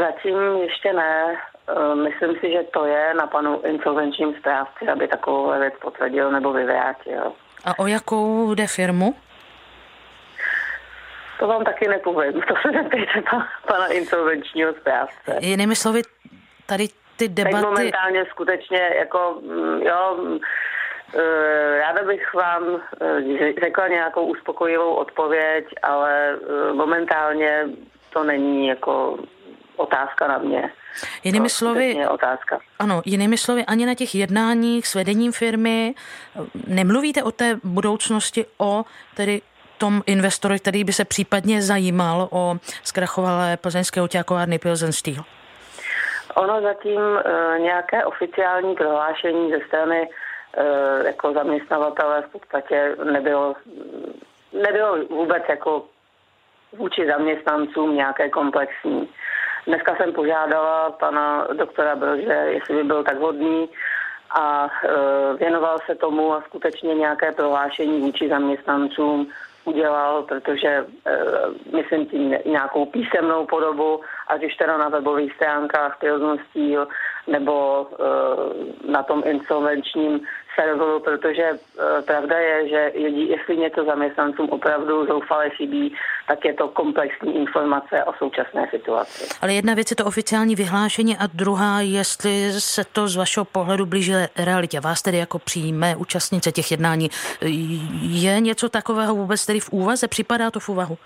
Zatím 0.00 0.38
ještě 0.62 0.92
ne. 0.92 1.36
E, 1.68 1.94
myslím 1.94 2.36
si, 2.40 2.52
že 2.52 2.62
to 2.72 2.84
je 2.86 3.14
na 3.14 3.26
panu 3.26 3.60
insolvenčním 3.60 4.34
správci, 4.38 4.88
aby 4.88 5.08
takovou 5.08 5.60
věc 5.60 5.74
potvrdil 5.82 6.30
nebo 6.32 6.52
vyvrátil. 6.52 7.32
A 7.64 7.78
o 7.78 7.86
jakou 7.86 8.54
jde 8.54 8.66
firmu? 8.66 9.14
To 11.38 11.46
vám 11.46 11.64
taky 11.64 11.88
nepovím. 11.88 12.32
To 12.48 12.54
se 12.62 12.82
zeptejte 12.82 13.22
pana 13.66 13.86
insolvenčního 13.86 14.74
správce. 14.74 15.38
Jinými 15.40 15.76
slovy, 15.76 16.02
tady 16.68 16.88
ty 17.16 17.28
debaty... 17.28 17.54
Teď 17.54 17.64
momentálně 17.64 18.24
skutečně 18.30 18.90
jako, 18.98 19.38
mm, 19.42 19.82
jo, 19.82 20.16
mm, 20.22 20.38
eh, 21.14 21.78
Ráda 21.78 22.02
bych 22.02 22.34
vám 22.34 22.62
eh, 23.00 23.60
řekla 23.60 23.88
nějakou 23.88 24.26
uspokojivou 24.26 24.94
odpověď, 24.94 25.64
ale 25.82 26.32
eh, 26.32 26.72
momentálně 26.72 27.64
to 28.12 28.24
není 28.24 28.66
jako 28.66 29.18
otázka 29.76 30.28
na 30.28 30.38
mě. 30.38 30.70
Jinými 31.24 31.48
slovy, 31.48 32.06
otázka. 32.08 32.60
Ano, 32.78 33.02
jinými 33.04 33.38
slovy, 33.38 33.64
ani 33.64 33.86
na 33.86 33.94
těch 33.94 34.14
jednáních 34.14 34.86
s 34.86 34.94
vedením 34.94 35.32
firmy 35.32 35.94
nemluvíte 36.66 37.22
o 37.22 37.30
té 37.30 37.58
budoucnosti, 37.64 38.46
o 38.58 38.84
tedy 39.14 39.40
tom 39.78 40.02
investorovi, 40.06 40.58
který 40.58 40.84
by 40.84 40.92
se 40.92 41.04
případně 41.04 41.62
zajímal 41.62 42.28
o 42.30 42.56
zkrachovalé 42.82 43.56
plzeňské 43.56 44.02
oťákovárny 44.02 44.58
Pilsen 44.58 44.92
Steel? 44.92 45.24
Ono 46.38 46.60
zatím 46.60 47.00
uh, 47.00 47.58
nějaké 47.58 48.04
oficiální 48.04 48.74
prohlášení 48.74 49.50
ze 49.50 49.60
strany 49.66 50.08
uh, 50.08 51.06
jako 51.06 51.32
zaměstnavatele 51.32 52.22
v 52.22 52.32
podstatě 52.32 52.96
nebylo, 53.12 53.54
nebylo 54.52 54.96
vůbec 55.10 55.42
jako 55.48 55.84
vůči 56.72 57.06
zaměstnancům 57.06 57.94
nějaké 57.94 58.28
komplexní. 58.30 59.08
Dneska 59.66 59.96
jsem 59.96 60.12
požádala 60.12 60.90
pana 60.90 61.46
doktora 61.52 61.96
Brože, 61.96 62.44
jestli 62.46 62.74
by 62.74 62.84
byl 62.84 63.04
tak 63.04 63.18
hodný 63.18 63.68
a 64.30 64.66
e, 64.84 65.36
věnoval 65.36 65.78
se 65.86 65.94
tomu 65.94 66.32
a 66.32 66.42
skutečně 66.42 66.94
nějaké 66.94 67.32
prohlášení 67.32 68.00
vůči 68.00 68.28
zaměstnancům 68.28 69.30
udělal, 69.64 70.22
protože 70.22 70.68
e, 70.68 70.84
myslím 71.76 72.06
tím 72.06 72.34
nějakou 72.46 72.86
písemnou 72.86 73.46
podobu, 73.46 74.00
ať 74.28 74.44
už 74.44 74.54
teda 74.56 74.78
na 74.78 74.88
webových 74.88 75.32
stránkách 75.34 75.98
Pilzon 75.98 76.38
Steel 76.50 76.88
nebo 77.26 77.86
e, 77.86 78.90
na 78.92 79.02
tom 79.02 79.22
insolvenčním 79.26 80.20
serveru, 80.54 81.00
protože 81.00 81.42
e, 81.42 81.56
pravda 82.02 82.38
je, 82.38 82.68
že 82.68 82.92
jestli 83.08 83.56
něco 83.56 83.84
zaměstnancům 83.84 84.48
opravdu 84.50 85.06
zoufale 85.06 85.50
chybí, 85.50 85.94
tak 86.28 86.44
je 86.44 86.54
to 86.54 86.68
komplexní 86.68 87.36
informace 87.36 88.04
o 88.04 88.12
současné 88.18 88.68
situaci. 88.70 89.28
Ale 89.42 89.54
jedna 89.54 89.74
věc 89.74 89.90
je 89.90 89.96
to 89.96 90.04
oficiální 90.04 90.54
vyhlášení 90.54 91.16
a 91.16 91.26
druhá, 91.34 91.80
jestli 91.80 92.52
se 92.52 92.84
to 92.84 93.08
z 93.08 93.16
vašeho 93.16 93.44
pohledu 93.44 93.86
blíží 93.86 94.12
realitě. 94.36 94.80
Vás 94.80 95.02
tedy 95.02 95.18
jako 95.18 95.38
přímé 95.38 95.96
účastnice 95.96 96.52
těch 96.52 96.70
jednání. 96.70 97.10
Je 98.02 98.40
něco 98.40 98.68
takového 98.68 99.14
vůbec 99.14 99.46
tedy 99.46 99.60
v 99.60 99.70
úvaze? 99.70 100.08
Připadá 100.08 100.50
to 100.50 100.60
v 100.60 100.68
úvahu? 100.68 100.98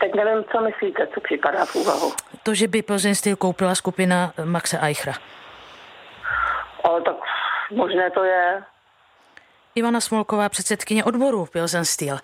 Teď 0.00 0.14
nevím, 0.14 0.44
co 0.52 0.60
myslíte, 0.60 1.06
co 1.14 1.20
připadá 1.20 1.64
v 1.64 1.76
úvahu. 1.76 2.12
To, 2.42 2.54
že 2.54 2.68
by 2.68 2.82
Plzeň 2.82 3.14
Steel 3.14 3.36
koupila 3.36 3.74
skupina 3.74 4.32
Maxe 4.44 4.78
Eichra. 4.78 5.12
O, 6.82 7.00
tak 7.00 7.16
možné 7.70 8.10
to 8.10 8.24
je. 8.24 8.62
Ivana 9.74 10.00
Smolková, 10.00 10.48
předsedkyně 10.48 11.04
odboru 11.04 11.46
Pilsen 11.46 11.84
Steel. 11.84 12.18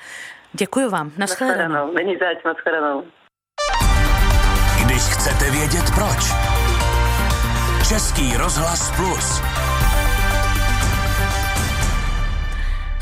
Děkuji 0.53 0.88
vám. 0.90 1.12
Naschledanou. 1.18 1.92
Není 1.92 2.16
zač, 2.16 2.44
naschledanou. 2.44 3.05
Když 4.84 5.03
chcete 5.03 5.51
vědět 5.51 5.84
proč. 5.94 6.32
Český 7.88 8.36
rozhlas 8.36 8.96
plus. 8.96 9.40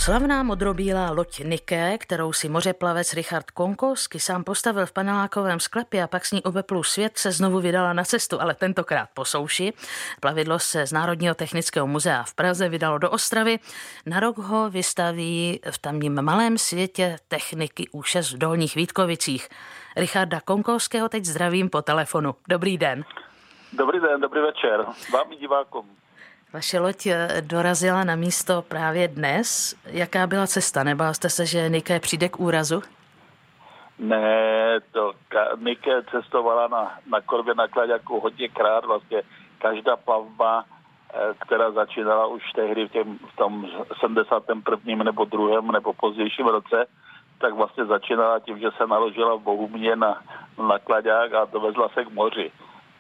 Slavná 0.09 0.43
modrobílá 0.43 1.11
loď 1.11 1.41
Nike, 1.41 1.99
kterou 1.99 2.33
si 2.33 2.49
mořeplavec 2.49 3.15
Richard 3.15 3.51
Konkovsky 3.51 4.21
sám 4.21 4.45
postavil 4.45 4.87
v 4.87 4.93
panelákovém 4.93 5.61
sklepě 5.61 6.03
a 6.03 6.07
pak 6.07 6.25
s 6.25 6.33
ní 6.33 6.43
obeplul 6.43 6.85
svět, 6.85 7.19
se 7.19 7.33
znovu 7.33 7.61
vydala 7.61 7.93
na 7.93 8.05
cestu, 8.05 8.41
ale 8.41 8.55
tentokrát 8.55 9.09
po 9.15 9.25
souši. 9.25 9.73
Plavidlo 10.21 10.59
se 10.59 10.87
z 10.87 10.93
Národního 10.93 11.35
technického 11.35 11.87
muzea 11.87 12.23
v 12.23 12.35
Praze 12.35 12.69
vydalo 12.69 12.99
do 12.99 13.11
Ostravy. 13.11 13.59
Na 14.07 14.21
rok 14.21 14.39
ho 14.39 14.71
vystaví 14.71 15.61
v 15.71 15.79
tamním 15.79 16.23
malém 16.23 16.59
světě 16.59 17.17
techniky 17.29 17.85
U6 17.95 18.35
v 18.35 18.39
Dolních 18.39 18.75
Vítkovicích. 18.75 19.49
Richarda 19.97 20.41
Konkovského 20.41 21.09
teď 21.09 21.25
zdravím 21.25 21.71
po 21.71 21.83
telefonu. 21.83 22.35
Dobrý 22.49 22.79
den. 22.79 23.05
Dobrý 23.73 24.01
den, 24.01 24.21
dobrý 24.21 24.41
večer. 24.41 24.87
Vám 25.13 25.33
i 25.33 25.37
divákům. 25.37 25.99
Vaše 26.53 26.79
loď 26.81 27.07
eh, 27.07 27.29
dorazila 27.41 28.05
na 28.05 28.17
místo 28.17 28.63
právě 28.63 29.09
dnes. 29.09 29.75
Jaká 29.87 30.27
byla 30.27 30.47
cesta? 30.47 30.85
Nebál 30.85 31.15
jste 31.15 31.31
se, 31.31 31.47
že 31.47 31.69
Nike 31.69 32.01
přijde 32.01 32.29
k 32.29 32.41
úrazu? 32.41 32.83
Ne, 33.99 34.81
to 34.93 35.13
Nike 35.57 36.03
cestovala 36.11 36.69
na, 36.69 36.99
na 37.11 37.21
korbě 37.21 37.55
nakladě 37.55 37.93
jako 37.93 38.21
hodněkrát. 38.21 38.85
Vlastně 38.85 39.23
každá 39.59 39.97
plavba, 39.97 40.65
eh, 41.15 41.35
která 41.39 41.71
začínala 41.71 42.27
už 42.27 42.43
tehdy 42.53 42.87
v, 42.89 42.93
těm, 42.93 43.19
v 43.19 43.37
tom 43.37 43.69
71. 44.01 45.05
nebo 45.05 45.25
druhém 45.25 45.73
nebo 45.73 45.93
pozdějším 45.93 46.47
roce, 46.47 46.87
tak 47.39 47.55
vlastně 47.55 47.85
začínala 47.85 48.39
tím, 48.39 48.59
že 48.59 48.69
se 48.77 48.87
naložila 48.87 49.35
v 49.35 49.43
Bohumě 49.43 49.97
na 49.97 50.23
nakladák 50.69 51.35
a 51.35 51.45
dovezla 51.45 51.89
se 51.89 52.05
k 52.05 52.11
moři 52.11 52.53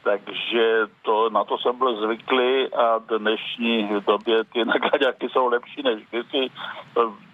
takže 0.08 0.88
to, 1.02 1.30
na 1.30 1.44
to 1.44 1.58
jsem 1.58 1.78
byl 1.78 2.00
zvyklý 2.00 2.72
a 2.72 2.98
v 2.98 3.18
dnešní 3.18 3.88
době 4.06 4.44
ty 4.44 4.64
nakladáky 4.64 5.28
jsou 5.28 5.48
lepší 5.48 5.82
než 5.82 6.02
kdysi. 6.10 6.52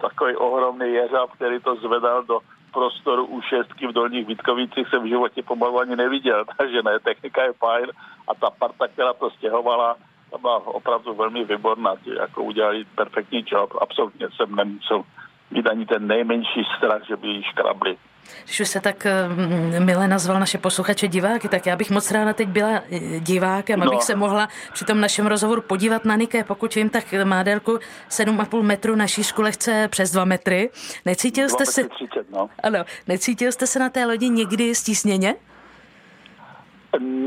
Takový 0.01 0.35
ohromný 0.35 0.93
jeřáb, 0.93 1.31
který 1.31 1.59
to 1.59 1.75
zvedal 1.75 2.23
do 2.23 2.39
prostoru 2.73 3.25
u 3.25 3.41
šestky 3.41 3.87
v 3.87 3.91
Dolních 3.91 4.27
Vítkovicích 4.27 4.87
jsem 4.89 5.03
v 5.03 5.07
životě 5.07 5.43
pomalu 5.43 5.79
ani 5.79 5.95
neviděl, 5.95 6.45
takže 6.57 6.83
ne, 6.83 6.99
technika 6.99 7.43
je 7.43 7.53
fajn 7.53 7.87
a 8.27 8.35
ta 8.35 8.49
parta, 8.49 8.87
která 8.87 9.13
to 9.13 9.29
stěhovala, 9.29 9.95
ta 10.31 10.37
byla 10.37 10.67
opravdu 10.67 11.13
velmi 11.13 11.45
výborná, 11.45 11.95
jako 12.19 12.43
udělali 12.43 12.85
perfektní 12.95 13.45
job, 13.47 13.69
absolutně 13.81 14.27
jsem 14.35 14.55
nemusel 14.55 15.03
mít 15.51 15.67
ani 15.67 15.85
ten 15.85 16.07
nejmenší 16.07 16.63
strach, 16.77 17.07
že 17.07 17.15
by 17.15 17.27
jí 17.27 17.43
škrabli. 17.43 17.97
Když 18.45 18.59
už 18.59 18.67
se 18.67 18.81
tak 18.81 19.07
mm, 19.27 19.85
milé 19.85 20.07
nazval 20.07 20.39
naše 20.39 20.57
posluchače 20.57 21.07
diváky, 21.07 21.49
tak 21.49 21.65
já 21.65 21.75
bych 21.75 21.91
moc 21.91 22.11
ráda 22.11 22.33
teď 22.33 22.47
byla 22.47 22.69
eh, 22.91 23.19
divákem, 23.19 23.79
no. 23.79 23.87
abych 23.87 24.03
se 24.03 24.15
mohla 24.15 24.47
při 24.73 24.85
tom 24.85 25.01
našem 25.01 25.27
rozhovoru 25.27 25.61
podívat 25.61 26.05
na 26.05 26.15
Niké. 26.15 26.43
Pokud 26.43 26.75
vím, 26.75 26.89
tak 26.89 27.13
má 27.23 27.43
délku 27.43 27.79
7,5 28.09 28.61
metru, 28.61 28.95
na 28.95 29.07
šířku 29.07 29.41
lehce 29.41 29.87
přes 29.87 30.11
2 30.11 30.25
metry. 30.25 30.69
Necítil 31.05 31.49
jste 31.49 31.65
se... 31.65 31.83
30, 31.83 32.29
no. 32.31 32.49
Ano, 32.63 32.79
necítil 33.07 33.51
jste 33.51 33.67
se 33.67 33.79
na 33.79 33.89
té 33.89 34.05
lodi 34.05 34.29
někdy 34.29 34.75
stísněně? 34.75 35.35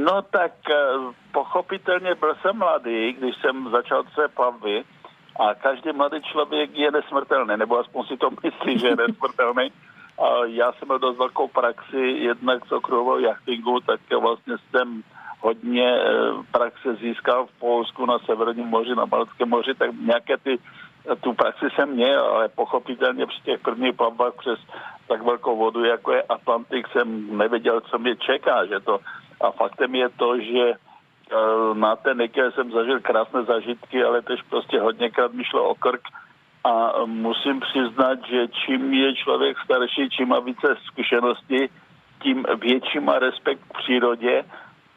No 0.04 0.22
tak 0.22 0.52
eh, 0.70 0.74
pochopitelně 1.32 2.14
byl 2.14 2.34
jsem 2.42 2.56
mladý, 2.56 3.12
když 3.12 3.34
jsem 3.40 3.70
začal 3.70 4.04
se 4.14 4.28
plavby 4.28 4.84
a 5.40 5.54
každý 5.54 5.92
mladý 5.92 6.22
člověk 6.22 6.70
je 6.74 6.90
nesmrtelný, 6.90 7.56
nebo 7.56 7.78
aspoň 7.78 8.04
si 8.04 8.16
to 8.16 8.30
myslí, 8.42 8.78
že 8.78 8.86
je 8.86 8.96
nesmrtelný. 9.06 9.72
A 10.18 10.44
já 10.44 10.72
jsem 10.72 10.88
měl 10.88 10.98
dost 10.98 11.18
velkou 11.18 11.48
praxi 11.48 11.98
jednak 11.98 12.66
z 12.66 12.72
okruhového 12.72 13.18
jachtingu, 13.18 13.80
tak 13.80 14.00
vlastně 14.20 14.54
jsem 14.70 15.02
hodně 15.40 15.88
eh, 15.88 16.10
praxe 16.52 16.94
získal 16.94 17.46
v 17.46 17.58
Polsku 17.58 18.06
na 18.06 18.18
Severním 18.18 18.66
moři, 18.66 18.94
na 18.94 19.06
Balckém 19.06 19.48
moři, 19.48 19.74
tak 19.74 19.90
nějaké 19.92 20.36
ty, 20.36 20.58
tu 21.20 21.32
praxi 21.32 21.66
jsem 21.74 21.88
měl, 21.88 22.20
ale 22.20 22.48
pochopitelně 22.48 23.26
při 23.26 23.40
těch 23.40 23.60
prvních 23.60 23.96
plavbách 23.96 24.32
přes 24.38 24.58
tak 25.08 25.22
velkou 25.22 25.56
vodu, 25.56 25.84
jako 25.84 26.12
je 26.12 26.22
Atlantik, 26.22 26.88
jsem 26.88 27.38
nevěděl, 27.38 27.80
co 27.80 27.98
mě 27.98 28.16
čeká, 28.16 28.66
že 28.66 28.80
to 28.80 28.98
a 29.40 29.50
faktem 29.50 29.94
je 29.94 30.08
to, 30.08 30.40
že 30.40 30.64
eh, 30.70 31.74
na 31.74 31.96
té 31.96 32.14
Nike 32.14 32.50
jsem 32.50 32.70
zažil 32.70 33.00
krásné 33.00 33.44
zažitky, 33.44 34.04
ale 34.04 34.22
tež 34.22 34.42
prostě 34.50 34.80
hodněkrát 34.80 35.32
mi 35.32 35.44
šlo 35.44 35.68
o 35.68 35.74
krk 35.74 36.02
a 36.64 36.92
musím 37.04 37.60
přiznat, 37.60 38.18
že 38.30 38.48
čím 38.48 38.94
je 38.94 39.14
člověk 39.14 39.56
starší, 39.64 40.10
čím 40.10 40.28
má 40.28 40.40
více 40.40 40.76
zkušeností, 40.86 41.68
tím 42.22 42.46
větší 42.60 43.00
má 43.00 43.18
respekt 43.18 43.60
k 43.68 43.78
přírodě 43.78 44.44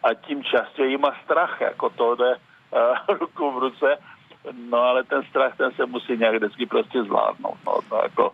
a 0.03 0.13
tím 0.13 0.43
častěji 0.43 0.97
má 0.97 1.15
strach, 1.23 1.61
jako 1.61 1.89
to 1.89 2.15
jde 2.15 2.35
uh, 2.35 3.15
ruku 3.19 3.51
v 3.51 3.57
ruce. 3.59 3.97
No 4.69 4.77
ale 4.77 5.03
ten 5.03 5.23
strach, 5.23 5.57
ten 5.57 5.71
se 5.71 5.85
musí 5.85 6.17
nějak 6.17 6.35
vždycky 6.35 6.65
prostě 6.65 7.03
zvládnout. 7.03 7.57
No, 7.65 7.73
to 7.89 7.95
jako, 8.03 8.31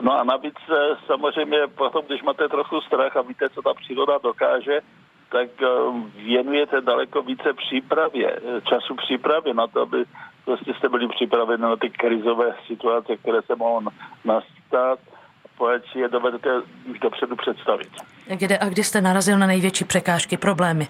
no 0.00 0.20
a 0.20 0.24
navíc 0.24 0.54
eh, 0.70 0.96
samozřejmě 1.06 1.58
potom, 1.66 2.04
když 2.06 2.22
máte 2.22 2.48
trochu 2.48 2.80
strach 2.80 3.16
a 3.16 3.22
víte, 3.22 3.48
co 3.48 3.62
ta 3.62 3.74
příroda 3.74 4.18
dokáže, 4.22 4.80
tak 5.28 5.48
eh, 5.62 5.66
věnujete 6.14 6.80
daleko 6.80 7.22
více 7.22 7.52
přípravě, 7.52 8.40
času 8.68 8.94
přípravě 8.94 9.54
na 9.54 9.66
to, 9.66 9.80
aby 9.80 10.04
prostě 10.48 10.74
jste 10.74 10.88
byli 10.88 11.08
připraveni 11.08 11.62
na 11.62 11.76
ty 11.76 11.90
krizové 11.90 12.54
situace, 12.66 13.16
které 13.16 13.42
se 13.42 13.56
mohou 13.56 13.80
nastat. 14.24 14.98
Si 15.92 15.98
je 15.98 16.08
dovedete 16.08 16.48
už 16.90 16.98
dopředu 16.98 17.36
představit. 17.36 17.88
Kde 18.26 18.58
a 18.58 18.68
kdy 18.68 18.84
jste 18.84 19.00
narazil 19.00 19.38
na 19.38 19.46
největší 19.46 19.84
překážky, 19.84 20.36
problémy? 20.36 20.88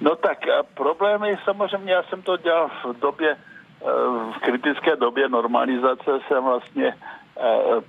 No 0.00 0.16
tak 0.16 0.38
problémy 0.74 1.38
samozřejmě, 1.44 1.92
já 1.92 2.02
jsem 2.02 2.22
to 2.22 2.36
dělal 2.36 2.70
v 2.84 3.00
době, 3.00 3.30
eh, 3.30 3.86
v 4.36 4.38
kritické 4.40 4.96
době 4.96 5.28
normalizace 5.28 6.10
jsem 6.28 6.44
vlastně 6.44 6.94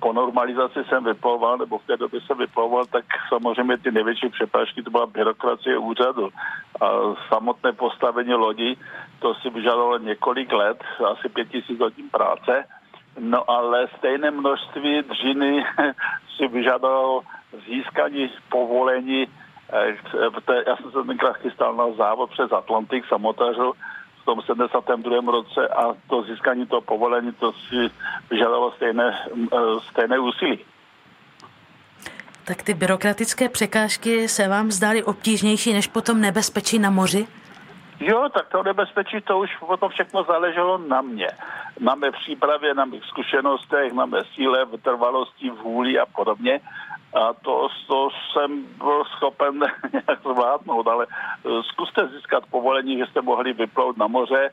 po 0.00 0.12
normalizaci 0.12 0.84
jsem 0.88 1.04
vyploval, 1.04 1.58
nebo 1.58 1.78
v 1.78 1.86
té 1.86 1.96
době 1.96 2.20
jsem 2.20 2.38
vyploval, 2.38 2.84
tak 2.86 3.04
samozřejmě 3.28 3.78
ty 3.78 3.90
největší 3.90 4.28
přepážky 4.28 4.82
to 4.82 4.90
byla 4.90 5.06
byrokracie 5.06 5.78
úřadu. 5.78 6.28
A 6.80 6.86
samotné 7.28 7.72
postavení 7.72 8.34
lodi, 8.34 8.76
to 9.18 9.34
si 9.34 9.50
vyžadovalo 9.50 9.98
několik 9.98 10.52
let, 10.52 10.84
asi 11.10 11.28
pět 11.28 11.48
tisíc 11.48 11.80
hodin 11.80 12.10
práce. 12.10 12.64
No 13.18 13.50
ale 13.50 13.88
stejné 13.98 14.30
množství 14.30 15.02
dřiny 15.02 15.64
si 16.36 16.48
vyžadovalo 16.48 17.22
získání 17.66 18.30
povolení. 18.50 19.26
Eh, 19.72 19.96
já 20.66 20.76
jsem 20.76 20.90
se 20.90 21.02
tenkrát 21.06 21.36
chystal 21.36 21.74
na 21.74 21.92
závod 21.92 22.30
přes 22.30 22.52
Atlantik 22.52 23.06
samotařů 23.08 23.72
v 24.22 24.24
tom 24.24 24.42
72. 24.42 25.32
roce 25.32 25.68
a 25.68 25.94
to 26.08 26.22
získání 26.22 26.66
toho 26.66 26.80
povolení, 26.80 27.32
to 27.32 27.52
si 27.52 27.90
vyžadalo 28.30 28.72
stejné, 28.72 29.26
eh, 29.52 29.56
stejné 29.90 30.18
úsilí. 30.18 30.58
Tak 32.44 32.62
ty 32.62 32.74
byrokratické 32.74 33.48
překážky 33.48 34.28
se 34.28 34.48
vám 34.48 34.70
zdály 34.70 35.02
obtížnější 35.02 35.72
než 35.72 35.86
potom 35.86 36.20
nebezpečí 36.20 36.78
na 36.78 36.90
moři? 36.90 37.26
Jo, 38.00 38.28
tak 38.34 38.48
to 38.48 38.62
nebezpečí, 38.62 39.20
to 39.20 39.38
už 39.38 39.50
potom 39.56 39.88
všechno 39.88 40.22
záleželo 40.24 40.78
na 40.78 41.02
mě. 41.02 41.28
Na 41.80 41.94
mé 41.94 42.10
přípravě, 42.10 42.74
na 42.74 42.84
mých 42.84 43.04
zkušenostech, 43.04 43.92
na 43.92 44.06
mé 44.06 44.18
síle, 44.34 44.64
vytrvalosti, 44.64 45.50
vůli 45.50 45.98
a 45.98 46.06
podobně. 46.06 46.60
A 47.14 47.32
to, 47.32 47.68
to 47.86 48.08
jsem 48.32 48.64
byl 48.78 49.04
schopen 49.04 49.58
nějak 49.92 50.20
zvládnout, 50.22 50.86
ale 50.86 51.06
eh, 51.10 51.62
zkuste 51.62 52.08
získat 52.08 52.44
povolení, 52.50 52.98
že 52.98 53.06
jste 53.06 53.22
mohli 53.22 53.52
vyplout 53.52 53.96
na 53.96 54.06
moře, 54.06 54.50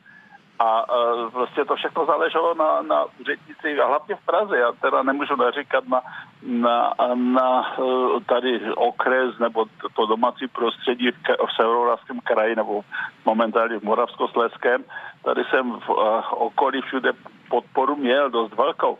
a 0.60 0.89
uh, 0.89 1.32
prostě 1.32 1.66
to 1.66 1.76
všechno 1.76 2.05
záleželo 2.05 2.53
na, 2.53 2.82
na 2.82 3.05
úřednici, 3.22 3.80
a 3.80 3.88
hlavně 3.88 4.16
v 4.16 4.26
Praze. 4.26 4.58
Já 4.58 4.72
teda 4.72 5.03
nemůžu 5.03 5.36
naříkat 5.36 5.84
na, 5.88 6.01
na, 6.41 6.93
na 7.16 7.78
uh, 7.78 8.20
tady 8.24 8.62
okres 8.76 9.39
nebo 9.39 9.66
to 9.95 10.05
domácí 10.05 10.47
prostředí 10.47 11.12
v, 11.12 11.16
v 11.47 11.55
severomoravském 11.55 12.20
kraji 12.20 12.55
nebo 12.55 12.82
momentálně 13.26 13.80
v 13.80 13.84
Moravskosleském. 13.84 14.84
Tady 15.24 15.43
jsem 15.43 15.72
v 15.72 15.89
okolí 16.32 16.82
všude 16.82 17.12
podporu 17.49 17.95
měl 17.95 18.30
dost 18.30 18.55
velkou. 18.55 18.97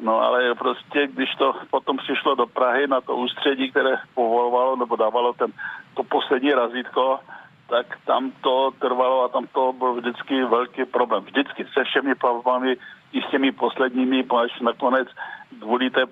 No 0.00 0.20
ale 0.20 0.54
prostě, 0.54 1.06
když 1.06 1.34
to 1.34 1.54
potom 1.70 1.96
přišlo 1.96 2.34
do 2.34 2.46
Prahy 2.46 2.86
na 2.86 3.00
to 3.00 3.16
ústředí, 3.16 3.70
které 3.70 3.96
povolovalo 4.14 4.76
nebo 4.76 4.96
dávalo 4.96 5.32
ten, 5.32 5.52
to 5.94 6.02
poslední 6.02 6.52
razítko, 6.52 7.18
tak 7.68 7.86
tam 8.06 8.32
to 8.40 8.70
trvalo 8.78 9.24
a 9.24 9.28
tam 9.28 9.46
to 9.46 9.72
byl 9.72 9.94
vždycky 9.94 10.44
velký 10.44 10.84
problém. 10.84 11.24
Vždycky 11.24 11.64
se 11.64 11.84
všemi 11.84 12.14
plavbami 12.14 12.76
i 13.12 13.22
s 13.22 13.30
těmi 13.30 13.52
posledními, 13.52 14.24
až 14.42 14.60
nakonec 14.60 15.08
kvůli 15.60 15.90
té, 15.90 16.02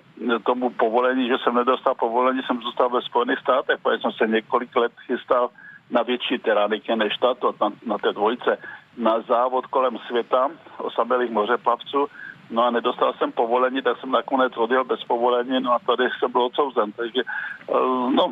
tomu 0.43 0.69
povolení, 0.69 1.27
že 1.27 1.37
jsem 1.37 1.55
nedostal 1.55 1.95
povolení, 1.95 2.41
jsem 2.43 2.61
zůstal 2.61 2.89
ve 2.89 3.01
Spojených 3.01 3.39
státech, 3.39 3.79
protože 3.83 4.01
jsem 4.01 4.11
se 4.11 4.27
několik 4.27 4.75
let 4.75 4.91
chystal 5.05 5.49
na 5.89 6.01
větší 6.01 6.37
teraniky 6.37 6.95
než 6.95 7.17
tato, 7.17 7.53
na, 7.61 7.69
na 7.85 7.97
té 7.97 8.13
dvojce, 8.13 8.57
na 8.97 9.21
závod 9.21 9.65
kolem 9.65 9.97
světa 10.07 10.49
osamělých 10.77 11.31
mořeplavců 11.31 12.07
No 12.49 12.65
a 12.65 12.71
nedostal 12.71 13.13
jsem 13.13 13.31
povolení, 13.31 13.81
tak 13.81 13.97
jsem 13.99 14.11
nakonec 14.11 14.57
odjel 14.57 14.83
bez 14.83 15.03
povolení, 15.03 15.59
no 15.59 15.73
a 15.73 15.79
tady 15.79 16.03
jsem 16.19 16.31
byl 16.31 16.41
odsouzen. 16.41 16.91
Takže 16.91 17.21
eh, 17.69 17.73
no, 18.13 18.31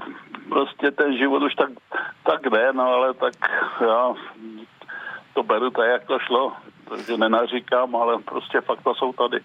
prostě 0.49 0.91
ten 0.91 1.17
život 1.17 1.43
už 1.43 1.55
tak, 1.55 1.69
tak 2.23 2.49
jde, 2.49 2.73
no 2.73 2.83
ale 2.83 3.13
tak 3.13 3.33
já 3.81 4.13
to 5.33 5.43
beru 5.43 5.69
tak, 5.69 5.87
jak 5.87 6.05
to 6.05 6.19
šlo. 6.19 6.53
Takže 6.89 7.17
nenaříkám, 7.17 7.95
ale 7.95 8.19
prostě 8.19 8.61
fakt 8.61 8.83
to 8.83 8.95
jsou 8.95 9.13
tady. 9.13 9.39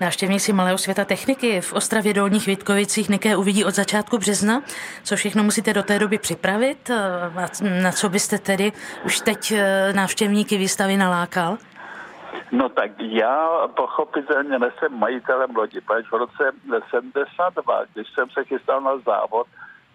Návštěvníci 0.00 0.52
Malého 0.52 0.78
světa 0.78 1.04
techniky 1.04 1.60
v 1.60 1.72
Ostravě 1.72 2.14
Dolních 2.14 2.46
Vítkovicích 2.46 3.08
Niké 3.08 3.36
uvidí 3.36 3.64
od 3.64 3.74
začátku 3.74 4.18
března. 4.18 4.62
Co 5.02 5.16
všechno 5.16 5.42
musíte 5.42 5.72
do 5.72 5.82
té 5.82 5.98
doby 5.98 6.18
připravit? 6.18 6.90
Eh, 6.90 7.82
na 7.82 7.92
co 7.92 8.08
byste 8.08 8.38
tedy 8.38 8.72
už 9.04 9.20
teď 9.20 9.52
eh, 9.52 9.92
návštěvníky 9.92 10.58
výstavy 10.58 10.96
nalákal? 10.96 11.58
No 12.52 12.68
tak 12.68 12.90
já 12.98 13.68
pochopitelně 13.76 14.58
nesem 14.58 14.98
majitelem 14.98 15.56
lodi, 15.56 15.80
protože 15.80 16.08
v 16.08 16.12
roce 16.12 16.52
72, 16.90 17.84
když 17.94 18.10
jsem 18.10 18.30
se 18.30 18.44
chystal 18.44 18.80
na 18.80 18.98
závod, 18.98 19.46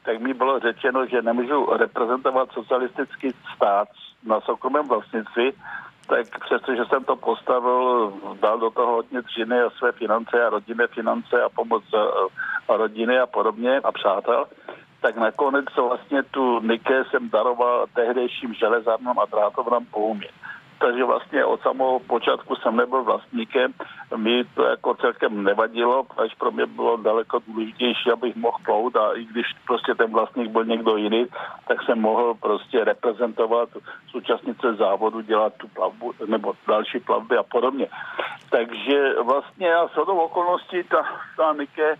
tak 0.05 0.19
mi 0.19 0.33
bylo 0.33 0.59
řečeno, 0.59 1.05
že 1.05 1.21
nemůžu 1.21 1.65
reprezentovat 1.77 2.51
socialistický 2.51 3.29
stát 3.55 3.87
na 4.23 4.41
soukromém 4.41 4.87
vlastnictví, 4.87 5.51
tak 6.07 6.39
přestože 6.45 6.85
jsem 6.85 7.03
to 7.03 7.15
postavil, 7.15 8.13
dal 8.41 8.59
do 8.59 8.69
toho 8.69 8.91
hodně 8.91 9.21
dřiny 9.21 9.61
a 9.61 9.69
své 9.69 9.91
finance 9.91 10.45
a 10.45 10.49
rodinné 10.49 10.87
finance 10.87 11.43
a 11.43 11.49
pomoc 11.49 11.83
a 12.69 12.77
rodiny 12.77 13.19
a 13.19 13.25
podobně 13.25 13.77
a 13.77 13.91
přátel, 13.91 14.45
tak 15.01 15.17
nakonec 15.17 15.65
vlastně 15.75 16.23
tu 16.23 16.59
Nike 16.59 17.03
jsem 17.05 17.29
daroval 17.29 17.85
tehdejším 17.93 18.53
železárnám 18.53 19.19
a 19.19 19.25
drátovnám 19.25 19.85
Poumě 19.85 20.27
takže 20.79 21.03
vlastně 21.03 21.45
od 21.45 21.61
samého 21.61 21.99
počátku 21.99 22.55
jsem 22.55 22.75
nebyl 22.75 23.03
vlastníkem. 23.03 23.73
Mi 24.15 24.43
to 24.43 24.63
jako 24.63 24.95
celkem 24.95 25.43
nevadilo, 25.43 26.05
až 26.17 26.35
pro 26.35 26.51
mě 26.51 26.65
bylo 26.65 26.97
daleko 26.97 27.39
důležitější, 27.47 28.11
abych 28.11 28.35
mohl 28.35 28.57
plout 28.65 28.95
a 28.95 29.13
i 29.13 29.25
když 29.25 29.45
prostě 29.67 29.95
ten 29.95 30.11
vlastník 30.11 30.51
byl 30.51 30.65
někdo 30.65 30.97
jiný, 30.97 31.27
tak 31.67 31.83
jsem 31.83 32.01
mohl 32.01 32.33
prostě 32.33 32.83
reprezentovat 32.83 33.69
současnice 34.11 34.73
závodu, 34.73 35.21
dělat 35.21 35.53
tu 35.57 35.67
plavbu 35.67 36.13
nebo 36.27 36.53
další 36.67 36.99
plavby 36.99 37.37
a 37.37 37.43
podobně. 37.43 37.87
Takže 38.49 39.13
vlastně 39.23 39.67
já 39.67 39.87
shodou 39.87 40.17
okolností 40.17 40.83
ta, 40.83 41.03
ta 41.37 41.53
Nike 41.53 41.95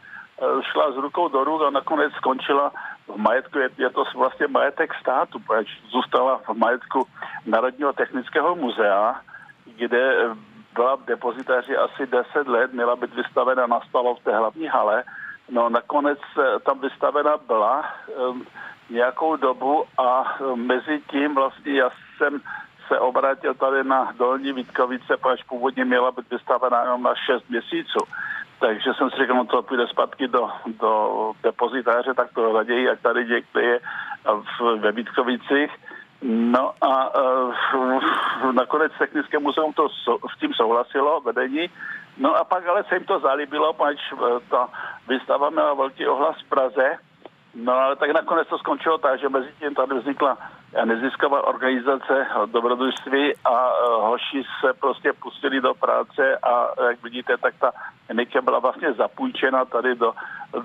šla 0.72 0.92
z 0.92 0.96
rukou 0.96 1.28
do 1.28 1.44
ruk 1.44 1.62
a 1.62 1.70
nakonec 1.70 2.14
skončila 2.14 2.72
v 3.08 3.18
majetku, 3.18 3.60
je, 3.60 3.70
je 3.78 3.90
to 3.90 4.04
vlastně 4.16 4.48
majetek 4.48 4.94
státu, 5.02 5.40
protože 5.40 5.74
zůstala 5.92 6.38
v 6.38 6.54
majetku 6.54 7.08
Národního 7.46 7.94
technického 7.94 8.56
muzea, 8.56 9.22
kde 9.66 10.34
byla 10.74 10.96
v 10.96 11.06
depozitáři 11.06 11.78
asi 11.78 12.08
10 12.08 12.48
let, 12.48 12.74
měla 12.74 12.96
být 12.96 13.16
vystavena 13.16 13.68
na 13.68 13.80
stalo 13.90 14.16
v 14.16 14.24
té 14.24 14.38
hlavní 14.38 14.68
hale. 14.68 15.04
No 15.50 15.70
nakonec 15.70 16.20
eh, 16.38 16.60
tam 16.60 16.80
vystavena 16.80 17.38
byla 17.48 17.86
um, 18.30 18.46
nějakou 18.90 19.36
dobu 19.36 19.86
a 19.98 20.38
mezi 20.56 21.02
tím 21.12 21.36
vlastně 21.36 21.74
já 21.74 21.90
jsem 22.18 22.42
se 22.88 23.00
obrátil 23.00 23.54
tady 23.54 23.84
na 23.84 24.12
Dolní 24.18 24.54
Vítkovice, 24.54 25.18
protože 25.18 25.44
původně 25.50 25.86
měla 25.86 26.12
být 26.12 26.30
vystavena 26.30 26.82
jenom 26.82 27.04
na 27.04 27.14
6 27.16 27.50
měsíců. 27.50 28.00
Takže 28.60 28.93
jsem 28.93 29.10
si 29.10 29.18
řekl, 29.18 29.34
no 29.34 29.45
to 29.45 29.62
půjde 29.62 29.88
zpátky 29.88 30.28
do, 30.28 30.49
do 30.68 31.32
depozitáře, 31.43 32.14
tak 32.14 32.34
to 32.34 32.53
raději, 32.53 32.86
jak 32.86 33.01
tady 33.01 33.26
někde 33.26 33.62
je 33.62 33.80
v, 34.26 34.78
ve 34.80 34.91
Vítkovicích. 34.91 35.72
No 36.22 36.74
a 36.82 37.20
uh, 37.76 38.03
nakonec 38.51 38.91
Technické 38.99 39.39
muzeum 39.39 39.74
to 39.74 39.89
s 40.36 40.39
tím 40.39 40.53
souhlasilo, 40.53 41.22
vedení. 41.22 41.70
No 42.18 42.36
a 42.36 42.43
pak 42.43 42.68
ale 42.68 42.84
se 42.84 42.95
jim 42.95 43.05
to 43.05 43.20
zalíbilo, 43.20 43.74
pač 43.74 43.97
uh, 44.12 44.20
ta 44.49 44.68
výstava 45.07 45.49
měla 45.49 45.74
velký 45.74 46.07
ohlas 46.07 46.36
v 46.41 46.49
Praze. 46.49 46.97
No 47.55 47.74
ale 47.74 47.95
tak 47.95 48.12
nakonec 48.12 48.47
to 48.47 48.57
skončilo 48.57 48.97
tak, 48.97 49.20
že 49.20 49.30
mezi 49.30 49.49
tím 49.60 49.76
tady 49.76 49.99
vznikla 49.99 50.38
nezisková 50.86 51.47
organizace 51.47 52.28
dobrodružství 52.45 53.34
a 53.45 53.67
uh, 53.67 54.03
hoši 54.07 54.43
se 54.61 54.74
prostě 54.74 55.13
pustili 55.13 55.61
do 55.61 55.74
práce 55.74 56.38
a 56.38 56.84
jak 56.89 57.03
vidíte, 57.03 57.38
tak 57.38 57.53
ta 57.59 57.72
Nike 58.13 58.41
byla 58.41 58.59
vlastně 58.59 58.93
zapůjčena 58.93 59.65
tady 59.65 59.95
do, 59.95 60.13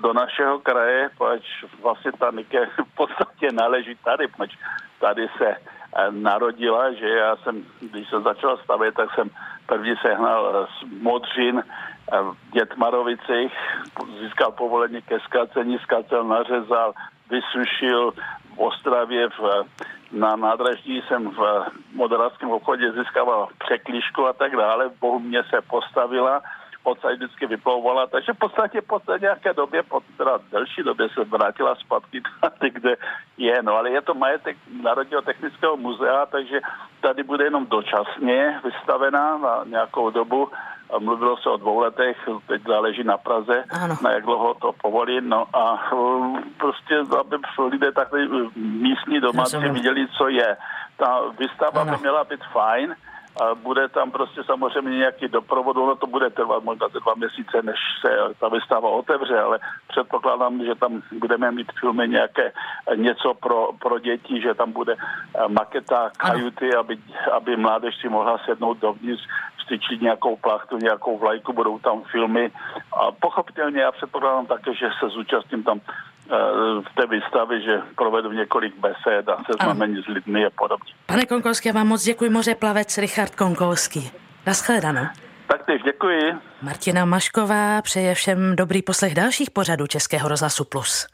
do 0.01 0.13
našeho 0.13 0.59
kraje, 0.59 1.09
pač 1.17 1.41
vlastně 1.81 2.11
ta 2.11 2.31
Nike 2.31 2.65
v 2.91 2.95
podstatě 2.95 3.47
náleží 3.53 3.95
tady, 4.03 4.27
pač 4.27 4.51
tady 4.99 5.27
se 5.37 5.47
eh, 5.47 6.11
narodila, 6.11 6.93
že 6.93 7.09
já 7.09 7.35
jsem, 7.35 7.65
když 7.81 8.09
jsem 8.09 8.23
začal 8.23 8.57
stavět, 8.57 8.95
tak 8.95 9.09
jsem 9.15 9.29
první 9.65 9.95
sehnal 10.01 10.67
z 10.79 11.01
Modřin 11.01 11.63
v 12.11 12.35
Dětmarovicích, 12.51 13.53
získal 14.21 14.51
povolení 14.51 15.01
ke 15.01 15.19
skácení, 15.19 15.79
skácel, 15.79 16.23
nařezal, 16.23 16.93
vysušil 17.29 18.13
v 18.55 18.59
Ostravě 18.59 19.29
v, 19.29 19.65
na 20.11 20.35
nádraždí 20.35 21.01
jsem 21.07 21.29
v 21.29 21.65
moderáckém 21.93 22.49
obchodě 22.49 22.91
získával 22.91 23.47
překlíšku 23.65 24.27
a 24.27 24.33
tak 24.33 24.55
dále. 24.55 24.89
Bohu 24.99 25.19
mě 25.19 25.43
se 25.43 25.61
postavila 25.61 26.41
podstatě 26.85 27.15
vždycky 27.15 27.45
vyplouvala, 27.45 28.07
takže 28.07 28.33
v 28.33 28.37
podstatě 28.37 28.81
po 28.81 29.01
nějaké 29.21 29.53
době, 29.53 29.83
po 29.83 30.01
teda 30.17 30.37
delší 30.51 30.83
době 30.83 31.09
se 31.09 31.23
vrátila 31.23 31.75
zpátky 31.75 32.21
tady, 32.41 32.69
kde 32.69 32.93
je, 33.37 33.55
no 33.63 33.73
ale 33.73 33.91
je 33.91 34.01
to 34.01 34.13
majetek 34.13 34.57
Národního 34.81 35.21
technického 35.21 35.77
muzea, 35.77 36.25
takže 36.25 36.61
tady 37.01 37.23
bude 37.23 37.43
jenom 37.43 37.65
dočasně 37.65 38.61
vystavená 38.63 39.37
na 39.37 39.63
nějakou 39.65 40.09
dobu. 40.09 40.49
Mluvilo 40.99 41.37
se 41.37 41.49
o 41.49 41.57
dvou 41.57 41.79
letech, 41.79 42.17
teď 42.47 42.61
záleží 42.67 43.03
na 43.03 43.17
Praze, 43.17 43.63
ano. 43.69 43.97
na 44.01 44.11
jak 44.11 44.23
dlouho 44.23 44.53
to 44.53 44.71
povolí, 44.81 45.21
no 45.21 45.45
a 45.53 45.93
um, 45.93 46.43
prostě, 46.57 46.99
aby 47.19 47.37
lidé 47.71 47.91
takhle 47.91 48.27
místní 48.55 49.19
domácí 49.19 49.57
viděli, 49.57 50.07
co 50.17 50.27
je. 50.27 50.57
Ta 50.97 51.21
výstava 51.39 51.81
ano. 51.81 51.91
by 51.91 51.97
měla 51.97 52.23
být 52.23 52.43
fajn, 52.53 52.95
a 53.41 53.55
bude 53.55 53.89
tam 53.89 54.11
prostě 54.11 54.43
samozřejmě 54.43 54.97
nějaký 54.97 55.27
doprovod, 55.27 55.77
ono 55.77 55.95
to 55.95 56.07
bude 56.07 56.29
trvat 56.29 56.63
možná 56.63 56.87
dva 56.87 57.13
měsíce, 57.15 57.61
než 57.61 57.75
se 58.01 58.09
ta 58.39 58.49
vystava 58.49 58.89
otevře, 58.89 59.39
ale 59.39 59.59
předpokládám, 59.87 60.65
že 60.65 60.75
tam 60.75 61.01
budeme 61.11 61.51
mít 61.51 61.71
filmy 61.79 62.07
nějaké 62.07 62.51
něco 62.95 63.33
pro, 63.33 63.69
pro 63.79 63.99
děti, 63.99 64.41
že 64.41 64.53
tam 64.53 64.71
bude 64.71 64.95
eh, 64.95 65.47
maketa 65.47 66.09
kajuty, 66.17 66.75
aby, 66.75 66.97
aby 67.31 67.57
mládež 67.57 67.95
si 68.01 68.09
mohla 68.09 68.37
sednout 68.45 68.77
dovnitř, 68.79 69.23
styčit 69.65 70.01
nějakou 70.01 70.35
plachtu, 70.35 70.77
nějakou 70.77 71.17
vlajku, 71.17 71.53
budou 71.53 71.79
tam 71.79 72.03
filmy 72.11 72.51
a 72.93 73.11
pochopitelně 73.11 73.81
já 73.81 73.91
předpokládám 73.91 74.45
také, 74.45 74.73
že 74.73 74.87
se 74.99 75.09
zúčastním 75.09 75.63
tam 75.63 75.81
v 76.81 76.95
té 76.95 77.07
výstavě, 77.07 77.61
že 77.61 77.81
provedu 77.97 78.31
několik 78.31 78.73
besed 78.79 79.29
a 79.29 79.43
seznamení 79.51 80.03
s 80.03 80.07
lidmi 80.07 80.45
a 80.45 80.49
podobně. 80.57 80.93
Pane 81.05 81.25
Konkolský, 81.25 81.69
já 81.69 81.73
vám 81.73 81.87
moc 81.87 82.03
děkuji, 82.03 82.29
moře 82.29 82.55
plavec 82.55 82.97
Richard 82.97 83.35
Konkolský. 83.35 84.11
Naschledanou. 84.47 85.05
Taktéž 85.47 85.81
děkuji. 85.81 86.33
Martina 86.61 87.05
Mašková 87.05 87.81
přeje 87.81 88.15
všem 88.15 88.55
dobrý 88.55 88.81
poslech 88.81 89.15
dalších 89.15 89.51
pořadů 89.51 89.87
Českého 89.87 90.29
rozhlasu 90.29 90.65
Plus. 90.65 91.07